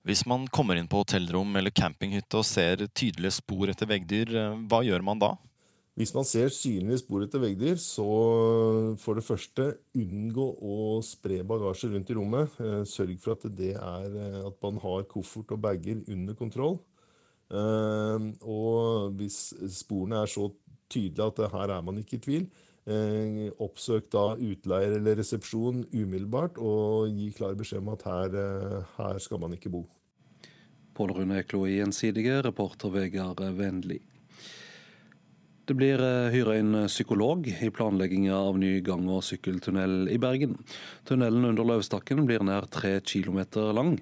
Hvis 0.07 0.24
man 0.30 0.45
kommer 0.47 0.78
inn 0.78 0.88
på 0.88 1.01
hotellrom 1.01 1.57
eller 1.57 1.74
campinghytte 1.74 2.39
og 2.39 2.47
ser 2.47 2.86
tydelige 2.93 3.41
spor 3.41 3.74
etter 3.74 3.89
veggdyr, 3.89 4.38
hva 4.70 4.86
gjør 4.86 5.03
man 5.09 5.26
da? 5.26 5.34
Hvis 5.99 6.13
man 6.15 6.23
ser 6.23 6.47
synlige 6.55 7.01
spor 7.01 7.25
etter 7.25 7.41
veggdyr, 7.43 7.75
så 7.75 8.05
for 9.01 9.19
det 9.19 9.25
første 9.27 9.65
unngå 9.99 10.45
å 10.63 10.77
spre 11.03 11.41
bagasje 11.43 11.89
rundt 11.91 12.11
i 12.13 12.15
rommet. 12.15 12.55
Eh, 12.63 12.83
sørg 12.87 13.17
for 13.19 13.35
at, 13.35 13.43
det 13.57 13.73
er, 13.75 14.07
eh, 14.07 14.39
at 14.47 14.55
man 14.63 14.79
har 14.79 15.03
koffert 15.11 15.51
og 15.51 15.59
bager 15.65 15.99
under 16.07 16.37
kontroll. 16.39 16.79
Eh, 17.51 18.27
og 18.47 19.17
hvis 19.19 19.51
sporene 19.81 20.23
er 20.23 20.31
så 20.31 20.47
tydelige 20.91 21.27
at 21.27 21.51
her 21.51 21.75
er 21.75 21.83
man 21.83 21.99
ikke 21.99 22.19
i 22.19 22.25
tvil, 22.27 22.51
oppsøk 23.61 24.07
da 24.11 24.23
utleier 24.41 24.95
eller 24.97 25.19
resepsjon 25.19 25.83
umiddelbart 25.93 26.57
og 26.57 27.13
gi 27.13 27.27
klar 27.37 27.53
beskjed 27.55 27.83
om 27.83 27.91
at 27.93 28.07
her, 28.09 28.37
her 28.97 29.19
skal 29.21 29.39
man 29.43 29.53
ikke 29.53 29.69
bo. 29.71 29.83
Pål 30.97 31.13
Rune 31.19 31.37
Eklo 31.43 31.61
i 31.69 31.77
Gjensidige, 31.77 32.41
reporter 32.41 32.91
Vegard 32.91 33.45
Vennli. 33.59 33.99
Det 35.72 35.78
blir 35.80 36.01
eh, 36.03 36.34
hyra 36.34 36.57
inn 36.59 36.74
psykolog 36.91 37.45
i 37.47 37.69
planlegginga 37.72 38.36
av 38.36 38.57
ny 38.59 38.82
gang- 38.84 39.05
og 39.07 39.22
sykkeltunnel 39.24 40.09
i 40.11 40.17
Bergen. 40.19 40.57
Tunnelen 41.07 41.47
under 41.47 41.63
Løvstakken 41.63 42.26
blir 42.28 42.43
nær 42.43 42.67
tre 42.67 42.97
kilometer 43.07 43.72
lang. 43.72 43.93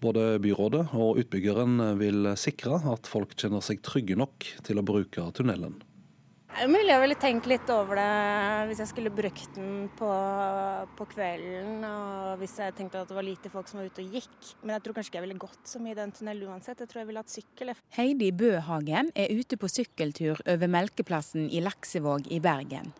Både 0.00 0.38
byrådet 0.40 0.86
og 0.96 1.20
utbyggeren 1.20 1.76
vil 2.00 2.30
sikre 2.40 2.78
at 2.88 3.04
folk 3.10 3.36
kjenner 3.36 3.60
seg 3.60 3.84
trygge 3.84 4.16
nok 4.16 4.48
til 4.64 4.80
å 4.80 4.86
bruke 4.94 5.26
tunnelen. 5.36 5.76
Det 6.54 6.68
er 6.68 6.70
mulig 6.70 6.92
jeg 6.92 7.02
ville 7.02 7.14
tenkt 7.18 7.46
litt 7.50 7.70
over 7.74 7.98
det 7.98 8.66
hvis 8.68 8.78
jeg 8.84 8.90
skulle 8.92 9.10
brukt 9.10 9.56
den 9.56 9.88
på, 9.98 10.10
på, 10.94 11.06
kvelden. 11.10 11.80
Og 11.82 12.36
hvis 12.38 12.54
jeg 12.62 12.76
tenkte 12.78 13.00
at 13.02 13.10
det 13.10 13.16
var 13.16 13.26
lite 13.26 13.50
folk 13.50 13.66
som 13.66 13.80
var 13.80 13.88
ute 13.90 14.04
og 14.04 14.14
gikk. 14.14 14.36
Men 14.62 14.76
jeg 14.76 14.84
tror 14.84 14.94
kanskje 14.94 15.10
ikke 15.10 15.18
jeg 15.18 15.24
ville 15.26 15.42
gått 15.42 15.72
så 15.72 15.82
mye 15.82 15.96
i 15.96 15.98
den 15.98 16.14
tunnelen 16.14 16.52
uansett. 16.54 16.78
Jeg 16.78 16.92
tror 16.92 17.02
jeg 17.02 17.10
ville 17.10 17.24
hatt 17.24 17.34
sykkel. 17.34 17.74
Heidi 17.98 18.30
Bøhagen 18.38 19.10
er 19.18 19.34
ute 19.34 19.58
på 19.58 19.72
sykkeltur 19.72 20.44
over 20.46 20.70
Melkeplassen 20.70 21.50
i 21.50 21.64
Laksevåg 21.64 22.30
i 22.30 22.38
Bergen. 22.44 22.94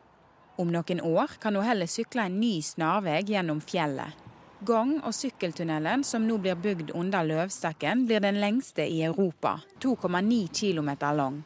Om 0.58 0.74
noen 0.74 1.06
år 1.06 1.38
kan 1.38 1.54
hun 1.54 1.66
heller 1.66 1.86
sykle 1.90 2.26
en 2.26 2.42
ny 2.42 2.56
snarvei 2.58 3.20
gjennom 3.30 3.62
fjellet. 3.62 4.18
Gang- 4.66 4.98
og 5.06 5.14
sykkeltunnelen 5.14 6.02
som 6.02 6.26
nå 6.26 6.42
blir 6.42 6.58
bygd 6.58 6.90
under 6.98 7.22
Løvstakken, 7.22 8.08
blir 8.10 8.22
den 8.24 8.42
lengste 8.42 8.82
i 8.82 9.04
Europa. 9.06 9.60
2,9 9.78 10.48
km 10.58 10.96
lang. 11.14 11.44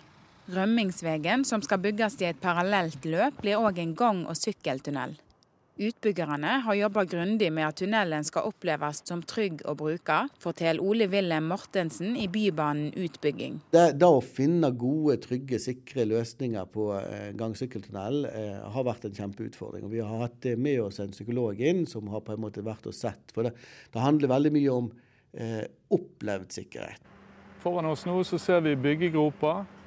Rømmingsvegen, 0.49 1.45
som 1.45 1.61
skal 1.61 1.81
bygges 1.85 2.15
i 2.23 2.31
et 2.31 2.39
parallelt 2.41 3.05
løp, 3.05 3.43
blir 3.43 3.61
òg 3.61 3.83
en 3.83 3.95
gang- 3.95 4.27
og 4.27 4.37
sykkeltunnel. 4.39 5.19
Utbyggerne 5.79 6.55
har 6.65 6.75
jobba 6.75 7.05
grundig 7.05 7.53
med 7.55 7.69
at 7.69 7.77
tunnelen 7.79 8.25
skal 8.27 8.49
oppleves 8.49 9.03
som 9.07 9.21
trygg 9.23 9.61
å 9.69 9.77
bruke, 9.79 10.17
forteller 10.43 10.83
Ole 10.83 11.07
Wilhelm 11.13 11.53
Mortensen 11.53 12.17
i 12.19 12.27
Bybanen 12.33 12.89
utbygging. 12.99 13.61
Det, 13.71 13.85
det 14.01 14.09
å 14.09 14.25
finne 14.25 14.73
gode, 14.75 15.21
trygge, 15.23 15.61
sikre 15.63 16.09
løsninger 16.09 16.67
på 16.75 16.89
eh, 16.97 17.31
gang- 17.39 17.55
og 17.55 17.61
sykkeltunnel 17.61 18.27
eh, 18.33 18.59
har 18.75 18.89
vært 18.89 19.07
en 19.07 19.17
kjempeutfordring. 19.21 19.87
Og 19.87 19.95
vi 19.95 20.03
har 20.03 20.27
hatt 20.27 20.51
med 20.59 20.83
oss 20.89 20.99
en 21.05 21.15
psykolog 21.15 21.63
inn 21.63 21.87
som 21.87 22.11
har 22.11 22.27
på 22.27 22.35
en 22.35 22.43
måte 22.49 22.67
vært 22.67 22.91
og 22.91 22.99
sett. 22.99 23.31
For 23.37 23.47
det, 23.47 23.55
det 23.95 24.03
handler 24.03 24.35
veldig 24.35 24.57
mye 24.59 24.77
om 24.81 24.91
eh, 25.39 25.63
opplevd 25.95 26.59
sikkerhet. 26.59 27.15
Foran 27.63 27.93
oss 27.93 28.09
nå 28.09 28.19
så 28.27 28.41
ser 28.43 28.67
vi 28.67 28.75
byggegroper. 28.81 29.78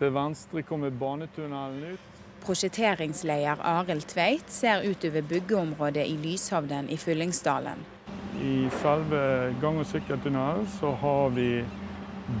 Til 0.00 0.14
venstre 0.16 0.62
kommer 0.64 0.90
banetunnelen 0.90 1.92
ut. 1.92 2.06
Prosjekteringsleder 2.40 3.60
Arild 3.68 4.06
Tveit 4.08 4.48
ser 4.48 4.86
utover 4.88 5.26
byggeområdet 5.28 6.06
i 6.08 6.16
Lyshavnen 6.16 6.88
i 6.88 6.96
Fyllingsdalen. 6.96 7.84
I 8.40 8.70
selve 8.80 9.20
gang- 9.60 9.78
og 9.78 9.86
sykkeltunnelen 9.86 10.64
så 10.80 10.94
har 11.02 11.28
vi 11.36 11.64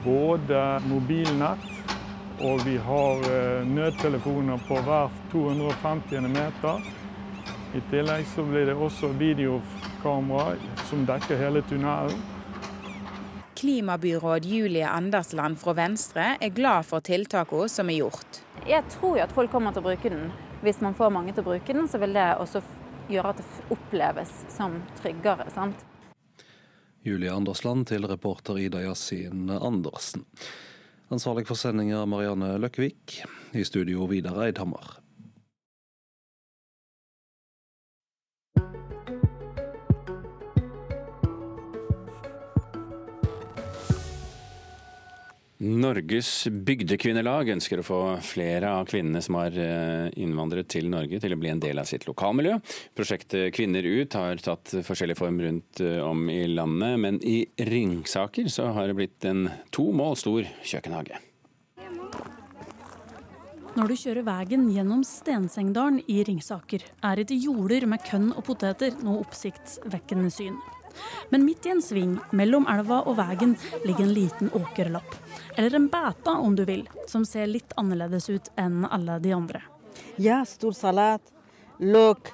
både 0.04 0.80
mobilnett 0.88 1.68
og 2.40 2.64
vi 2.64 2.76
har 2.76 3.20
eh, 3.28 3.66
nødtelefoner 3.68 4.60
på 4.68 4.80
hver 4.80 5.12
250 5.32 6.28
meter. 6.32 6.80
I 7.76 7.82
tillegg 7.90 8.24
så 8.34 8.42
blir 8.48 8.66
det 8.66 8.74
også 8.74 9.12
videokamera 9.20 10.54
som 10.88 11.04
dekker 11.06 11.36
hele 11.36 11.62
tunnelen. 11.68 12.16
Klimabyråd 13.60 14.44
Julie 14.44 14.88
Andersland 14.88 15.58
fra 15.58 15.72
Venstre 15.72 16.36
er 16.40 16.48
glad 16.48 16.86
for 16.88 17.04
tiltakene 17.04 17.66
som 17.68 17.90
er 17.92 17.98
gjort. 17.98 18.38
Jeg 18.64 18.86
tror 18.88 19.18
jo 19.18 19.24
at 19.26 19.34
folk 19.36 19.52
kommer 19.52 19.74
til 19.76 19.82
å 19.82 19.88
bruke 19.90 20.08
den. 20.08 20.30
Hvis 20.64 20.80
man 20.80 20.96
får 20.96 21.12
mange 21.12 21.34
til 21.36 21.44
å 21.44 21.48
bruke 21.50 21.76
den, 21.76 21.84
så 21.84 22.00
vil 22.00 22.16
det 22.16 22.24
også 22.40 22.62
gjøre 23.12 23.34
at 23.34 23.42
det 23.42 23.74
oppleves 23.76 24.32
som 24.48 24.78
tryggere. 25.02 25.44
sant? 25.52 25.84
Julie 27.04 27.28
Andersland 27.28 27.84
til 27.92 28.08
reporter 28.08 28.56
Ida 28.56 28.80
Yasin 28.80 29.52
Andersen. 29.52 30.24
Ansvarlig 31.12 31.44
for 31.44 31.60
sendinga 31.60 32.06
Marianne 32.08 32.54
Løkkevik. 32.64 33.20
I 33.52 33.68
studio 33.68 34.08
Vidar 34.08 34.40
Eidhammer. 34.46 34.99
Norges 45.60 46.46
bygdekvinnelag 46.48 47.50
ønsker 47.52 47.82
å 47.82 47.84
få 47.84 47.96
flere 48.24 48.70
av 48.78 48.86
kvinnene 48.88 49.20
som 49.20 49.36
har 49.36 49.52
eh, 49.60 50.06
innvandret 50.16 50.70
til 50.72 50.88
Norge 50.88 51.20
til 51.20 51.36
å 51.36 51.38
bli 51.40 51.50
en 51.52 51.60
del 51.60 51.82
av 51.82 51.88
sitt 51.90 52.06
lokalmiljø. 52.08 52.54
Prosjektet 52.96 53.52
Kvinner 53.52 53.84
ut 53.84 54.16
har 54.16 54.40
tatt 54.40 54.72
forskjellig 54.86 55.18
form 55.20 55.42
rundt 55.44 55.82
eh, 55.84 56.00
om 56.00 56.30
i 56.32 56.46
landet, 56.48 56.96
men 57.04 57.20
i 57.20 57.42
Ringsaker 57.68 58.48
så 58.48 58.70
har 58.72 58.88
det 58.88 58.96
blitt 59.02 59.28
en 59.28 59.50
to 59.68 59.90
mål 59.92 60.16
stor 60.16 60.48
kjøkkenhage. 60.64 61.20
Når 63.76 63.92
du 63.92 64.00
kjører 64.00 64.24
veien 64.26 64.64
gjennom 64.72 65.04
Stensengdalen 65.04 66.00
i 66.08 66.22
Ringsaker, 66.24 66.88
er 67.04 67.20
et 67.20 67.36
jorder 67.36 67.84
med 67.84 68.00
kønn 68.08 68.32
og 68.32 68.46
poteter 68.48 68.96
noe 69.04 69.20
oppsiktsvekkende 69.26 70.32
syn. 70.32 70.56
Men 71.30 71.44
midt 71.46 71.66
i 71.66 71.74
en 71.74 71.82
sving 71.84 72.16
mellom 72.36 72.66
elva 72.70 73.02
og 73.06 73.18
veien 73.20 73.56
ligger 73.84 74.06
en 74.06 74.14
liten 74.16 74.52
åkerlapp. 74.56 75.16
Eller 75.56 75.76
en 75.76 75.88
beta, 75.92 76.36
om 76.38 76.56
du 76.56 76.64
vil, 76.68 76.86
som 77.10 77.24
ser 77.24 77.50
litt 77.50 77.74
annerledes 77.80 78.30
ut 78.30 78.52
enn 78.60 78.84
alle 78.90 79.18
de 79.22 79.34
andre. 79.36 79.62
Ja, 80.20 80.42
stor 80.48 80.76
salat, 80.76 81.22
løk, 81.78 82.32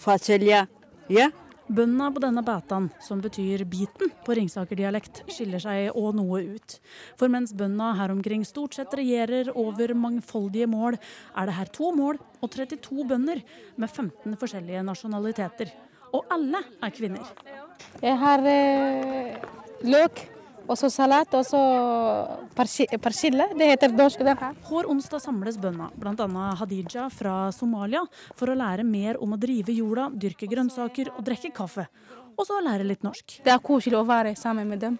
facelja. 0.00 0.66
Ja. 1.12 1.30
Bøndene 1.72 2.10
på 2.12 2.20
denne 2.20 2.42
betaen, 2.44 2.88
som 3.00 3.20
betyr 3.22 3.62
biten 3.70 4.10
på 4.26 4.34
Ringsaker-dialekt, 4.36 5.22
skiller 5.32 5.62
seg 5.62 5.94
òg 5.96 6.18
noe 6.18 6.42
ut. 6.56 6.74
For 7.16 7.32
mens 7.32 7.54
bøndene 7.56 7.94
her 7.96 8.12
omkring 8.12 8.42
stort 8.44 8.76
sett 8.76 8.92
regjerer 8.98 9.48
over 9.56 9.94
mangfoldige 9.96 10.68
mål, 10.68 10.98
er 11.32 11.48
det 11.48 11.56
her 11.56 11.72
to 11.72 11.92
mål 11.96 12.20
og 12.42 12.52
32 12.52 13.06
bønder 13.08 13.40
med 13.80 13.88
15 13.88 14.36
forskjellige 14.42 14.84
nasjonaliteter. 14.84 15.72
Og 16.12 16.28
alle 16.34 16.60
er 16.82 16.92
kvinner. 16.92 17.30
Jeg 18.02 18.18
har 18.20 18.46
eh, 18.48 19.42
løk. 19.86 20.28
Og 20.70 20.78
så 20.78 20.86
salat 20.92 21.32
og 21.34 21.42
så 21.44 21.60
persille. 22.54 23.48
Det 23.58 23.66
heter 23.66 23.92
norsk. 23.92 24.20
den 24.22 24.38
her. 24.38 24.54
Hver 24.68 24.88
onsdag 24.88 25.20
samles 25.20 25.58
bøndene, 25.58 25.90
bl.a. 25.98 26.44
Hadija 26.60 27.08
fra 27.10 27.50
Somalia, 27.52 28.04
for 28.38 28.52
å 28.52 28.56
lære 28.56 28.86
mer 28.86 29.18
om 29.20 29.34
å 29.34 29.40
drive 29.42 29.74
jorda, 29.74 30.08
dyrke 30.14 30.46
grønnsaker 30.46 31.10
og 31.16 31.24
drikke 31.26 31.50
kaffe. 31.52 31.88
Og 32.38 32.46
så 32.46 32.60
lære 32.62 32.86
litt 32.86 33.02
norsk. 33.04 33.40
Det 33.44 33.52
er 33.52 33.64
koselig 33.64 33.98
å 33.98 34.06
være 34.08 34.36
sammen 34.38 34.70
med 34.70 34.80
dem. 34.84 34.98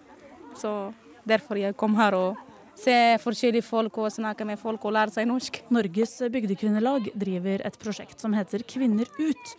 Så 0.59 0.91
derfor 1.25 1.57
jeg 1.57 1.77
kom 1.79 1.95
her 1.97 2.17
og 2.17 2.43
se 2.77 3.17
forskjellige 3.21 3.65
folk 3.65 3.97
og 4.01 4.11
snakke 4.13 4.45
med 4.45 4.59
folk 4.61 4.83
og 4.85 4.95
lære 4.97 5.15
seg 5.15 5.29
norsk. 5.29 5.61
Norges 5.73 6.19
bygdekvinnelag 6.33 7.09
driver 7.15 7.65
et 7.65 7.79
prosjekt 7.81 8.21
som 8.21 8.35
heter 8.37 8.65
Kvinner 8.67 9.09
ut, 9.19 9.55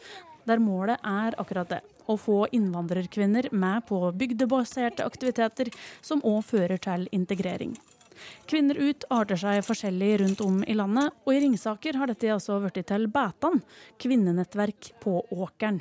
der 0.49 0.63
målet 0.63 1.01
er 1.05 1.37
akkurat 1.41 1.73
det. 1.73 1.81
Å 2.05 2.19
få 2.21 2.45
innvandrerkvinner 2.53 3.49
med 3.53 3.87
på 3.89 4.01
bygdebaserte 4.13 5.07
aktiviteter, 5.07 5.73
som 6.05 6.23
òg 6.25 6.43
fører 6.45 6.81
til 6.85 7.09
integrering. 7.17 7.77
Kvinner 8.47 8.79
ut 8.79 9.05
arter 9.13 9.39
seg 9.41 9.61
forskjellig 9.67 10.11
rundt 10.21 10.43
om 10.45 10.61
i 10.69 10.77
landet, 10.77 11.15
og 11.25 11.35
i 11.35 11.41
Ringsaker 11.43 11.99
har 11.99 12.11
dette 12.11 12.31
altså 12.33 12.59
blitt 12.63 12.87
til 12.89 13.07
Bætan, 13.13 13.61
kvinnenettverk 14.01 14.93
på 15.03 15.17
Åkeren. 15.35 15.81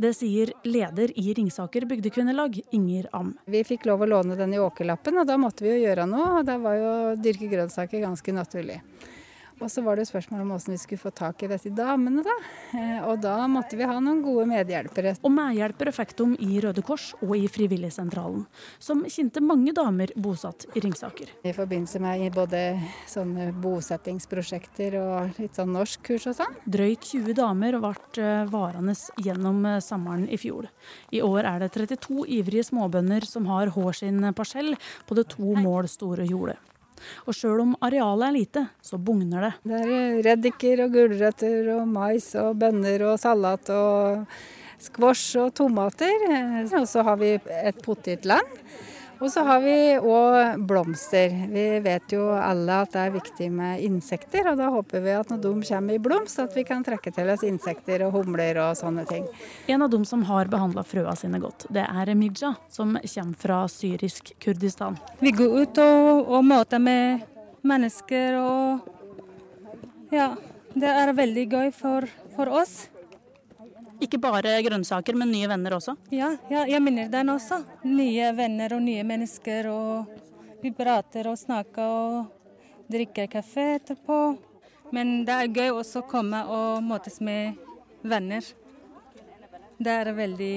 Det 0.00 0.14
sier 0.16 0.54
leder 0.66 1.12
i 1.20 1.34
Ringsaker 1.36 1.88
bygdekvinnelag, 1.90 2.60
Inger 2.76 3.10
Am. 3.12 3.34
Vi 3.50 3.64
fikk 3.66 3.88
lov 3.90 4.04
å 4.04 4.10
låne 4.10 4.38
den 4.38 4.54
i 4.54 4.62
åkerlappen, 4.62 5.18
og 5.20 5.28
da 5.28 5.38
måtte 5.40 5.66
vi 5.66 5.74
jo 5.74 5.82
gjøre 5.84 6.08
noe. 6.10 6.38
og 6.38 6.46
Da 6.48 6.58
var 6.62 6.78
jo 6.78 6.92
å 6.92 7.16
dyrke 7.20 7.50
grønnsaker 7.50 8.04
ganske 8.04 8.36
naturlig. 8.36 8.80
Og 9.62 9.70
så 9.70 9.84
var 9.86 9.96
det 9.96 10.06
spørsmål 10.08 10.42
om 10.42 10.50
hvordan 10.52 10.74
vi 10.74 10.80
skulle 10.80 11.02
få 11.02 11.12
tak 11.14 11.44
i 11.44 11.48
disse 11.50 11.70
damene, 11.74 12.24
da. 12.26 12.34
Eh, 12.74 13.04
og 13.06 13.20
da 13.22 13.36
måtte 13.50 13.78
vi 13.78 13.86
ha 13.86 13.96
noen 14.02 14.22
gode 14.24 14.46
medhjelpere. 14.50 15.14
Og 15.22 15.32
medhjelpere 15.32 15.92
fikk 15.94 16.14
de 16.18 16.26
i 16.42 16.58
Røde 16.64 16.82
Kors 16.86 17.12
og 17.20 17.36
i 17.38 17.46
Frivilligsentralen, 17.50 18.44
som 18.82 19.04
kjente 19.06 19.42
mange 19.44 19.74
damer 19.76 20.12
bosatt 20.16 20.66
i 20.74 20.82
Ringsaker. 20.84 21.30
I 21.46 21.54
forbindelse 21.56 22.02
med 22.02 22.26
både 22.34 22.64
sånne 23.10 23.50
bosettingsprosjekter 23.62 24.98
og 25.00 25.40
litt 25.40 25.60
sånn 25.60 25.72
norskkurs 25.74 26.28
og 26.32 26.38
sånn. 26.40 26.60
Drøyt 26.66 27.06
20 27.14 27.38
damer 27.38 27.78
ble 27.78 27.94
eh, 28.20 28.44
varende 28.50 28.96
gjennom 29.22 29.64
eh, 29.70 29.80
sommeren 29.84 30.26
i 30.28 30.40
fjor. 30.40 30.68
I 31.14 31.22
år 31.24 31.46
er 31.54 31.64
det 31.64 31.72
32 31.78 32.26
ivrige 32.40 32.66
småbønder 32.72 33.26
som 33.28 33.46
har 33.52 33.72
hår 33.74 34.02
sin 34.02 34.22
parsell 34.34 34.74
på 35.06 35.18
det 35.18 35.28
to 35.34 35.54
mål 35.54 35.88
store 35.90 36.26
jordet. 36.26 36.58
Og 37.26 37.36
sjøl 37.36 37.62
om 37.64 37.76
arealet 37.84 38.26
er 38.28 38.36
lite, 38.38 38.64
så 38.84 38.98
bugner 38.98 39.48
det. 39.48 39.52
Det 39.64 39.80
er 39.80 40.18
reddiker 40.28 40.84
og 40.86 40.96
gulrøtter 40.96 41.70
og 41.78 41.88
mais 41.90 42.30
og 42.40 42.58
bønner 42.60 43.06
og 43.10 43.18
salat 43.22 43.70
og 43.74 44.26
squash 44.82 45.38
og 45.40 45.54
tomater. 45.56 46.26
Og 46.80 46.88
så 46.90 47.04
har 47.06 47.20
vi 47.20 47.36
et 47.38 47.80
potetland. 47.84 48.60
Og 49.24 49.30
så 49.32 49.40
har 49.40 49.62
vi 49.64 49.74
òg 49.96 50.58
blomster. 50.68 51.32
Vi 51.48 51.62
vet 51.80 52.12
jo 52.12 52.26
alle 52.36 52.82
at 52.84 52.92
det 52.92 53.06
er 53.06 53.14
viktig 53.14 53.46
med 53.56 53.80
insekter, 53.80 54.50
og 54.50 54.58
da 54.60 54.66
håper 54.74 55.00
vi 55.00 55.14
at 55.16 55.30
når 55.32 55.40
de 55.40 55.52
kommer 55.70 55.96
i 55.96 56.02
blomst, 56.04 56.42
at 56.42 56.52
vi 56.52 56.64
kan 56.68 56.84
trekke 56.84 57.08
til 57.08 57.32
oss 57.32 57.46
insekter 57.48 58.04
og 58.04 58.12
humler 58.18 58.60
og 58.66 58.76
sånne 58.76 59.06
ting. 59.08 59.24
En 59.72 59.80
av 59.86 59.88
dem 59.94 60.04
som 60.04 60.26
har 60.28 60.52
behandla 60.52 60.84
frøa 60.84 61.16
sine 61.16 61.40
godt, 61.40 61.64
det 61.72 61.86
er 61.88 62.12
Mija, 62.20 62.52
som 62.68 62.98
kommer 63.00 63.40
fra 63.40 63.62
syrisk 63.72 64.34
Kurdistan. 64.44 65.00
Vi 65.24 65.32
går 65.32 65.56
ut 65.62 65.80
og, 65.80 66.28
og 66.28 66.44
møter 66.44 66.84
med 66.84 67.24
mennesker 67.64 68.36
og 68.42 68.90
Ja, 70.12 70.34
det 70.76 70.90
er 70.90 71.16
veldig 71.16 71.48
gøy 71.48 71.70
for, 71.72 72.04
for 72.36 72.52
oss. 72.60 72.90
Ikke 74.04 74.20
bare 74.20 74.58
grønnsaker, 74.66 75.16
men 75.16 75.30
nye 75.32 75.48
venner 75.48 75.78
også? 75.78 75.94
Ja, 76.12 76.34
ja, 76.52 76.64
jeg 76.68 76.82
minner 76.84 77.08
den 77.12 77.32
også. 77.32 77.62
Nye 77.88 78.32
venner 78.36 78.74
og 78.76 78.82
nye 78.84 79.04
mennesker. 79.06 79.68
og 79.72 80.60
Vi 80.62 80.72
prater 80.76 81.30
og 81.30 81.38
snakker 81.40 81.84
og 81.84 82.90
drikker 82.92 83.30
kaffe 83.32 83.64
etterpå. 83.78 84.18
Men 84.92 85.22
det 85.24 85.34
er 85.34 85.54
gøy 85.56 85.70
også 85.72 86.02
å 86.02 86.08
komme 86.08 86.44
og 86.52 86.84
møtes 86.84 87.20
med 87.24 87.56
venner. 88.04 88.44
Det 89.80 89.94
er 90.02 90.12
veldig, 90.14 90.54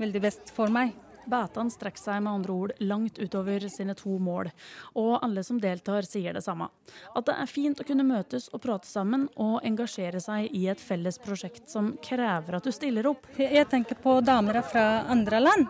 veldig 0.00 0.24
best 0.26 0.50
for 0.54 0.72
meg. 0.72 0.96
Betan 1.28 1.70
strekker 1.72 2.00
seg 2.00 2.22
med 2.24 2.32
andre 2.32 2.54
ord 2.54 2.72
langt 2.80 3.18
utover 3.18 3.68
sine 3.72 3.94
to 3.98 4.18
mål, 4.22 4.50
og 4.98 5.18
alle 5.22 5.44
som 5.44 5.60
deltar 5.60 6.06
sier 6.08 6.36
det 6.36 6.44
samme. 6.46 6.70
At 7.14 7.28
det 7.28 7.36
er 7.36 7.50
fint 7.50 7.80
å 7.80 7.86
kunne 7.88 8.06
møtes 8.06 8.48
og 8.52 8.62
prate 8.64 8.88
sammen 8.88 9.28
og 9.36 9.60
engasjere 9.66 10.20
seg 10.22 10.48
i 10.56 10.66
et 10.72 10.80
felles 10.80 11.20
prosjekt 11.22 11.68
som 11.70 11.94
krever 12.04 12.58
at 12.58 12.64
du 12.64 12.72
stiller 12.74 13.10
opp. 13.10 13.28
Jeg 13.38 13.68
tenker 13.70 14.00
på 14.00 14.20
damer 14.24 14.62
fra 14.66 15.04
andre 15.08 15.42
land. 15.44 15.68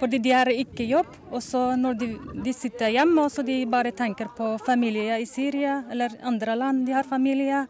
Fordi 0.00 0.18
de 0.18 0.30
har 0.32 0.48
ikke 0.48 0.86
jobb. 0.88 1.08
Og 1.28 1.42
så 1.44 1.74
når 1.76 1.98
de, 2.00 2.06
de 2.44 2.52
sitter 2.56 2.94
hjemme 2.94 3.26
og 3.26 3.32
så 3.32 3.44
de 3.44 3.58
bare 3.68 3.92
tenker 3.92 4.30
på 4.36 4.54
familie 4.64 5.18
i 5.20 5.26
Syria 5.28 5.82
eller 5.92 6.16
andre 6.24 6.56
land. 6.56 6.86
De 6.88 6.96
har 6.96 7.04
familie, 7.04 7.66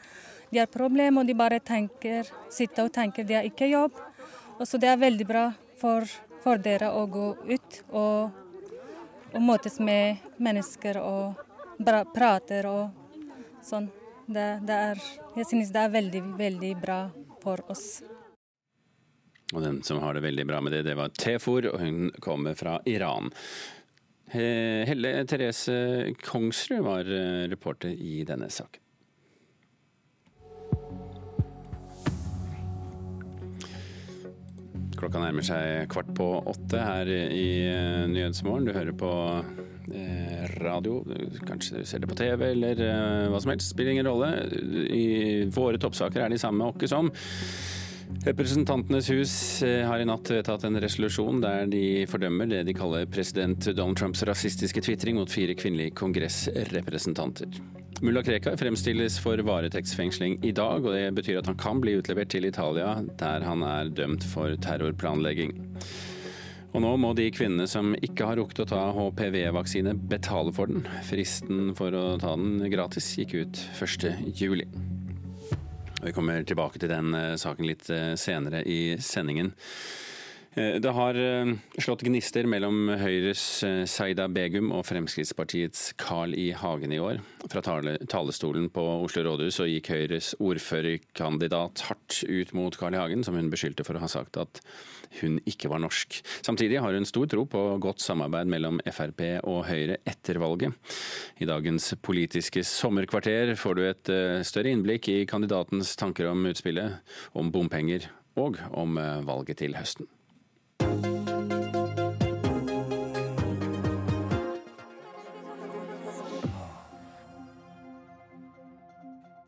de 0.51 0.63
har 0.63 0.71
problemer, 0.71 1.23
og 1.23 1.27
de 1.27 1.35
bare 1.35 1.59
tenker, 1.59 2.31
sitter 2.51 2.87
og 2.87 2.95
tenker 2.95 3.27
de 3.27 3.41
har 3.41 3.51
ikke 3.51 3.71
jobb. 3.73 3.99
Og 4.61 4.69
så 4.69 4.79
det 4.79 4.93
er 4.93 5.03
veldig 5.03 5.27
bra 5.27 5.49
for 5.81 6.07
for 6.45 6.61
dere 6.63 6.91
å 6.97 7.07
gå 7.11 7.27
ut 7.49 7.81
og, 7.91 8.31
og 9.33 9.43
møtes 9.45 9.79
med 9.81 10.23
mennesker 10.41 11.01
og 11.03 11.41
bra, 11.79 12.05
prater 12.05 12.69
og 12.71 13.65
sånn. 13.65 13.91
Det, 14.31 14.47
det 14.67 14.79
er, 14.93 15.03
jeg 15.41 15.49
synes 15.51 15.73
det 15.75 15.83
er 15.83 15.93
veldig, 15.97 16.23
veldig 16.39 16.73
bra 16.81 17.01
for 17.43 17.63
oss. 17.73 18.01
Og 19.51 19.65
den 19.65 19.81
som 19.83 19.99
har 20.05 20.15
det 20.15 20.23
veldig 20.23 20.47
bra 20.47 20.61
med 20.63 20.77
det, 20.77 20.85
det 20.87 20.95
var 20.99 21.11
Tefor, 21.19 21.67
og 21.73 21.81
hun 21.83 22.13
kommer 22.23 22.55
fra 22.55 22.79
Iran. 22.87 23.33
Helle 24.31 25.25
Therese 25.27 26.15
Kongsrud 26.23 26.85
var 26.87 27.09
eh, 27.11 27.49
reporter 27.51 27.91
i 27.91 28.21
denne 28.29 28.47
saken. 28.47 28.83
Klokka 35.01 35.21
nærmer 35.23 35.45
seg 35.47 35.89
kvart 35.93 36.11
på 36.17 36.27
åtte 36.51 36.81
her 36.85 37.09
i 37.09 37.49
eh, 37.65 38.05
Nyhetsmorgen. 38.11 38.67
Du 38.69 38.75
hører 38.77 38.93
på 38.93 39.13
eh, 39.97 40.43
radio, 40.61 40.99
kanskje 41.49 41.81
du 41.81 41.89
ser 41.89 42.03
det 42.03 42.11
på 42.11 42.19
TV 42.19 42.51
eller 42.51 42.83
eh, 42.85 43.29
hva 43.33 43.41
som 43.41 43.55
helst. 43.55 43.73
Spiller 43.73 43.95
ingen 43.95 44.11
rolle. 44.11 44.29
I 44.93 45.47
våre 45.57 45.81
toppsaker 45.81 46.27
er 46.27 46.35
de 46.35 46.41
samme 46.43 46.69
åkke 46.69 46.91
som. 46.91 47.09
Representantenes 48.27 49.09
hus 49.15 49.35
har 49.63 50.03
i 50.03 50.09
natt 50.09 50.29
vedtatt 50.35 50.67
en 50.67 50.81
resolusjon 50.83 51.41
der 51.41 51.69
de 51.71 51.85
fordømmer 52.11 52.51
det 52.51 52.65
de 52.69 52.75
kaller 52.77 53.07
president 53.09 53.71
Donald 53.71 53.97
Trumps 54.03 54.27
rasistiske 54.29 54.83
tvitring 54.85 55.17
mot 55.17 55.31
fire 55.33 55.55
kvinnelige 55.57 55.95
kongressrepresentanter. 55.97 57.63
Mulla 58.01 58.23
Krekar 58.23 58.57
fremstilles 58.57 59.19
for 59.21 59.43
varetektsfengsling 59.45 60.39
i 60.45 60.53
dag, 60.57 60.87
og 60.87 60.95
det 60.95 61.11
betyr 61.19 61.41
at 61.41 61.51
han 61.51 61.59
kan 61.61 61.83
bli 61.83 61.99
utlevert 61.99 62.31
til 62.33 62.47
Italia, 62.49 62.95
der 63.21 63.45
han 63.45 63.65
er 63.67 63.91
dømt 63.93 64.25
for 64.25 64.55
terrorplanlegging. 64.65 65.53
Og 66.71 66.85
nå 66.85 66.93
må 67.03 67.11
de 67.19 67.27
kvinnene 67.35 67.67
som 67.69 67.93
ikke 67.99 68.29
har 68.29 68.39
rukket 68.39 68.63
å 68.63 68.69
ta 68.71 68.83
HPV-vaksine, 68.95 69.97
betale 70.11 70.55
for 70.55 70.71
den. 70.71 70.87
Fristen 71.09 71.75
for 71.79 71.95
å 71.99 72.05
ta 72.23 72.37
den 72.39 72.63
gratis 72.73 73.11
gikk 73.19 73.35
ut 73.43 73.63
1.7. 73.75 74.63
Vi 76.01 76.13
kommer 76.17 76.47
tilbake 76.47 76.81
til 76.81 76.89
den 76.89 77.13
eh, 77.13 77.35
saken 77.37 77.67
litt 77.69 77.91
eh, 77.93 78.15
senere 78.17 78.63
i 78.65 78.97
sendingen. 79.03 79.53
Eh, 80.59 80.81
det 80.83 80.91
har 80.91 81.15
eh, 81.15 81.53
slått 81.79 82.03
gnister 82.03 82.47
mellom 82.51 82.89
Høyres 82.99 83.43
eh, 83.63 83.85
Saida 83.87 84.27
Begum 84.27 84.73
og 84.75 84.83
Fremskrittspartiets 84.89 85.93
Carl 86.01 86.35
I. 86.35 86.49
Hagen 86.59 86.91
i 86.91 86.99
år. 86.99 87.21
Fra 87.53 87.63
talestolen 87.63 88.67
på 88.75 88.83
Oslo 89.05 89.23
rådhus 89.29 89.61
så 89.61 89.69
gikk 89.71 89.93
Høyres 89.95 90.33
ordførerkandidat 90.43 91.87
hardt 91.87 92.25
ut 92.27 92.53
mot 92.59 92.75
Carl 92.75 92.99
I. 92.99 93.03
Hagen, 93.05 93.23
som 93.23 93.39
hun 93.39 93.53
beskyldte 93.53 93.87
for 93.87 93.95
å 93.95 94.03
ha 94.03 94.11
sagt 94.11 94.41
at 94.43 94.63
hun 95.21 95.39
ikke 95.47 95.71
var 95.71 95.85
norsk. 95.87 96.19
Samtidig 96.43 96.83
har 96.83 96.99
hun 96.99 97.07
stor 97.07 97.31
tro 97.31 97.47
på 97.51 97.63
godt 97.83 98.03
samarbeid 98.03 98.51
mellom 98.51 98.83
Frp 98.91 99.23
og 99.47 99.65
Høyre 99.71 100.03
etter 100.03 100.43
valget. 100.43 100.75
I 101.39 101.47
dagens 101.51 101.93
Politiske 102.03 102.67
sommerkvarter 102.67 103.55
får 103.59 103.79
du 103.79 103.87
et 103.87 104.15
større 104.47 104.75
innblikk 104.75 105.11
i 105.11 105.25
kandidatens 105.31 105.95
tanker 105.99 106.31
om 106.31 106.47
utspillet, 106.51 107.03
om 107.35 107.51
bompenger 107.55 108.11
og 108.39 108.63
om 108.71 108.99
valget 109.27 109.63
til 109.65 109.79
høsten. 109.79 110.11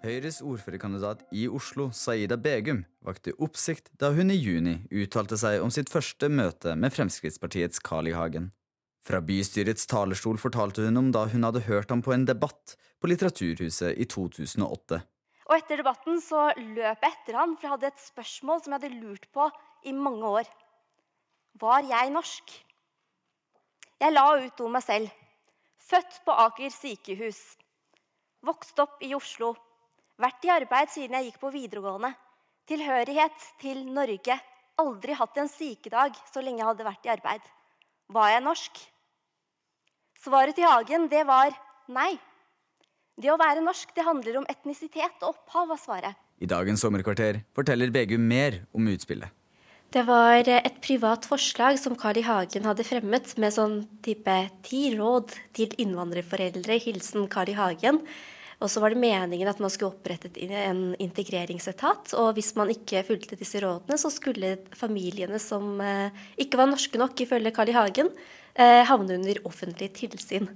Høyres 0.03 0.41
ordførerkandidat 0.43 1.21
i 1.31 1.45
Oslo, 1.47 1.89
Saida 1.95 2.35
Begum, 2.37 2.81
vakte 3.07 3.33
oppsikt 3.39 3.93
da 4.03 4.11
hun 4.15 4.33
i 4.35 4.37
juni 4.37 4.81
uttalte 4.91 5.39
seg 5.39 5.63
om 5.63 5.71
sitt 5.71 5.93
første 5.93 6.27
møte 6.27 6.75
med 6.75 6.91
Fremskrittspartiets 6.95 7.79
Carl 7.87 8.11
I. 8.11 8.17
Hagen. 8.19 8.51
Fra 9.03 9.23
bystyrets 9.23 9.87
talerstol 9.91 10.41
fortalte 10.43 10.85
hun 10.87 10.99
om 11.01 11.13
da 11.15 11.25
hun 11.31 11.47
hadde 11.47 11.65
hørt 11.69 11.95
ham 11.95 12.03
på 12.03 12.15
en 12.15 12.27
debatt 12.27 12.77
på 13.03 13.11
Litteraturhuset 13.11 13.99
i 13.99 14.07
2008. 14.11 15.01
Og 15.51 15.55
etter 15.57 15.83
debatten 15.83 16.21
så 16.23 16.49
løp 16.55 17.07
jeg 17.07 17.15
etter 17.15 17.39
han, 17.39 17.57
for 17.57 17.67
jeg 17.67 17.75
hadde 17.77 17.91
et 17.93 18.05
spørsmål 18.05 18.63
som 18.63 18.75
jeg 18.75 18.83
hadde 18.83 19.01
lurt 19.03 19.31
på 19.35 19.49
i 19.87 19.95
mange 19.95 20.35
år. 20.43 20.51
Var 21.61 21.89
jeg 21.89 22.13
norsk? 22.15 22.55
Jeg 24.01 24.13
la 24.15 24.25
ut 24.41 24.61
om 24.65 24.73
meg 24.73 24.85
selv. 24.85 25.11
Født 25.83 26.23
på 26.25 26.35
Aker 26.47 26.73
sykehus. 26.73 27.41
Vokst 28.43 28.79
opp 28.83 29.03
i 29.05 29.13
Oslo 29.15 29.53
vært 30.23 30.47
i 30.47 30.53
arbeid 30.55 30.91
siden 30.93 31.17
jeg 31.19 31.31
gikk 31.31 31.41
på 31.43 31.53
videregående. 31.55 32.13
Tilhørighet 32.71 33.47
til 33.63 33.85
Norge. 33.91 34.39
Aldri 34.83 35.15
hatt 35.19 35.39
en 35.39 35.51
sykedag 35.51 36.17
så 36.31 36.43
lenge 36.43 36.63
jeg 36.63 36.71
hadde 36.71 36.87
vært 36.87 37.07
i 37.07 37.13
arbeid. 37.13 37.45
Var 38.13 38.35
jeg 38.35 38.45
norsk? 38.47 38.83
Svaret 40.23 40.57
til 40.57 40.69
Hagen 40.71 41.09
det 41.11 41.25
var 41.27 41.55
nei. 41.91 42.15
Det 43.19 43.31
å 43.33 43.39
være 43.41 43.65
norsk 43.65 43.93
det 43.95 44.07
handler 44.07 44.41
om 44.41 44.49
etnisitet 44.49 45.21
og 45.21 45.35
opphav, 45.35 45.69
var 45.69 45.81
svaret. 45.81 46.19
I 46.43 46.49
dagens 46.49 46.83
sommerkvarter 46.83 47.43
forteller 47.55 47.93
Begum 47.95 48.25
mer 48.27 48.63
om 48.75 48.89
utspillet. 48.91 49.42
Det 49.93 50.07
var 50.09 50.49
et 50.49 50.77
privat 50.81 51.27
forslag 51.29 51.77
som 51.77 51.93
Carl 52.01 52.17
I. 52.17 52.23
Hagen 52.25 52.65
hadde 52.65 52.85
fremmet 52.89 53.35
med 53.37 53.53
sånn 53.53 53.75
type 54.01 54.37
ti 54.65 54.87
råd 54.97 55.35
til 55.53 55.75
innvandrerforeldre, 55.85 56.79
hilsen 56.81 57.27
Carl 57.33 57.53
I. 57.53 57.57
Hagen. 57.59 58.01
Og 58.63 58.71
så 58.73 58.81
var 58.81 58.95
det 58.95 59.03
meningen 59.03 59.51
at 59.51 59.61
man 59.61 59.69
skulle 59.75 59.93
opprette 59.93 60.33
en 60.63 60.95
integreringsetat. 60.97 62.15
Og 62.17 62.33
hvis 62.39 62.55
man 62.57 62.73
ikke 62.73 63.05
fulgte 63.05 63.37
disse 63.37 63.61
rådene, 63.61 64.01
så 64.01 64.09
skulle 64.15 64.55
familiene 64.73 65.37
som 65.43 65.77
eh, 65.85 66.25
ikke 66.41 66.63
var 66.63 66.73
norske 66.73 66.97
nok, 66.97 67.27
ifølge 67.27 67.53
Carl 67.53 67.75
I. 67.75 67.77
Hagen, 67.77 68.13
eh, 68.55 68.81
havne 68.89 69.21
under 69.21 69.45
offentlig 69.45 69.93
tilsyn. 70.01 70.49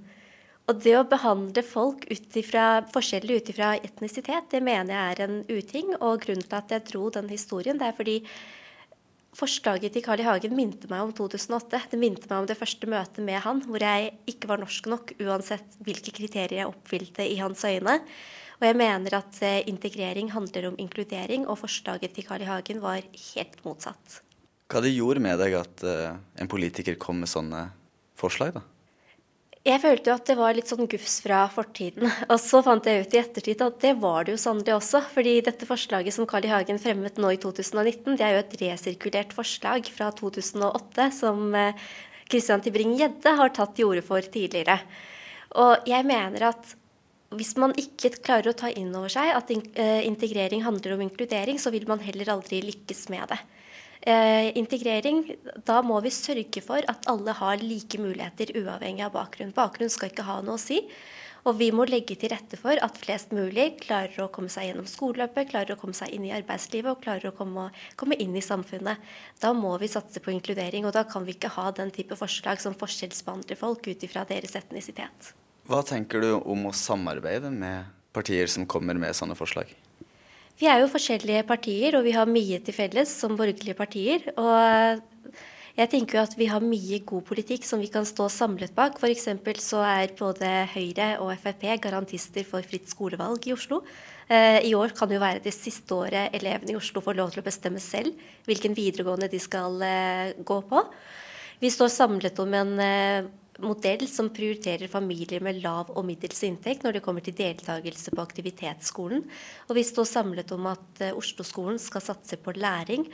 Og 0.66 0.80
det 0.80 0.96
å 0.96 1.06
behandle 1.06 1.60
folk 1.62 2.08
forskjellig 2.08 3.42
ut 3.42 3.50
ifra 3.52 3.74
etnisitet, 3.76 4.48
det 4.54 4.64
mener 4.64 4.96
jeg 4.96 5.10
er 5.12 5.26
en 5.28 5.42
uting. 5.50 5.96
Og 6.00 6.22
grunnen 6.24 6.46
til 6.46 6.62
at 6.62 6.72
jeg 6.72 6.88
dro 6.94 7.10
den 7.12 7.28
historien, 7.28 7.76
det 7.76 7.92
er 7.92 8.00
fordi 8.00 8.22
forslaget 9.36 9.94
til 9.94 10.04
Carl 10.04 10.22
I. 10.22 10.26
Hagen 10.26 10.56
minte 10.56 10.88
meg 10.90 11.04
om 11.04 11.12
2008. 11.16 11.82
Det 11.92 12.00
minte 12.00 12.28
meg 12.30 12.42
om 12.42 12.48
det 12.48 12.56
første 12.58 12.88
møtet 12.90 13.22
med 13.24 13.40
han, 13.44 13.62
hvor 13.68 13.82
jeg 13.82 14.14
ikke 14.30 14.50
var 14.50 14.62
norsk 14.62 14.88
nok 14.92 15.12
uansett 15.20 15.78
hvilke 15.84 16.14
kriterier 16.16 16.62
jeg 16.62 16.70
oppfylte 16.70 17.26
i 17.26 17.38
hans 17.42 17.64
øyne. 17.68 17.98
Og 18.56 18.64
jeg 18.64 18.78
mener 18.80 19.18
at 19.18 19.40
eh, 19.44 19.58
integrering 19.68 20.30
handler 20.32 20.70
om 20.70 20.78
inkludering, 20.80 21.44
og 21.44 21.60
forslaget 21.60 22.14
til 22.16 22.24
Carl 22.24 22.44
I. 22.44 22.48
Hagen 22.48 22.80
var 22.84 23.04
helt 23.04 23.58
motsatt. 23.66 24.22
Hva 24.72 24.80
det 24.82 24.94
gjorde 24.96 25.22
med 25.22 25.36
deg 25.38 25.58
at 25.60 25.84
uh, 25.86 26.16
en 26.40 26.50
politiker 26.50 26.96
kom 26.98 27.20
med 27.22 27.30
sånne 27.30 27.68
forslag, 28.18 28.56
da? 28.56 28.64
Jeg 29.66 29.82
følte 29.82 30.12
jo 30.12 30.14
at 30.14 30.28
det 30.28 30.36
var 30.38 30.54
litt 30.54 30.70
sånn 30.70 30.86
gufs 30.86 31.16
fra 31.24 31.40
fortiden. 31.50 32.06
Og 32.30 32.38
så 32.38 32.60
fant 32.62 32.86
jeg 32.86 33.02
ut 33.02 33.16
i 33.16 33.18
ettertid 33.18 33.64
at 33.66 33.80
det 33.82 33.96
var 33.98 34.26
det 34.26 34.36
jo 34.36 34.42
sannelig 34.44 34.76
også. 34.76 35.00
fordi 35.10 35.40
dette 35.42 35.66
forslaget 35.66 36.14
som 36.14 36.28
Carl 36.30 36.46
I. 36.46 36.52
Hagen 36.52 36.78
fremmet 36.82 37.18
nå 37.18 37.32
i 37.34 37.40
2019, 37.42 38.14
det 38.14 38.26
er 38.26 38.36
jo 38.36 38.44
et 38.44 38.56
resirkulert 38.62 39.34
forslag 39.34 39.90
fra 39.90 40.12
2008 40.14 41.08
som 41.18 41.50
eh, 41.58 41.86
Christian 42.30 42.62
Tibring-Gjedde 42.62 43.34
har 43.40 43.54
tatt 43.54 43.74
til 43.74 43.90
orde 43.90 44.06
for 44.06 44.22
tidligere. 44.22 44.78
Og 45.58 45.88
jeg 45.90 46.06
mener 46.06 46.50
at 46.52 46.76
hvis 47.34 47.56
man 47.58 47.74
ikke 47.74 48.12
klarer 48.22 48.52
å 48.52 48.56
ta 48.58 48.70
inn 48.70 48.94
over 48.94 49.10
seg 49.10 49.32
at 49.34 49.50
eh, 49.50 50.06
integrering 50.06 50.62
handler 50.62 50.94
om 50.94 51.02
inkludering, 51.08 51.58
så 51.58 51.74
vil 51.74 51.88
man 51.90 52.02
heller 52.06 52.36
aldri 52.36 52.62
lykkes 52.62 53.08
med 53.10 53.34
det. 53.34 53.42
Eh, 54.06 54.52
integrering, 54.54 55.24
da 55.66 55.80
må 55.82 55.98
vi 56.04 56.12
sørge 56.14 56.60
for 56.62 56.84
at 56.86 57.08
alle 57.10 57.32
har 57.34 57.58
like 57.58 57.98
muligheter 57.98 58.52
uavhengig 58.54 59.02
av 59.02 59.16
bakgrunn. 59.16 59.50
Bakgrunn 59.54 59.90
skal 59.90 60.12
ikke 60.12 60.26
ha 60.28 60.36
noe 60.46 60.54
å 60.54 60.62
si. 60.62 60.78
Og 61.46 61.56
vi 61.58 61.72
må 61.74 61.84
legge 61.86 62.14
til 62.18 62.30
rette 62.30 62.58
for 62.58 62.78
at 62.82 62.98
flest 63.02 63.32
mulig 63.34 63.80
klarer 63.82 64.24
å 64.24 64.28
komme 64.34 64.50
seg 64.50 64.68
gjennom 64.68 64.86
skoleløpet, 64.90 65.48
klarer 65.50 65.74
å 65.74 65.78
komme 65.78 65.94
seg 65.94 66.14
inn 66.14 66.26
i 66.26 66.32
arbeidslivet 66.34 66.90
og 66.90 67.02
klarer 67.02 67.30
å 67.30 67.34
komme, 67.34 67.68
komme, 67.98 68.18
inn 68.22 68.34
i 68.38 68.42
samfunnet. 68.42 69.02
Da 69.42 69.50
må 69.54 69.74
vi 69.82 69.90
satse 69.90 70.22
på 70.22 70.34
inkludering, 70.34 70.86
og 70.86 70.94
da 70.94 71.02
kan 71.06 71.26
vi 71.26 71.34
ikke 71.34 71.54
ha 71.54 71.72
den 71.74 71.90
type 71.94 72.18
forslag 72.18 72.62
som 72.62 72.78
forskjellsbehandler 72.78 73.58
folk 73.58 73.86
ut 73.86 74.06
ifra 74.06 74.26
deres 74.26 74.54
etnisitet. 74.58 75.32
Hva 75.66 75.82
tenker 75.86 76.22
du 76.22 76.32
om 76.38 76.66
å 76.70 76.74
samarbeide 76.74 77.50
med 77.54 77.90
partier 78.14 78.50
som 78.50 78.66
kommer 78.70 78.98
med 78.98 79.18
sånne 79.18 79.38
forslag? 79.38 79.70
Vi 80.56 80.68
er 80.70 80.80
jo 80.80 80.88
forskjellige 80.88 81.44
partier, 81.44 81.98
og 81.98 82.06
vi 82.06 82.14
har 82.16 82.28
mye 82.30 82.62
til 82.64 82.74
felles 82.74 83.10
som 83.12 83.36
borgerlige 83.36 83.76
partier. 83.76 84.22
Og 84.40 85.02
jeg 85.76 85.90
tenker 85.92 86.16
jo 86.16 86.22
at 86.24 86.36
vi 86.38 86.48
har 86.48 86.64
mye 86.64 87.02
god 87.04 87.26
politikk 87.28 87.66
som 87.68 87.82
vi 87.82 87.90
kan 87.92 88.06
stå 88.08 88.30
samlet 88.32 88.72
bak. 88.76 88.96
F.eks. 88.96 89.28
så 89.60 89.82
er 89.84 90.14
både 90.16 90.52
Høyre 90.72 91.10
og 91.20 91.34
Frp 91.42 91.66
garantister 91.84 92.46
for 92.48 92.64
fritt 92.64 92.88
skolevalg 92.88 93.44
i 93.44 93.52
Oslo. 93.52 93.82
Eh, 94.32 94.64
I 94.64 94.72
år 94.74 94.96
kan 94.96 95.12
jo 95.12 95.20
være 95.20 95.44
det 95.44 95.52
siste 95.52 95.92
året 95.92 96.32
elevene 96.34 96.72
i 96.72 96.78
Oslo 96.80 97.04
får 97.04 97.20
lov 97.20 97.34
til 97.34 97.44
å 97.44 97.46
bestemme 97.46 97.82
selv 97.82 98.16
hvilken 98.48 98.72
videregående 98.74 99.28
de 99.28 99.38
skal 99.38 99.76
eh, 99.84 100.32
gå 100.40 100.60
på. 100.72 100.86
Vi 101.60 101.68
står 101.72 101.92
samlet 101.92 102.40
om 102.40 102.56
en 102.56 102.72
eh, 102.80 103.28
modell 103.62 104.04
som 104.10 104.28
prioriterer 104.34 104.90
familier 104.90 105.44
med 105.44 105.60
lav 105.64 105.92
og 105.94 106.04
middels 106.08 106.42
inntekt 106.46 106.84
når 106.84 106.96
det 106.96 107.04
kommer 107.04 107.24
til 107.24 107.36
deltakelse 107.36 108.12
på 108.14 108.24
aktivitetsskolen. 108.24 109.24
Og 109.68 109.78
vi 109.78 109.86
står 109.86 110.08
samlet 110.10 110.52
om 110.56 110.68
at 110.72 111.04
uh, 111.04 111.14
Oslo-skolen 111.18 111.80
skal 111.82 112.04
satse 112.04 112.38
på 112.40 112.54
læring 112.56 113.06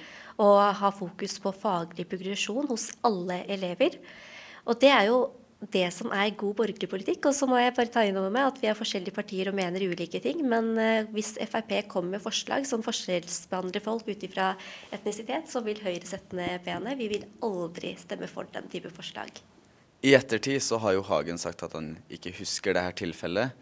og 0.43 0.59
ha 0.81 0.91
fokus 0.95 1.39
på 1.43 1.55
faglig 1.55 2.09
progresjon 2.11 2.69
hos 2.71 2.91
alle 3.07 3.43
elever. 3.53 4.01
Og 4.67 4.79
det 4.83 4.91
er 4.95 5.09
jo 5.11 5.23
det 5.71 5.87
som 5.95 6.11
er 6.11 6.35
god 6.35 6.57
borgerlig 6.59 6.89
politikk. 6.91 7.29
Og 7.31 7.37
så 7.37 7.47
må 7.47 7.61
jeg 7.61 7.75
bare 7.77 7.93
ta 7.95 8.03
inn 8.07 8.19
over 8.19 8.33
meg 8.35 8.49
at 8.49 8.59
vi 8.59 8.71
er 8.71 8.79
forskjellige 8.79 9.15
partier 9.15 9.51
og 9.51 9.59
mener 9.59 9.85
ulike 9.87 10.23
ting. 10.25 10.43
Men 10.49 10.73
uh, 10.75 11.11
hvis 11.15 11.37
Frp 11.47 11.77
kommer 11.93 12.17
med 12.17 12.25
forslag 12.25 12.67
som 12.69 12.83
forskjellsbehandler 12.83 13.85
folk 13.85 14.11
ut 14.11 14.27
ifra 14.27 14.53
etnisitet, 14.95 15.51
så 15.51 15.63
vil 15.67 15.83
Høyre 15.85 16.09
sette 16.09 16.39
ned 16.39 16.67
benet. 16.67 16.99
Vi 16.99 17.11
vil 17.15 17.31
aldri 17.47 17.95
stemme 18.01 18.31
for 18.31 18.51
den 18.51 18.71
type 18.73 18.91
forslag. 18.95 19.43
I 20.03 20.17
ettertid 20.19 20.63
så 20.63 20.81
har 20.83 20.97
jo 20.97 21.05
Hagen 21.07 21.39
sagt 21.39 21.63
at 21.63 21.77
han 21.79 21.95
ikke 22.11 22.33
husker 22.41 22.75
det 22.75 22.83
her 22.83 22.95
tilfellet, 22.99 23.53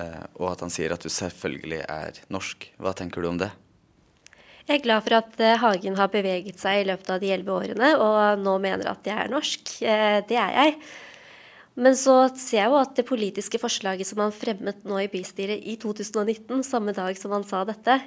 eh, 0.00 0.22
og 0.40 0.54
at 0.54 0.64
han 0.64 0.72
sier 0.72 0.94
at 0.94 1.04
du 1.04 1.12
selvfølgelig 1.12 1.82
er 1.84 2.20
norsk. 2.32 2.70
Hva 2.80 2.94
tenker 2.96 3.20
du 3.20 3.28
om 3.28 3.40
det? 3.42 3.50
Jeg 4.64 4.78
er 4.78 4.84
glad 4.86 5.04
for 5.04 5.18
at 5.18 5.42
eh, 5.44 5.58
Hagen 5.60 5.98
har 5.98 6.08
beveget 6.08 6.56
seg 6.62 6.80
i 6.80 6.86
løpet 6.88 7.10
av 7.12 7.20
de 7.20 7.34
elleve 7.36 7.52
årene, 7.52 7.90
og 8.00 8.40
nå 8.40 8.54
mener 8.64 8.88
at 8.94 9.04
jeg 9.04 9.26
er 9.26 9.32
norsk. 9.32 9.74
Eh, 9.84 10.22
det 10.24 10.38
er 10.40 10.56
jeg. 10.56 10.78
Men 11.76 11.98
så 12.00 12.16
ser 12.32 12.62
jeg 12.62 12.72
jo 12.72 12.80
at 12.80 12.96
det 12.96 13.04
politiske 13.04 13.60
forslaget 13.60 14.08
som 14.08 14.22
han 14.24 14.32
fremmet 14.32 14.86
nå 14.88 15.02
i 15.02 15.10
bystyret 15.12 15.68
i 15.68 15.76
2019, 15.82 16.64
samme 16.64 16.94
dag 16.96 17.18
som 17.20 17.34
han 17.36 17.44
sa 17.44 17.60
dette, 17.68 17.98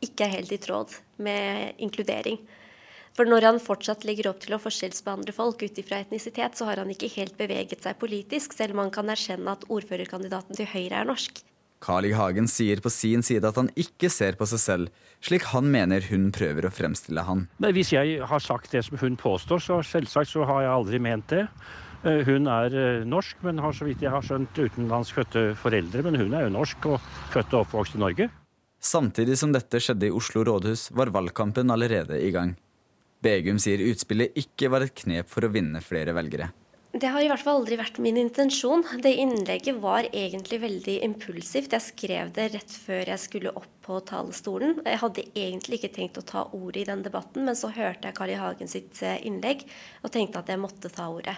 ikke 0.00 0.24
er 0.24 0.38
helt 0.38 0.56
i 0.56 0.60
tråd 0.62 0.96
med 1.20 1.76
inkludering. 1.84 2.40
For 3.18 3.28
når 3.28 3.46
han 3.48 3.60
fortsatt 3.62 4.06
legger 4.06 4.30
opp 4.30 4.40
til 4.44 4.54
å 4.54 4.60
forskjellsbehandle 4.62 5.34
folk 5.34 5.62
ut 5.66 5.78
ifra 5.82 5.98
etnisitet, 6.04 6.56
så 6.56 6.68
har 6.68 6.80
han 6.80 6.90
ikke 6.92 7.10
helt 7.16 7.36
beveget 7.38 7.82
seg 7.84 7.98
politisk, 8.00 8.54
selv 8.56 8.76
om 8.76 8.84
han 8.84 8.92
kan 8.94 9.10
erkjenne 9.12 9.56
at 9.56 9.66
ordførerkandidaten 9.68 10.58
til 10.58 10.70
Høyre 10.70 11.02
er 11.02 11.10
norsk. 11.10 11.42
Carl 11.80 12.04
I. 12.04 12.12
Hagen 12.12 12.48
sier 12.50 12.80
på 12.84 12.92
sin 12.92 13.24
side 13.24 13.48
at 13.48 13.56
han 13.56 13.70
ikke 13.80 14.10
ser 14.12 14.36
på 14.36 14.46
seg 14.48 14.60
selv, 14.60 15.04
slik 15.24 15.46
han 15.54 15.70
mener 15.72 16.04
hun 16.10 16.28
prøver 16.36 16.68
å 16.68 16.72
fremstille 16.72 17.24
han. 17.24 17.46
Men 17.62 17.72
hvis 17.76 17.94
jeg 17.96 18.20
har 18.20 18.44
sagt 18.44 18.74
det 18.76 18.84
som 18.86 19.00
hun 19.00 19.16
påstår, 19.20 19.62
så 19.64 19.80
selvsagt 19.84 20.30
så 20.32 20.44
har 20.48 20.66
jeg 20.66 20.74
aldri 20.74 21.00
ment 21.02 21.28
det. 21.32 21.46
Eh, 22.04 22.20
hun 22.28 22.48
er 22.52 22.76
eh, 22.76 23.06
norsk, 23.08 23.40
men 23.44 23.60
har 23.64 23.76
så 23.76 23.88
vidt 23.88 24.04
jeg 24.04 24.12
har 24.12 24.24
skjønt 24.24 24.60
utenlandskfødte 24.60 25.50
foreldre. 25.60 26.04
Men 26.06 26.20
hun 26.20 26.36
er 26.36 26.46
jo 26.46 26.54
norsk 26.54 26.92
og 26.92 27.12
født 27.32 27.56
og 27.56 27.64
oppvokst 27.64 27.96
i 27.96 28.04
Norge. 28.04 28.30
Samtidig 28.80 29.36
som 29.36 29.52
dette 29.52 29.80
skjedde 29.80 30.08
i 30.08 30.14
Oslo 30.16 30.44
rådhus, 30.48 30.88
var 30.96 31.12
valgkampen 31.12 31.72
allerede 31.72 32.16
i 32.20 32.30
gang. 32.32 32.54
Begum 33.20 33.58
sier 33.60 33.82
utspillet 33.84 34.36
ikke 34.40 34.70
var 34.72 34.86
et 34.86 34.96
knep 34.96 35.28
for 35.28 35.44
å 35.44 35.52
vinne 35.52 35.82
flere 35.84 36.14
velgere. 36.16 36.48
Det 36.90 37.06
har 37.06 37.22
i 37.22 37.28
hvert 37.30 37.42
fall 37.44 37.60
aldri 37.60 37.76
vært 37.78 38.00
min 38.02 38.16
intensjon. 38.18 38.82
Det 39.04 39.12
innlegget 39.22 39.76
var 39.78 40.08
egentlig 40.08 40.58
veldig 40.64 40.96
impulsivt. 41.06 41.76
Jeg 41.76 41.84
skrev 41.84 42.32
det 42.34 42.48
rett 42.56 42.72
før 42.74 43.12
jeg 43.12 43.22
skulle 43.22 43.52
opp 43.54 43.68
på 43.84 44.00
talerstolen. 44.08 44.80
Jeg 44.82 44.98
hadde 45.04 45.26
egentlig 45.38 45.78
ikke 45.78 45.92
tenkt 45.94 46.18
å 46.18 46.24
ta 46.26 46.48
ordet 46.56 46.82
i 46.82 46.88
den 46.88 47.04
debatten, 47.06 47.44
men 47.46 47.58
så 47.58 47.70
hørte 47.70 48.10
jeg 48.10 48.16
Carl 48.18 48.32
I. 48.34 48.40
Hagen 48.40 48.72
sitt 48.72 48.98
eh, 49.06 49.20
innlegg 49.28 49.62
og 50.02 50.10
tenkte 50.16 50.42
at 50.42 50.50
jeg 50.50 50.62
måtte 50.62 50.90
ta 50.90 51.06
ordet. 51.12 51.36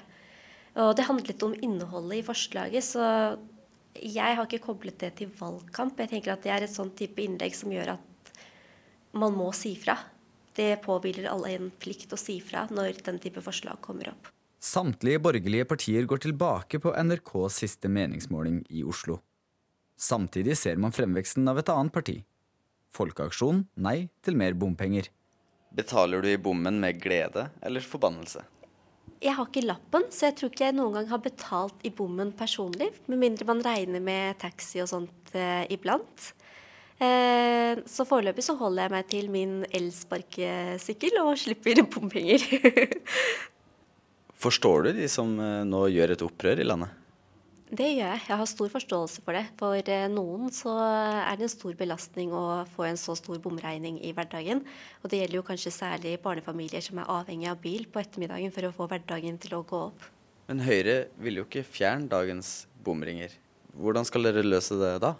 Og 0.80 0.95
det 0.97 1.05
handlet 1.05 1.45
om 1.45 1.59
innholdet 1.61 2.22
i 2.22 2.24
forslaget, 2.24 2.87
så 2.87 3.05
jeg 4.01 4.39
har 4.39 4.47
ikke 4.47 4.64
koblet 4.70 4.97
det 5.03 5.12
til 5.18 5.35
valgkamp. 5.37 6.01
Jeg 6.01 6.14
tenker 6.14 6.33
at 6.33 6.47
det 6.47 6.55
er 6.55 6.64
et 6.64 6.72
sånn 6.72 6.95
type 6.97 7.20
innlegg 7.20 7.53
som 7.59 7.74
gjør 7.74 7.99
at 7.99 8.33
man 9.20 9.37
må 9.37 9.51
si 9.53 9.74
fra. 9.76 9.99
Det 10.57 10.76
påhviler 10.84 11.30
alle 11.30 11.55
en 11.57 11.70
plikt 11.80 12.12
å 12.12 12.20
si 12.20 12.38
fra 12.44 12.66
når 12.70 13.00
den 13.07 13.20
type 13.22 13.40
forslag 13.44 13.80
kommer 13.84 14.12
opp. 14.12 14.28
Samtlige 14.62 15.18
borgerlige 15.18 15.66
partier 15.66 16.05
går 16.07 16.22
tilbake 16.22 16.78
på 16.78 16.92
NRKs 16.94 17.62
siste 17.64 17.90
meningsmåling 17.90 18.61
i 18.70 18.84
Oslo. 18.86 19.18
Samtidig 19.98 20.55
ser 20.59 20.78
man 20.82 20.94
fremveksten 20.94 21.48
av 21.50 21.59
et 21.59 21.72
annet 21.72 21.94
parti. 21.94 22.20
Folkeaksjon 22.92 23.64
nei 23.82 24.09
til 24.22 24.36
mer 24.38 24.55
bompenger. 24.59 25.09
Betaler 25.72 26.22
du 26.22 26.28
i 26.28 26.38
bommen 26.38 26.78
med 26.82 27.00
glede 27.00 27.48
eller 27.64 27.80
forbannelse? 27.80 28.44
Jeg 29.22 29.36
har 29.38 29.46
ikke 29.46 29.64
lappen, 29.64 30.05
så 30.11 30.28
jeg 30.28 30.36
tror 30.38 30.50
ikke 30.50 30.66
jeg 30.66 30.76
noen 30.76 30.96
gang 30.98 31.11
har 31.12 31.20
betalt 31.22 31.84
i 31.86 31.92
bommen 31.94 32.32
personlig. 32.36 32.90
Med 33.07 33.20
mindre 33.22 33.46
man 33.48 33.62
regner 33.64 34.03
med 34.03 34.38
taxi 34.42 34.82
og 34.82 34.90
sånt 34.90 35.34
eh, 35.38 35.62
iblant. 35.72 36.32
Eh, 37.03 37.80
så 37.88 38.07
foreløpig 38.07 38.44
så 38.46 38.55
holder 38.59 38.86
jeg 38.86 38.94
meg 38.94 39.07
til 39.11 39.30
min 39.32 39.55
elsparkesykkel 39.74 41.18
og 41.24 41.34
slipper 41.40 41.82
bompenger. 41.90 42.44
Forstår 44.42 44.88
du 44.88 44.90
de 45.00 45.09
som 45.11 45.32
eh, 45.40 45.62
nå 45.66 45.86
gjør 45.90 46.14
et 46.14 46.26
opprør 46.26 46.62
i 46.62 46.66
landet? 46.66 46.98
Det 47.72 47.86
gjør 47.88 48.05
jeg. 48.05 48.20
Jeg 48.28 48.36
har 48.36 48.48
stor 48.50 48.68
forståelse 48.68 49.22
for 49.24 49.38
det. 49.38 49.46
For 49.59 49.92
eh, 49.94 50.05
noen 50.12 50.53
så 50.53 50.76
er 50.76 51.40
det 51.40 51.48
en 51.48 51.55
stor 51.55 51.74
belastning 51.78 52.34
å 52.36 52.62
få 52.74 52.84
en 52.90 53.00
så 53.00 53.16
stor 53.18 53.40
bomregning 53.42 53.96
i 54.05 54.12
hverdagen. 54.14 54.61
Og 55.00 55.11
det 55.11 55.22
gjelder 55.22 55.40
jo 55.40 55.46
kanskje 55.46 55.74
særlig 55.74 56.18
barnefamilier 56.22 56.84
som 56.84 57.00
er 57.00 57.11
avhengig 57.11 57.48
av 57.50 57.62
bil 57.64 57.88
på 57.90 58.03
ettermiddagen 58.03 58.53
for 58.55 58.68
å 58.68 58.74
få 58.76 58.90
hverdagen 58.92 59.40
til 59.42 59.57
å 59.57 59.64
gå 59.66 59.86
opp. 59.88 60.07
Men 60.50 60.61
Høyre 60.66 60.98
vil 61.22 61.40
jo 61.40 61.48
ikke 61.48 61.64
fjerne 61.64 62.11
dagens 62.12 62.66
bomringer. 62.84 63.32
Hvordan 63.72 64.05
skal 64.05 64.28
dere 64.28 64.44
løse 64.44 64.76
det 64.76 64.98
da? 65.03 65.16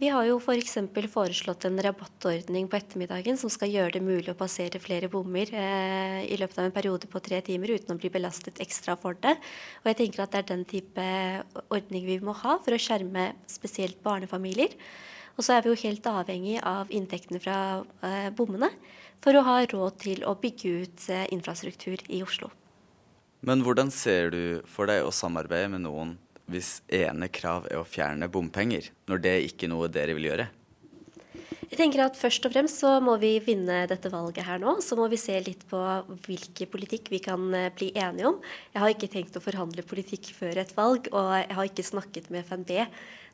Vi 0.00 0.08
har 0.08 0.24
jo 0.24 0.38
f.eks. 0.40 0.78
For 0.94 1.06
foreslått 1.12 1.66
en 1.68 1.76
rabattordning 1.84 2.70
på 2.72 2.78
ettermiddagen 2.78 3.36
som 3.36 3.50
skal 3.52 3.68
gjøre 3.68 3.98
det 3.98 4.00
mulig 4.00 4.32
å 4.32 4.38
passere 4.38 4.80
flere 4.80 5.10
bommer 5.12 5.50
eh, 5.52 6.22
i 6.24 6.38
løpet 6.40 6.56
av 6.56 6.68
en 6.70 6.72
periode 6.72 7.10
på 7.12 7.20
tre 7.20 7.42
timer 7.44 7.74
uten 7.74 7.92
å 7.92 8.00
bli 8.00 8.08
belastet 8.14 8.62
ekstra 8.64 8.94
for 8.96 9.18
det. 9.20 9.34
Og 9.82 9.90
jeg 9.90 9.98
tenker 9.98 10.22
at 10.24 10.32
det 10.32 10.40
er 10.40 10.46
den 10.54 10.64
type 10.64 11.04
ordning 11.68 12.06
vi 12.08 12.16
må 12.24 12.32
ha 12.32 12.56
for 12.64 12.72
å 12.72 12.80
skjerme 12.80 13.26
spesielt 13.44 14.00
barnefamilier. 14.06 14.72
Og 15.36 15.44
så 15.44 15.58
er 15.58 15.66
vi 15.66 15.74
jo 15.74 15.82
helt 15.82 16.08
avhengig 16.08 16.56
av 16.64 16.88
inntektene 16.88 17.42
fra 17.44 17.58
eh, 18.00 18.32
bommene 18.32 18.72
for 19.20 19.36
å 19.36 19.44
ha 19.44 19.58
råd 19.68 20.00
til 20.00 20.24
å 20.24 20.32
bygge 20.40 20.74
ut 20.80 21.06
eh, 21.12 21.26
infrastruktur 21.36 22.00
i 22.08 22.22
Oslo. 22.24 22.48
Men 23.44 23.60
hvordan 23.68 23.92
ser 23.92 24.32
du 24.32 24.42
for 24.64 24.88
deg 24.88 25.04
å 25.04 25.12
samarbeide 25.12 25.74
med 25.76 25.84
noen 25.84 26.16
hvis 26.50 26.80
ene 26.92 27.30
krav 27.32 27.68
er 27.70 27.80
å 27.80 27.86
fjerne 27.86 28.28
bompenger, 28.32 28.90
når 29.10 29.22
det 29.26 29.36
ikke 29.48 29.68
er 29.68 29.72
noe 29.74 29.90
dere 29.92 30.16
vil 30.18 30.30
gjøre? 30.30 30.48
Jeg 31.70 31.78
tenker 31.78 32.02
at 32.02 32.18
Først 32.18 32.46
og 32.48 32.50
fremst 32.50 32.80
så 32.82 32.96
må 33.04 33.14
vi 33.22 33.36
vinne 33.44 33.84
dette 33.90 34.10
valget 34.10 34.42
her 34.42 34.58
nå. 34.58 34.80
Så 34.82 34.98
må 34.98 35.06
vi 35.10 35.18
se 35.20 35.36
litt 35.46 35.62
på 35.70 35.78
hvilken 36.26 36.70
politikk 36.72 37.12
vi 37.12 37.20
kan 37.22 37.44
eh, 37.54 37.70
bli 37.70 37.92
enige 37.94 38.26
om. 38.32 38.40
Jeg 38.74 38.82
har 38.82 38.90
ikke 38.90 39.10
tenkt 39.12 39.38
å 39.38 39.44
forhandle 39.44 39.86
politikk 39.86 40.32
før 40.34 40.58
et 40.64 40.74
valg, 40.74 41.06
og 41.14 41.30
jeg 41.38 41.56
har 41.56 41.70
ikke 41.70 41.86
snakket 41.86 42.26
med 42.34 42.42
FNB. 42.48 42.72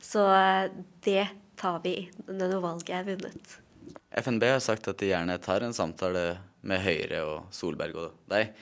Så 0.04 0.26
eh, 0.28 0.68
det 1.06 1.24
tar 1.56 1.80
vi 1.84 2.10
når 2.28 2.58
valget 2.60 2.92
er 2.98 3.08
vunnet. 3.08 3.56
FNB 4.12 4.44
har 4.52 4.60
sagt 4.64 4.88
at 4.92 5.00
de 5.00 5.08
gjerne 5.14 5.38
tar 5.40 5.64
en 5.64 5.74
samtale 5.76 6.26
med 6.66 6.84
Høyre 6.84 7.22
og 7.24 7.54
Solberg 7.56 7.96
og 8.02 8.20
deg. 8.28 8.52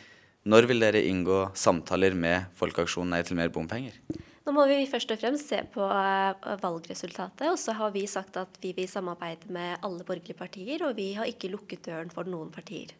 Når 0.47 0.69
vil 0.71 0.87
dere 0.87 1.03
inngå 1.09 1.41
samtaler 1.57 2.15
med 2.15 2.51
Folkeaksjonen 2.59 3.15
Nei 3.15 3.23
til 3.27 3.39
mer 3.39 3.51
bompenger? 3.51 3.97
Nå 4.45 4.53
må 4.53 4.67
vi 4.69 4.83
først 4.85 5.09
og 5.15 5.21
fremst 5.23 5.49
se 5.49 5.63
på 5.73 5.85
eh, 5.89 6.51
valgresultatet. 6.61 7.47
Og 7.49 7.57
så 7.61 7.73
har 7.79 7.95
vi 7.95 8.05
sagt 8.11 8.37
at 8.37 8.59
vi 8.61 8.75
vil 8.77 8.89
samarbeide 8.91 9.49
med 9.53 9.79
alle 9.81 10.05
borgerlige 10.05 10.37
partier, 10.37 10.85
og 10.85 10.99
vi 10.99 11.15
har 11.17 11.31
ikke 11.31 11.49
lukket 11.53 11.87
døren 11.89 12.13
for 12.13 12.29
noen 12.29 12.53
partier. 12.53 12.93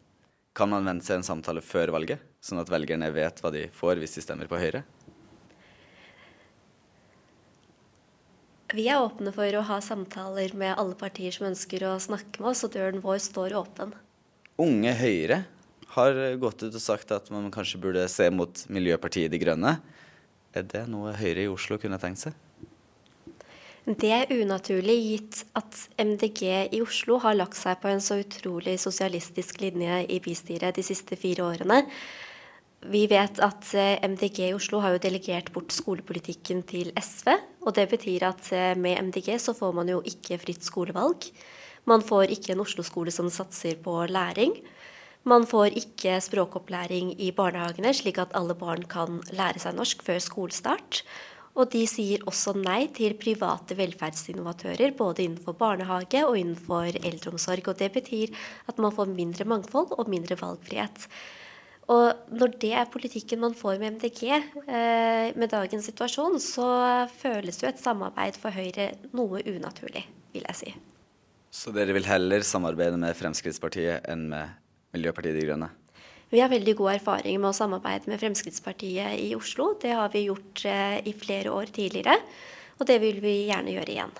Kan 0.57 0.71
man 0.71 0.87
vente 0.87 1.05
seg 1.05 1.19
en 1.19 1.27
samtale 1.27 1.61
før 1.61 1.93
valget, 1.93 2.21
sånn 2.41 2.61
at 2.63 2.71
velgerne 2.71 3.11
vet 3.13 3.41
hva 3.43 3.51
de 3.53 3.67
får 3.75 4.01
hvis 4.01 4.17
de 4.17 4.23
stemmer 4.25 4.49
på 4.49 4.57
Høyre? 4.57 4.81
Vi 8.73 8.87
er 8.89 9.03
åpne 9.03 9.29
for 9.35 9.59
å 9.59 9.65
ha 9.67 9.77
samtaler 9.83 10.55
med 10.57 10.73
alle 10.81 10.97
partier 10.97 11.35
som 11.35 11.45
ønsker 11.51 11.85
å 11.85 11.97
snakke 12.01 12.41
med 12.41 12.55
oss, 12.55 12.63
og 12.65 12.73
døren 12.73 13.03
vår 13.03 13.19
står 13.21 13.53
åpen. 13.59 13.93
Unge 14.57 14.95
Høyre 14.97 15.43
har 15.93 16.17
gått 16.41 16.65
ut 16.65 16.73
og 16.73 16.81
sagt 16.81 17.13
at 17.13 17.29
man 17.31 17.51
kanskje 17.53 17.79
burde 17.83 18.07
se 18.11 18.31
mot 18.33 18.65
Miljøpartiet 18.73 19.29
De 19.31 19.39
Grønne. 19.39 19.77
Er 20.55 20.65
det 20.71 20.85
noe 20.87 21.13
Høyre 21.19 21.43
i 21.43 21.51
Oslo 21.51 21.77
kunne 21.81 21.99
tenkt 21.99 22.23
seg? 22.23 22.35
Det 23.85 24.09
er 24.09 24.31
unaturlig 24.33 24.95
gitt 24.97 25.41
at 25.53 25.77
MDG 26.01 26.71
i 26.73 26.79
Oslo 26.81 27.19
har 27.21 27.35
lagt 27.37 27.57
seg 27.59 27.77
på 27.83 27.91
en 27.91 28.01
så 28.01 28.17
utrolig 28.23 28.79
sosialistisk 28.81 29.59
linje 29.61 29.99
i 30.09 30.17
bystyret 30.23 30.79
de 30.79 30.85
siste 30.85 31.19
fire 31.21 31.45
årene. 31.45 31.83
Vi 32.89 33.03
vet 33.09 33.37
at 33.41 33.69
eh, 33.77 34.01
MDG 34.01 34.39
i 34.47 34.55
Oslo 34.57 34.79
har 34.81 34.95
jo 34.95 35.03
delegert 35.03 35.51
bort 35.53 35.73
skolepolitikken 35.73 36.63
til 36.69 36.91
SV. 36.97 37.31
Og 37.65 37.75
det 37.77 37.87
betyr 37.93 38.25
at 38.27 38.49
eh, 38.53 38.73
med 38.77 38.99
MDG 39.09 39.35
så 39.41 39.53
får 39.57 39.77
man 39.77 39.89
jo 39.89 40.01
ikke 40.05 40.39
fritt 40.41 40.65
skolevalg. 40.65 41.29
Man 41.89 42.01
får 42.05 42.33
ikke 42.33 42.53
en 42.53 42.65
Oslo-skole 42.65 43.13
som 43.13 43.29
satser 43.33 43.77
på 43.81 43.99
læring. 44.09 44.53
Man 45.25 45.47
får 45.49 45.73
ikke 45.79 46.19
språkopplæring 46.21 47.15
i 47.17 47.31
barnehagene, 47.33 47.89
slik 47.97 48.19
at 48.21 48.35
alle 48.37 48.53
barn 48.57 48.83
kan 48.85 49.23
lære 49.33 49.61
seg 49.63 49.73
norsk 49.73 50.03
før 50.05 50.19
skolestart. 50.21 50.99
Og 51.55 51.71
de 51.73 51.85
sier 51.87 52.21
også 52.29 52.51
nei 52.59 52.83
til 52.93 53.15
private 53.17 53.77
velferdsinnovatører, 53.79 54.91
både 54.97 55.23
innenfor 55.23 55.55
barnehage 55.57 56.21
og 56.27 56.37
innenfor 56.37 56.99
eldreomsorg. 56.99 57.71
Og 57.71 57.79
det 57.79 57.89
betyr 57.95 58.35
at 58.69 58.77
man 58.77 58.93
får 58.93 59.09
mindre 59.15 59.47
mangfold 59.49 59.95
og 59.95 60.11
mindre 60.11 60.37
valgfrihet. 60.37 61.07
Og 61.89 62.33
når 62.33 62.53
det 62.61 62.73
er 62.77 62.91
politikken 62.91 63.41
man 63.41 63.55
får 63.57 63.79
med 63.81 63.97
MDG 63.97 64.21
eh, 64.29 65.31
med 65.37 65.49
dagens 65.53 65.87
situasjon, 65.89 66.37
så 66.41 66.67
føles 67.17 67.61
jo 67.61 67.69
et 67.69 67.81
samarbeid 67.81 68.37
for 68.41 68.53
Høyre 68.53 68.91
noe 69.17 69.41
unaturlig, 69.41 70.05
vil 70.33 70.45
jeg 70.49 70.59
si. 70.61 70.75
Så 71.55 71.73
dere 71.73 71.95
vil 71.95 72.05
heller 72.09 72.45
samarbeide 72.45 72.97
med 72.99 73.17
Fremskrittspartiet 73.17 74.05
enn 74.11 74.27
med 74.33 74.64
Miljøpartiet 74.95 75.37
De 75.37 75.45
Grønne? 75.45 75.69
Vi 76.33 76.41
har 76.41 76.49
veldig 76.49 76.73
god 76.79 76.95
erfaring 76.95 77.37
med 77.37 77.51
å 77.51 77.55
samarbeide 77.55 78.09
med 78.09 78.19
Fremskrittspartiet 78.19 79.19
i 79.21 79.29
Oslo. 79.37 79.73
Det 79.81 79.93
har 79.93 80.09
vi 80.13 80.25
gjort 80.25 80.65
eh, 80.67 80.97
i 81.05 81.13
flere 81.15 81.53
år 81.53 81.69
tidligere, 81.75 82.17
og 82.79 82.87
det 82.89 82.97
vil 83.03 83.21
vi 83.23 83.35
gjerne 83.51 83.75
gjøre 83.75 83.93
igjen. 83.93 84.15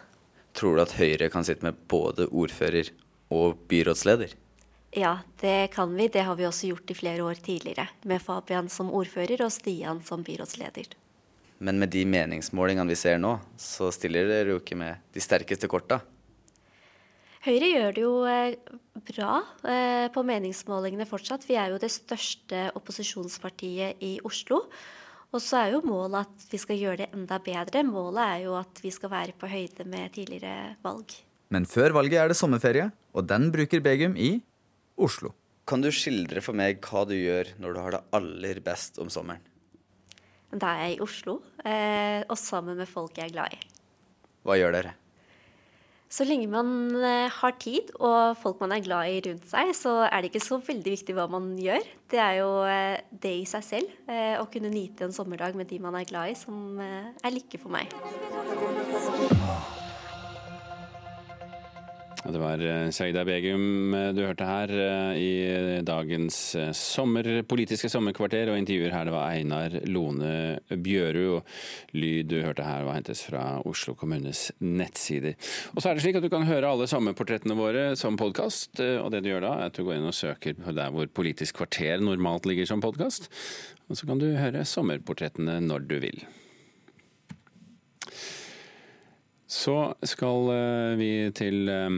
Tror 0.56 0.78
du 0.78 0.84
at 0.86 0.96
Høyre 0.96 1.32
kan 1.34 1.44
sitte 1.44 1.66
med 1.66 1.80
både 1.92 2.30
ordfører 2.30 2.94
og 3.34 3.58
byrådsleder? 3.68 4.36
Ja, 4.96 5.18
det 5.42 5.74
kan 5.74 5.92
vi. 5.98 6.08
Det 6.08 6.24
har 6.24 6.38
vi 6.40 6.46
også 6.48 6.70
gjort 6.70 6.92
i 6.94 6.96
flere 6.96 7.26
år 7.26 7.42
tidligere. 7.44 7.90
Med 8.08 8.22
Fabian 8.24 8.70
som 8.72 8.94
ordfører 8.96 9.44
og 9.44 9.52
Stian 9.52 10.00
som 10.06 10.24
byrådsleder. 10.24 10.94
Men 11.58 11.80
med 11.80 11.92
de 11.92 12.06
meningsmålingene 12.08 12.94
vi 12.94 13.00
ser 13.00 13.20
nå, 13.20 13.34
så 13.60 13.90
stiller 13.92 14.28
dere 14.30 14.56
jo 14.56 14.62
ikke 14.62 14.78
med 14.80 15.04
de 15.16 15.24
sterkeste 15.24 15.68
korta. 15.72 16.00
Høyre 17.46 17.68
gjør 17.70 17.92
det 17.94 18.02
jo 18.02 18.14
eh, 18.26 18.56
bra 19.06 19.34
eh, 19.70 20.08
på 20.10 20.24
meningsmålingene 20.26 21.06
fortsatt. 21.06 21.44
Vi 21.46 21.58
er 21.62 21.70
jo 21.70 21.78
det 21.82 21.92
største 21.94 22.72
opposisjonspartiet 22.80 24.02
i 24.02 24.16
Oslo. 24.26 24.64
Og 25.30 25.44
så 25.44 25.60
er 25.60 25.76
jo 25.76 25.84
målet 25.86 26.26
at 26.26 26.48
vi 26.50 26.58
skal 26.58 26.80
gjøre 26.82 27.04
det 27.04 27.10
enda 27.14 27.38
bedre. 27.44 27.84
Målet 27.86 28.24
er 28.24 28.42
jo 28.48 28.56
at 28.58 28.82
vi 28.82 28.90
skal 28.96 29.14
være 29.14 29.38
på 29.38 29.50
høyde 29.52 29.86
med 29.86 30.16
tidligere 30.18 30.74
valg. 30.82 31.14
Men 31.54 31.70
før 31.70 31.94
valget 32.00 32.24
er 32.24 32.34
det 32.34 32.40
sommerferie, 32.40 32.90
og 33.14 33.30
den 33.30 33.52
bruker 33.54 33.84
Begum 33.84 34.18
i 34.18 34.40
Oslo. 34.98 35.36
Kan 35.70 35.86
du 35.86 35.92
skildre 35.94 36.42
for 36.42 36.58
meg 36.58 36.82
hva 36.82 37.06
du 37.06 37.14
gjør 37.14 37.54
når 37.62 37.76
du 37.76 37.84
har 37.84 37.98
det 37.98 38.04
aller 38.18 38.66
best 38.66 38.98
om 39.02 39.14
sommeren? 39.14 39.46
Da 40.50 40.74
er 40.74 40.88
jeg 40.88 40.98
i 40.98 41.02
Oslo, 41.06 41.40
eh, 41.62 42.22
og 42.26 42.38
sammen 42.42 42.80
med 42.80 42.90
folk 42.90 43.18
jeg 43.20 43.30
er 43.30 43.38
glad 43.38 43.54
i. 43.54 43.66
Hva 44.46 44.58
gjør 44.58 44.80
dere? 44.80 44.98
Så 46.16 46.24
lenge 46.24 46.48
man 46.48 46.70
eh, 46.96 47.28
har 47.42 47.56
tid 47.60 47.90
og 47.98 48.38
folk 48.40 48.62
man 48.64 48.72
er 48.72 48.84
glad 48.86 49.12
i 49.12 49.18
rundt 49.26 49.50
seg, 49.52 49.74
så 49.76 49.98
er 50.06 50.24
det 50.24 50.32
ikke 50.32 50.46
så 50.46 50.62
veldig 50.64 50.94
viktig 50.94 51.16
hva 51.18 51.26
man 51.32 51.50
gjør. 51.60 51.84
Det 52.12 52.22
er 52.24 52.38
jo 52.40 52.50
eh, 52.70 53.04
det 53.12 53.34
i 53.42 53.48
seg 53.50 53.66
selv, 53.68 53.96
eh, 54.08 54.38
å 54.40 54.48
kunne 54.52 54.72
nyte 54.72 55.10
en 55.10 55.16
sommerdag 55.16 55.60
med 55.60 55.68
de 55.68 55.82
man 55.84 56.00
er 56.00 56.08
glad 56.08 56.32
i, 56.32 56.38
som 56.40 56.80
er 56.80 57.36
lykke 57.36 57.60
for 57.60 57.76
meg. 57.76 57.92
Det 62.26 62.40
var 62.42 62.62
eh, 62.66 62.90
Saida 62.90 63.22
Begum 63.26 63.94
eh, 63.94 64.08
du 64.18 64.24
hørte 64.26 64.48
her 64.50 64.72
eh, 64.74 65.18
i 65.22 65.82
dagens 65.86 66.38
sommerpolitiske 66.74 67.90
sommerkvarter, 67.92 68.50
og 68.50 68.58
intervjuer 68.58 68.96
her 68.96 69.06
det 69.06 69.14
var 69.14 69.36
Einar 69.36 69.76
Lone 69.86 70.32
Bjørud. 70.70 71.36
Og 71.36 71.98
lyd 71.98 72.32
du 72.32 72.40
hørte 72.42 72.66
her 72.66 72.88
var 72.88 72.98
hentes 72.98 73.22
fra 73.28 73.44
Oslo 73.70 73.94
kommunes 74.00 74.48
nettsider. 74.58 75.38
Og 75.76 75.84
så 75.84 75.92
er 75.92 76.00
det 76.00 76.06
slik 76.08 76.18
at 76.18 76.26
du 76.26 76.32
kan 76.34 76.48
høre 76.50 76.72
alle 76.72 76.90
sommerportrettene 76.90 77.58
våre 77.60 77.86
som 78.00 78.18
podkast, 78.18 78.82
og 78.82 79.12
det 79.14 79.22
du 79.22 79.30
gjør 79.30 79.46
da 79.46 79.52
er 79.60 79.70
at 79.70 79.78
du 79.78 79.84
går 79.86 80.00
inn 80.00 80.10
og 80.10 80.18
søker 80.18 80.58
der 80.66 80.96
hvor 80.96 81.12
Politisk 81.16 81.62
kvarter 81.62 82.02
normalt 82.02 82.50
ligger 82.50 82.66
som 82.68 82.82
podkast, 82.84 83.30
og 83.86 84.00
så 84.00 84.10
kan 84.10 84.20
du 84.22 84.32
høre 84.34 84.66
sommerportrettene 84.66 85.60
når 85.64 85.86
du 85.92 85.96
vil. 86.02 86.26
Så 89.46 89.78
skal 90.02 90.48
eh, 90.56 90.92
vi 90.98 91.10
til 91.38 91.70
eh, 91.70 91.98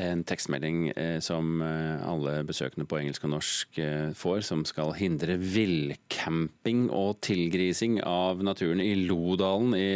en 0.00 0.22
tekstmelding 0.26 0.88
eh, 0.98 1.18
som 1.22 1.60
alle 1.62 2.40
besøkende 2.46 2.88
på 2.90 2.98
engelsk 2.98 3.26
og 3.26 3.32
norsk 3.36 3.78
får, 4.18 4.40
som 4.46 4.64
skal 4.66 4.94
hindre 4.98 5.36
villcamping 5.38 6.88
og 6.94 7.20
tilgrising 7.26 8.00
av 8.06 8.42
naturen 8.46 8.82
i 8.82 8.94
Lodalen 9.04 9.76
i 9.78 9.90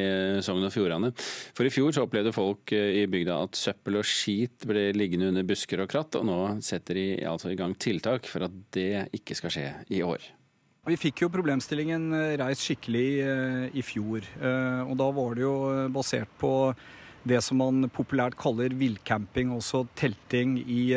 Sogn 0.46 0.66
og 0.66 0.74
Fjordane. 0.74 1.10
For 1.56 1.66
i 1.66 1.74
fjor 1.74 1.94
så 1.94 2.06
opplevde 2.06 2.34
folk 2.36 2.74
i 2.74 3.06
bygda 3.10 3.40
at 3.48 3.58
søppel 3.58 3.98
og 4.02 4.08
skit 4.08 4.68
ble 4.68 4.90
liggende 4.94 5.32
under 5.32 5.46
busker 5.48 5.82
og 5.82 5.90
kratt, 5.90 6.20
og 6.20 6.28
nå 6.30 6.40
setter 6.62 7.00
de 7.00 7.08
altså 7.34 7.50
i 7.50 7.58
gang 7.58 7.74
tiltak 7.74 8.30
for 8.30 8.46
at 8.46 8.64
det 8.76 9.08
ikke 9.16 9.38
skal 9.40 9.58
skje 9.58 9.68
i 9.94 10.06
år. 10.06 10.34
Vi 10.84 10.96
fikk 11.00 11.22
jo 11.22 11.30
problemstillingen 11.32 12.10
eh, 12.12 12.34
reist 12.36 12.66
skikkelig 12.66 13.08
eh, 13.24 13.62
i 13.72 13.82
fjor. 13.84 14.24
Eh, 14.36 14.82
og 14.84 14.98
da 15.00 15.06
var 15.16 15.36
det 15.36 15.44
jo 15.46 15.54
basert 15.94 16.28
på 16.40 16.74
det 17.24 17.40
som 17.40 17.56
man 17.56 17.88
populært 17.88 18.36
kaller 18.36 18.74
villcamping, 18.76 19.54
også 19.54 19.86
telting 19.96 20.58
i, 20.60 20.92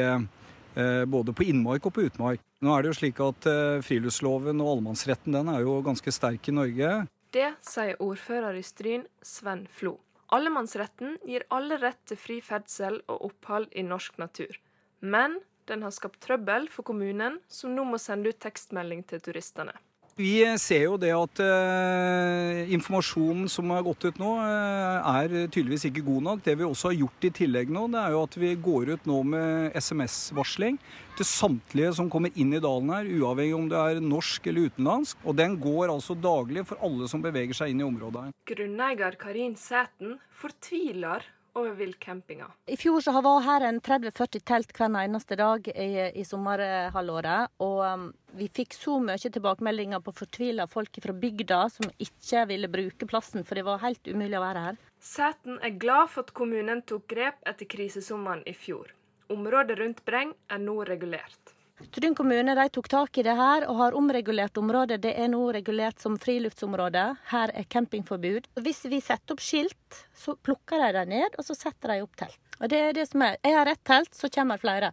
både 1.07 1.31
på 1.31 1.45
innmark 1.47 1.87
og 1.87 1.93
på 1.95 2.03
utmark. 2.03 2.41
Nå 2.59 2.73
er 2.73 2.83
det 2.83 2.89
jo 2.91 2.97
slik 2.97 3.21
at 3.23 3.47
friluftsloven 3.87 4.59
og 4.59 4.73
allemannsretten 4.73 5.37
den 5.37 5.53
er 5.53 5.63
jo 5.63 5.77
ganske 5.85 6.11
sterk 6.11 6.49
i 6.51 6.55
Norge. 6.57 6.89
Det 7.31 7.47
sier 7.63 7.95
ordfører 8.03 8.59
i 8.59 8.65
Stryn, 8.67 9.07
Sven 9.23 9.63
Flo. 9.71 9.95
Allemannsretten 10.35 11.15
gir 11.23 11.47
alle 11.47 11.79
rett 11.79 12.03
til 12.11 12.19
fri 12.19 12.41
ferdsel 12.43 12.99
og 13.07 13.29
opphold 13.29 13.71
i 13.71 13.87
norsk 13.87 14.19
natur. 14.19 14.59
Men 14.99 15.39
den 15.67 15.83
har 15.85 15.93
skapt 15.95 16.21
trøbbel 16.23 16.69
for 16.73 16.87
kommunen, 16.87 17.41
som 17.47 17.75
nå 17.75 17.85
må 17.87 17.99
sende 18.01 18.31
ut 18.31 18.41
tekstmelding 18.43 19.05
til 19.07 19.23
turistene. 19.23 19.75
Vi 20.17 20.39
ser 20.57 20.87
jo 20.87 20.95
det 20.97 21.11
at 21.13 21.39
eh, 21.45 22.71
informasjonen 22.73 23.45
som 23.53 23.69
har 23.69 23.83
gått 23.85 24.07
ut 24.07 24.17
nå, 24.17 24.31
uh, 24.41 25.05
er 25.21 25.45
tydeligvis 25.45 25.85
ikke 25.91 26.01
god 26.07 26.23
nok. 26.25 26.41
Det 26.41 26.55
vi 26.57 26.65
også 26.65 26.89
har 26.89 26.97
gjort 27.03 27.27
i 27.29 27.31
tillegg 27.37 27.69
nå, 27.69 27.83
det 27.93 27.99
er 28.01 28.15
jo 28.15 28.23
at 28.25 28.37
vi 28.41 28.49
går 28.57 28.95
ut 28.95 29.05
nå 29.05 29.19
med 29.35 29.77
SMS-varsling 29.77 30.81
til 31.19 31.29
samtlige 31.29 31.93
som 31.99 32.09
kommer 32.09 32.33
inn 32.33 32.49
i 32.57 32.63
dalen 32.63 32.89
her, 32.95 33.11
uavhengig 33.13 33.59
om 33.59 33.69
det 33.69 33.77
er 33.77 34.01
norsk 34.01 34.49
eller 34.49 34.71
utenlandsk. 34.71 35.21
Og 35.21 35.37
den 35.37 35.59
går 35.61 35.93
altså 35.93 36.17
daglig 36.17 36.65
for 36.65 36.81
alle 36.89 37.13
som 37.13 37.21
beveger 37.21 37.61
seg 37.61 37.75
inn 37.75 37.85
i 37.85 37.89
området 37.91 38.25
her. 38.25 38.35
Grunneier 38.49 39.21
Karin 39.21 39.53
Sæten 39.53 40.17
fortviler 40.33 41.29
over 41.57 41.73
villcampinga. 41.77 42.47
I 42.65 42.77
fjor 42.77 43.01
så 43.01 43.13
var 43.21 43.41
her 43.45 43.65
en 43.67 43.81
30-40 43.81 44.43
telt 44.45 44.73
hver 44.77 44.93
eneste 45.01 45.37
dag 45.39 45.67
i, 45.73 45.89
i 46.13 46.25
sommerhalvåret. 46.25 47.53
Og 47.63 47.81
um, 47.83 48.07
vi 48.37 48.49
fikk 48.53 48.77
så 48.77 48.99
mye 49.01 49.31
tilbakemeldinger 49.33 50.03
på 50.05 50.13
fortvila 50.19 50.67
folk 50.71 51.01
fra 51.03 51.15
bygda 51.25 51.63
som 51.73 51.91
ikke 51.97 52.45
ville 52.51 52.71
bruke 52.71 53.09
plassen, 53.09 53.45
for 53.47 53.57
det 53.57 53.65
var 53.67 53.83
helt 53.83 54.07
umulig 54.07 54.37
å 54.37 54.45
være 54.45 54.65
her. 54.69 54.79
Sæten 55.03 55.59
er 55.63 55.77
glad 55.81 56.13
for 56.13 56.27
at 56.27 56.33
kommunen 56.37 56.81
tok 56.87 57.07
grep 57.11 57.43
etter 57.49 57.69
krisesommeren 57.69 58.45
i 58.49 58.55
fjor. 58.57 58.93
Området 59.33 59.79
rundt 59.79 60.05
Breng 60.07 60.33
er 60.47 60.61
nå 60.63 60.79
regulert. 60.87 61.56
Stryn 61.77 62.15
kommune 62.17 62.55
de 62.57 62.63
tok 62.73 62.87
tak 62.89 63.17
i 63.21 63.23
det 63.25 63.35
her 63.37 63.67
og 63.69 63.77
har 63.77 63.95
omregulert 63.97 64.57
området. 64.57 64.97
Det 65.03 65.11
er 65.13 65.27
nå 65.29 65.43
regulert 65.53 66.01
som 66.01 66.15
friluftsområde. 66.17 67.03
Her 67.29 67.53
er 67.53 67.67
campingforbud. 67.69 68.49
Hvis 68.65 68.83
vi 68.89 68.97
setter 69.01 69.35
opp 69.35 69.43
skilt, 69.45 69.99
så 70.17 70.33
plukker 70.35 70.81
de 70.81 70.89
dem 70.95 71.11
ned, 71.13 71.37
og 71.37 71.45
så 71.45 71.53
setter 71.57 71.93
de 71.93 72.05
opp 72.05 72.17
telt. 72.17 72.39
Og 72.57 72.71
det 72.73 72.79
er 72.81 72.97
det 72.97 73.05
som 73.11 73.21
er. 73.27 73.37
Jeg 73.45 73.53
har 73.59 73.69
ett 73.69 73.83
telt, 73.85 74.09
så 74.17 74.29
kommer 74.33 74.61
flere. 74.61 74.91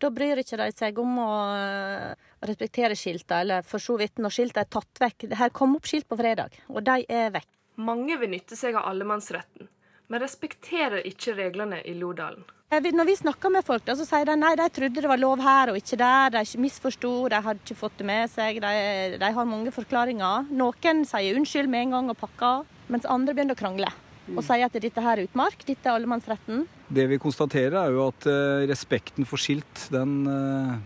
Da 0.00 0.10
bryr 0.10 0.40
ikke 0.40 0.58
de 0.58 0.70
seg 0.74 0.98
om 0.98 1.12
å 1.22 1.30
eh, 1.54 2.32
respektere 2.48 2.96
skiltene, 2.98 3.44
eller 3.44 3.68
for 3.68 3.82
så 3.82 3.98
vidt 4.00 4.20
når 4.20 4.34
skiltene 4.36 4.64
er 4.64 4.72
tatt 4.72 5.04
vekk. 5.04 5.28
Her 5.38 5.52
kom 5.54 5.76
opp 5.76 5.88
skilt 5.88 6.08
på 6.08 6.18
fredag, 6.18 6.56
og 6.72 6.80
de 6.88 7.04
er 7.04 7.30
vekk. 7.36 7.50
Mange 7.84 8.16
vil 8.20 8.32
nytte 8.32 8.56
seg 8.56 8.76
av 8.78 8.88
allemannsretten, 8.90 9.68
men 10.08 10.22
respekterer 10.22 11.06
ikke 11.08 11.36
reglene 11.38 11.80
i 11.88 11.94
Lodalen. 11.98 12.44
Eh, 12.74 12.90
når 12.92 13.06
vi 13.06 13.16
snakker 13.18 13.52
med 13.52 13.64
folk, 13.66 13.86
så 13.86 14.06
sier 14.06 14.26
de 14.28 14.36
nei, 14.38 14.54
de 14.58 14.68
trodde 14.72 15.02
det 15.02 15.10
var 15.10 15.20
lov 15.20 15.42
her 15.44 15.72
og 15.72 15.78
ikke 15.78 15.98
der. 16.00 16.32
De 16.34 16.62
misforsto, 16.62 17.12
de 17.30 17.42
hadde 17.46 17.62
ikke 17.62 17.78
fått 17.78 17.98
det 18.00 18.08
med 18.08 18.32
seg. 18.32 18.60
De, 18.64 19.18
de, 19.20 19.32
har 19.36 19.48
mange 19.50 19.72
forklaringer. 19.74 20.48
Noen 20.50 21.04
sier 21.08 21.38
unnskyld 21.38 21.70
med 21.70 21.86
en 21.86 21.98
gang 21.98 22.10
og 22.14 22.18
pakker, 22.20 22.64
mens 22.92 23.08
andre 23.10 23.36
begynner 23.36 23.56
å 23.56 23.60
krangle. 23.60 23.92
Og 24.32 24.40
mm. 24.40 24.46
sier 24.46 24.66
at 24.66 24.78
dette 24.80 25.04
her 25.04 25.20
er 25.20 25.28
utmark, 25.28 25.66
dette 25.68 25.84
er 25.84 25.98
allemannsretten. 25.98 26.64
Det 26.94 27.04
vi 27.10 27.20
konstaterer, 27.20 27.76
er 27.84 27.92
jo 27.92 28.06
at 28.08 28.28
uh, 28.28 28.64
respekten 28.70 29.28
for 29.28 29.40
skilt, 29.40 29.88
den 29.92 30.22
uh, 30.24 30.78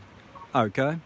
er 0.52 0.66
jo 0.66 0.74
ikke 0.74 0.88
her. 0.90 0.98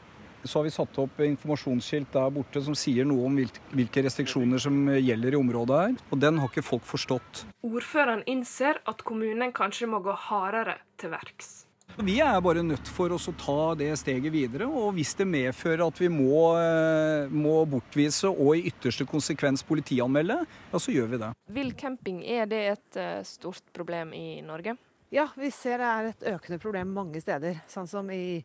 Så 0.44 0.58
har 0.58 0.66
vi 0.66 0.74
satt 0.74 0.98
opp 0.98 1.20
informasjonsskilt 1.22 2.12
der 2.14 2.30
borte 2.34 2.62
som 2.64 2.76
sier 2.78 3.06
noe 3.08 3.26
om 3.28 3.40
hvilke 3.72 4.06
restriksjoner 4.06 4.62
som 4.62 4.78
gjelder 4.92 5.36
i 5.36 5.40
området 5.40 5.82
her. 5.82 5.98
Og 6.10 6.22
den 6.22 6.40
har 6.42 6.50
ikke 6.50 6.66
folk 6.66 6.86
forstått. 6.88 7.44
Ordføreren 7.66 8.24
innser 8.30 8.82
at 8.88 9.04
kommunen 9.06 9.54
kanskje 9.54 9.90
må 9.90 10.02
gå 10.04 10.16
hardere 10.28 10.80
til 11.00 11.14
verks. 11.14 11.62
Vi 12.00 12.14
er 12.24 12.38
bare 12.40 12.62
nødt 12.64 12.88
for 12.88 13.12
oss 13.12 13.26
å 13.28 13.34
ta 13.36 13.74
det 13.76 13.90
steget 14.00 14.32
videre. 14.32 14.64
Og 14.64 14.94
hvis 14.96 15.12
det 15.18 15.26
medfører 15.28 15.84
at 15.84 15.98
vi 16.00 16.08
må, 16.08 16.56
eh, 16.56 17.28
må 17.28 17.66
bortvise 17.68 18.30
og 18.30 18.56
i 18.56 18.70
ytterste 18.70 19.04
konsekvens 19.04 19.62
politianmelde, 19.62 20.38
ja, 20.72 20.78
så 20.78 20.94
gjør 20.94 21.10
vi 21.12 21.20
det. 21.20 21.30
Vill 21.52 21.74
camping, 21.76 22.22
er 22.24 22.46
det 22.46 22.62
et 22.70 22.96
eh, 22.96 23.22
stort 23.28 23.62
problem 23.76 24.14
i 24.16 24.40
Norge? 24.40 24.76
Ja, 25.12 25.28
vi 25.36 25.50
ser 25.52 25.82
det 25.82 25.90
er 25.90 26.08
et 26.08 26.26
økende 26.32 26.58
problem 26.58 26.94
mange 26.96 27.20
steder. 27.20 27.60
Sånn 27.68 27.88
som 27.88 28.08
i 28.10 28.40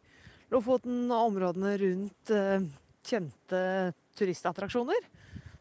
Lofoten 0.54 1.08
og 1.12 1.32
områdene 1.34 1.74
rundt 1.82 2.32
uh, 2.32 2.68
kjente 3.08 3.62
turistattraksjoner, 4.18 5.10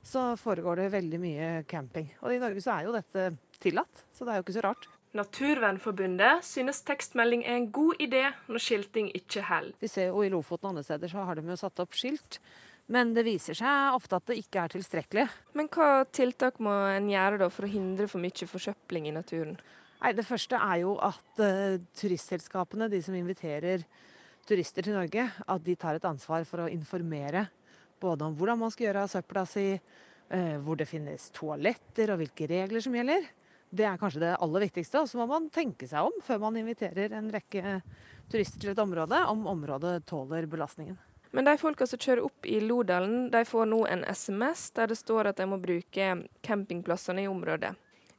så 0.06 0.28
foregår 0.38 0.82
det 0.82 0.92
veldig 0.94 1.18
mye 1.22 1.48
camping. 1.68 2.06
Og 2.22 2.34
i 2.34 2.42
Norge 2.42 2.62
så 2.62 2.76
er 2.76 2.86
jo 2.86 2.94
dette 2.94 3.30
tillatt, 3.58 4.04
så 4.14 4.26
det 4.26 4.32
er 4.32 4.38
jo 4.38 4.46
ikke 4.46 4.54
så 4.56 4.64
rart. 4.68 4.86
Naturvernforbundet 5.16 6.44
synes 6.44 6.82
tekstmelding 6.86 7.42
er 7.46 7.56
en 7.56 7.70
god 7.72 8.02
idé 8.04 8.22
når 8.50 8.62
skilting 8.62 9.10
ikke 9.16 9.44
holder. 9.48 9.76
Vi 9.80 9.90
ser 9.90 10.10
jo 10.10 10.22
I 10.22 10.30
Lofoten 10.32 10.68
og 10.68 10.74
andre 10.74 10.86
steder 10.86 11.10
så 11.10 11.24
har 11.26 11.38
de 11.38 11.46
jo 11.46 11.58
satt 11.58 11.82
opp 11.82 11.96
skilt, 11.96 12.38
men 12.92 13.14
det 13.16 13.24
viser 13.26 13.56
seg 13.58 13.96
ofte 13.96 14.20
at 14.20 14.28
det 14.30 14.38
ikke 14.42 14.62
er 14.62 14.74
tilstrekkelig. 14.76 15.26
Men 15.58 15.70
hva 15.72 16.04
tiltak 16.14 16.60
må 16.62 16.74
en 16.92 17.08
gjøre 17.10 17.40
da 17.42 17.50
for 17.50 17.66
å 17.66 17.72
hindre 17.72 18.06
for 18.10 18.22
mye 18.22 18.50
forsøpling 18.50 19.08
i 19.08 19.16
naturen? 19.16 19.56
Nei, 20.02 20.12
Det 20.12 20.26
første 20.28 20.60
er 20.60 20.82
jo 20.84 20.98
at 21.02 21.40
uh, 21.40 21.80
turistselskapene, 21.96 22.90
de 22.92 23.00
som 23.02 23.16
inviterer 23.16 23.82
turister 24.46 24.86
til 24.86 24.96
Norge, 24.96 25.26
at 25.26 25.64
de 25.64 25.74
tar 25.78 25.98
et 25.98 26.08
ansvar 26.08 26.44
for 26.48 26.64
å 26.64 26.70
informere 26.70 27.46
både 28.00 28.26
om 28.26 28.36
hvordan 28.36 28.60
man 28.60 28.72
skal 28.72 28.88
gjøre 28.88 29.06
av 29.06 29.12
søpla 29.12 29.46
si, 29.48 29.66
eh, 29.72 30.56
hvor 30.62 30.78
det 30.78 30.88
finnes 30.88 31.30
toaletter 31.34 32.12
og 32.12 32.20
hvilke 32.22 32.48
regler 32.50 32.84
som 32.84 32.94
gjelder. 32.94 33.26
Det 33.76 33.86
er 33.88 33.98
kanskje 33.98 34.22
det 34.22 34.36
aller 34.40 34.66
viktigste. 34.68 35.02
Og 35.02 35.10
så 35.10 35.18
må 35.18 35.26
man 35.30 35.50
tenke 35.50 35.88
seg 35.88 36.06
om 36.06 36.20
før 36.24 36.44
man 36.46 36.58
inviterer 36.60 37.16
en 37.16 37.32
rekke 37.32 37.80
turister 38.30 38.62
til 38.62 38.74
et 38.74 38.82
område, 38.82 39.18
om 39.26 39.46
området 39.50 39.98
tåler 40.06 40.46
belastningen. 40.50 40.98
Men 41.34 41.44
de 41.44 41.56
folka 41.60 41.86
som 41.88 42.00
kjører 42.00 42.24
opp 42.24 42.46
i 42.48 42.60
Lodalen, 42.62 43.26
de 43.32 43.42
får 43.44 43.66
nå 43.68 43.82
en 43.90 44.04
SMS 44.08 44.70
der 44.76 44.92
det 44.92 44.96
står 44.96 45.32
at 45.32 45.40
de 45.40 45.48
må 45.50 45.58
bruke 45.60 46.06
campingplassene 46.46 47.26
i 47.26 47.28
området. 47.28 47.74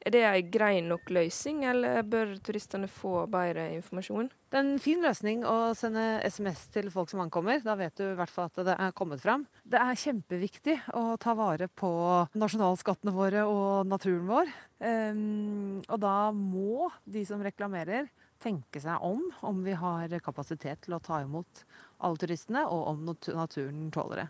Er 0.07 0.13
det 0.13 0.21
en 0.23 0.51
grei 0.53 0.75
nok 0.79 1.09
løsning, 1.11 1.65
eller 1.67 2.05
bør 2.07 2.29
turistene 2.39 2.87
få 2.87 3.25
bedre 3.27 3.65
informasjon? 3.75 4.29
Det 4.47 4.55
er 4.55 4.63
en 4.63 4.79
fin 4.79 5.01
løsning 5.03 5.41
å 5.43 5.73
sende 5.75 6.21
SMS 6.23 6.61
til 6.71 6.87
folk 6.93 7.11
som 7.11 7.25
ankommer. 7.25 7.59
Da 7.65 7.75
vet 7.75 7.99
du 7.99 8.05
i 8.05 8.15
hvert 8.15 8.31
fall 8.31 8.47
at 8.47 8.61
det 8.69 8.77
er 8.79 8.93
kommet 8.95 9.19
fram. 9.19 9.43
Det 9.67 9.81
er 9.83 9.99
kjempeviktig 9.99 10.77
å 10.95 11.17
ta 11.19 11.35
vare 11.35 11.67
på 11.67 11.91
nasjonalskattene 12.39 13.11
våre 13.17 13.43
og 13.51 13.91
naturen 13.91 14.31
vår. 14.31 14.55
Um, 14.79 15.83
og 15.89 15.99
da 15.99 16.15
må 16.31 16.87
de 17.03 17.27
som 17.27 17.43
reklamerer, 17.43 18.07
tenke 18.39 18.79
seg 18.79 19.03
om 19.03 19.25
om 19.49 19.59
vi 19.65 19.75
har 19.75 20.13
kapasitet 20.23 20.85
til 20.85 20.95
å 20.95 21.03
ta 21.03 21.19
imot 21.25 21.65
alle 21.99 22.21
turistene, 22.21 22.63
og 22.63 22.93
om 22.93 23.07
naturen 23.11 23.89
tåler 23.91 24.23
det. 24.23 24.29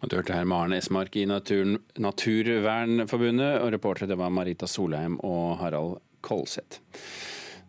Du 0.00 0.16
hørte 0.16 0.32
her 0.32 0.46
Maren 0.48 0.72
Esmark 0.72 1.16
i 1.20 1.26
Naturen, 1.28 1.76
Naturvernforbundet, 2.00 3.58
og 3.60 3.68
reportere 3.74 4.16
var 4.16 4.32
Marita 4.32 4.64
Solheim 4.64 5.18
og 5.20 5.58
Harald 5.60 5.98
Kolseth. 6.24 6.80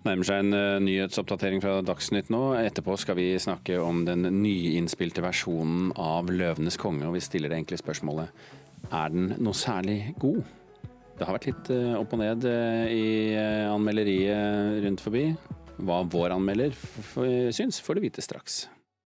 Nærmer 0.08 0.26
seg 0.26 0.40
en 0.46 0.56
uh, 0.56 0.80
nyhetsoppdatering 0.82 1.62
fra 1.62 1.76
Dagsnytt 1.86 2.32
nå. 2.34 2.40
Etterpå 2.58 2.96
skal 2.98 3.20
vi 3.20 3.28
snakke 3.36 3.76
om 3.84 4.06
den 4.08 4.24
nyinnspilte 4.40 5.22
versjonen 5.22 5.92
av 6.00 6.32
'Løvenes 6.32 6.80
konge', 6.80 7.06
og 7.10 7.20
vi 7.20 7.26
stiller 7.28 7.52
det 7.52 7.60
enkle 7.62 7.84
spørsmålet 7.84 8.32
er 8.90 9.14
den 9.14 9.36
noe 9.44 9.54
særlig 9.56 10.16
god? 10.20 10.42
Det 11.20 11.28
har 11.28 11.36
vært 11.36 11.52
litt 11.52 11.76
uh, 11.76 12.00
opp 12.00 12.16
og 12.16 12.24
ned 12.24 12.48
uh, 12.48 12.88
i 12.90 13.36
anmelderiet 13.68 14.82
rundt 14.88 15.04
forbi. 15.04 15.28
Hva 15.82 16.02
vår 16.08 16.34
anmelder 16.40 16.74
syns, 17.54 17.84
får 17.84 18.00
du 18.00 18.08
vite 18.08 18.24
straks. 18.24 18.64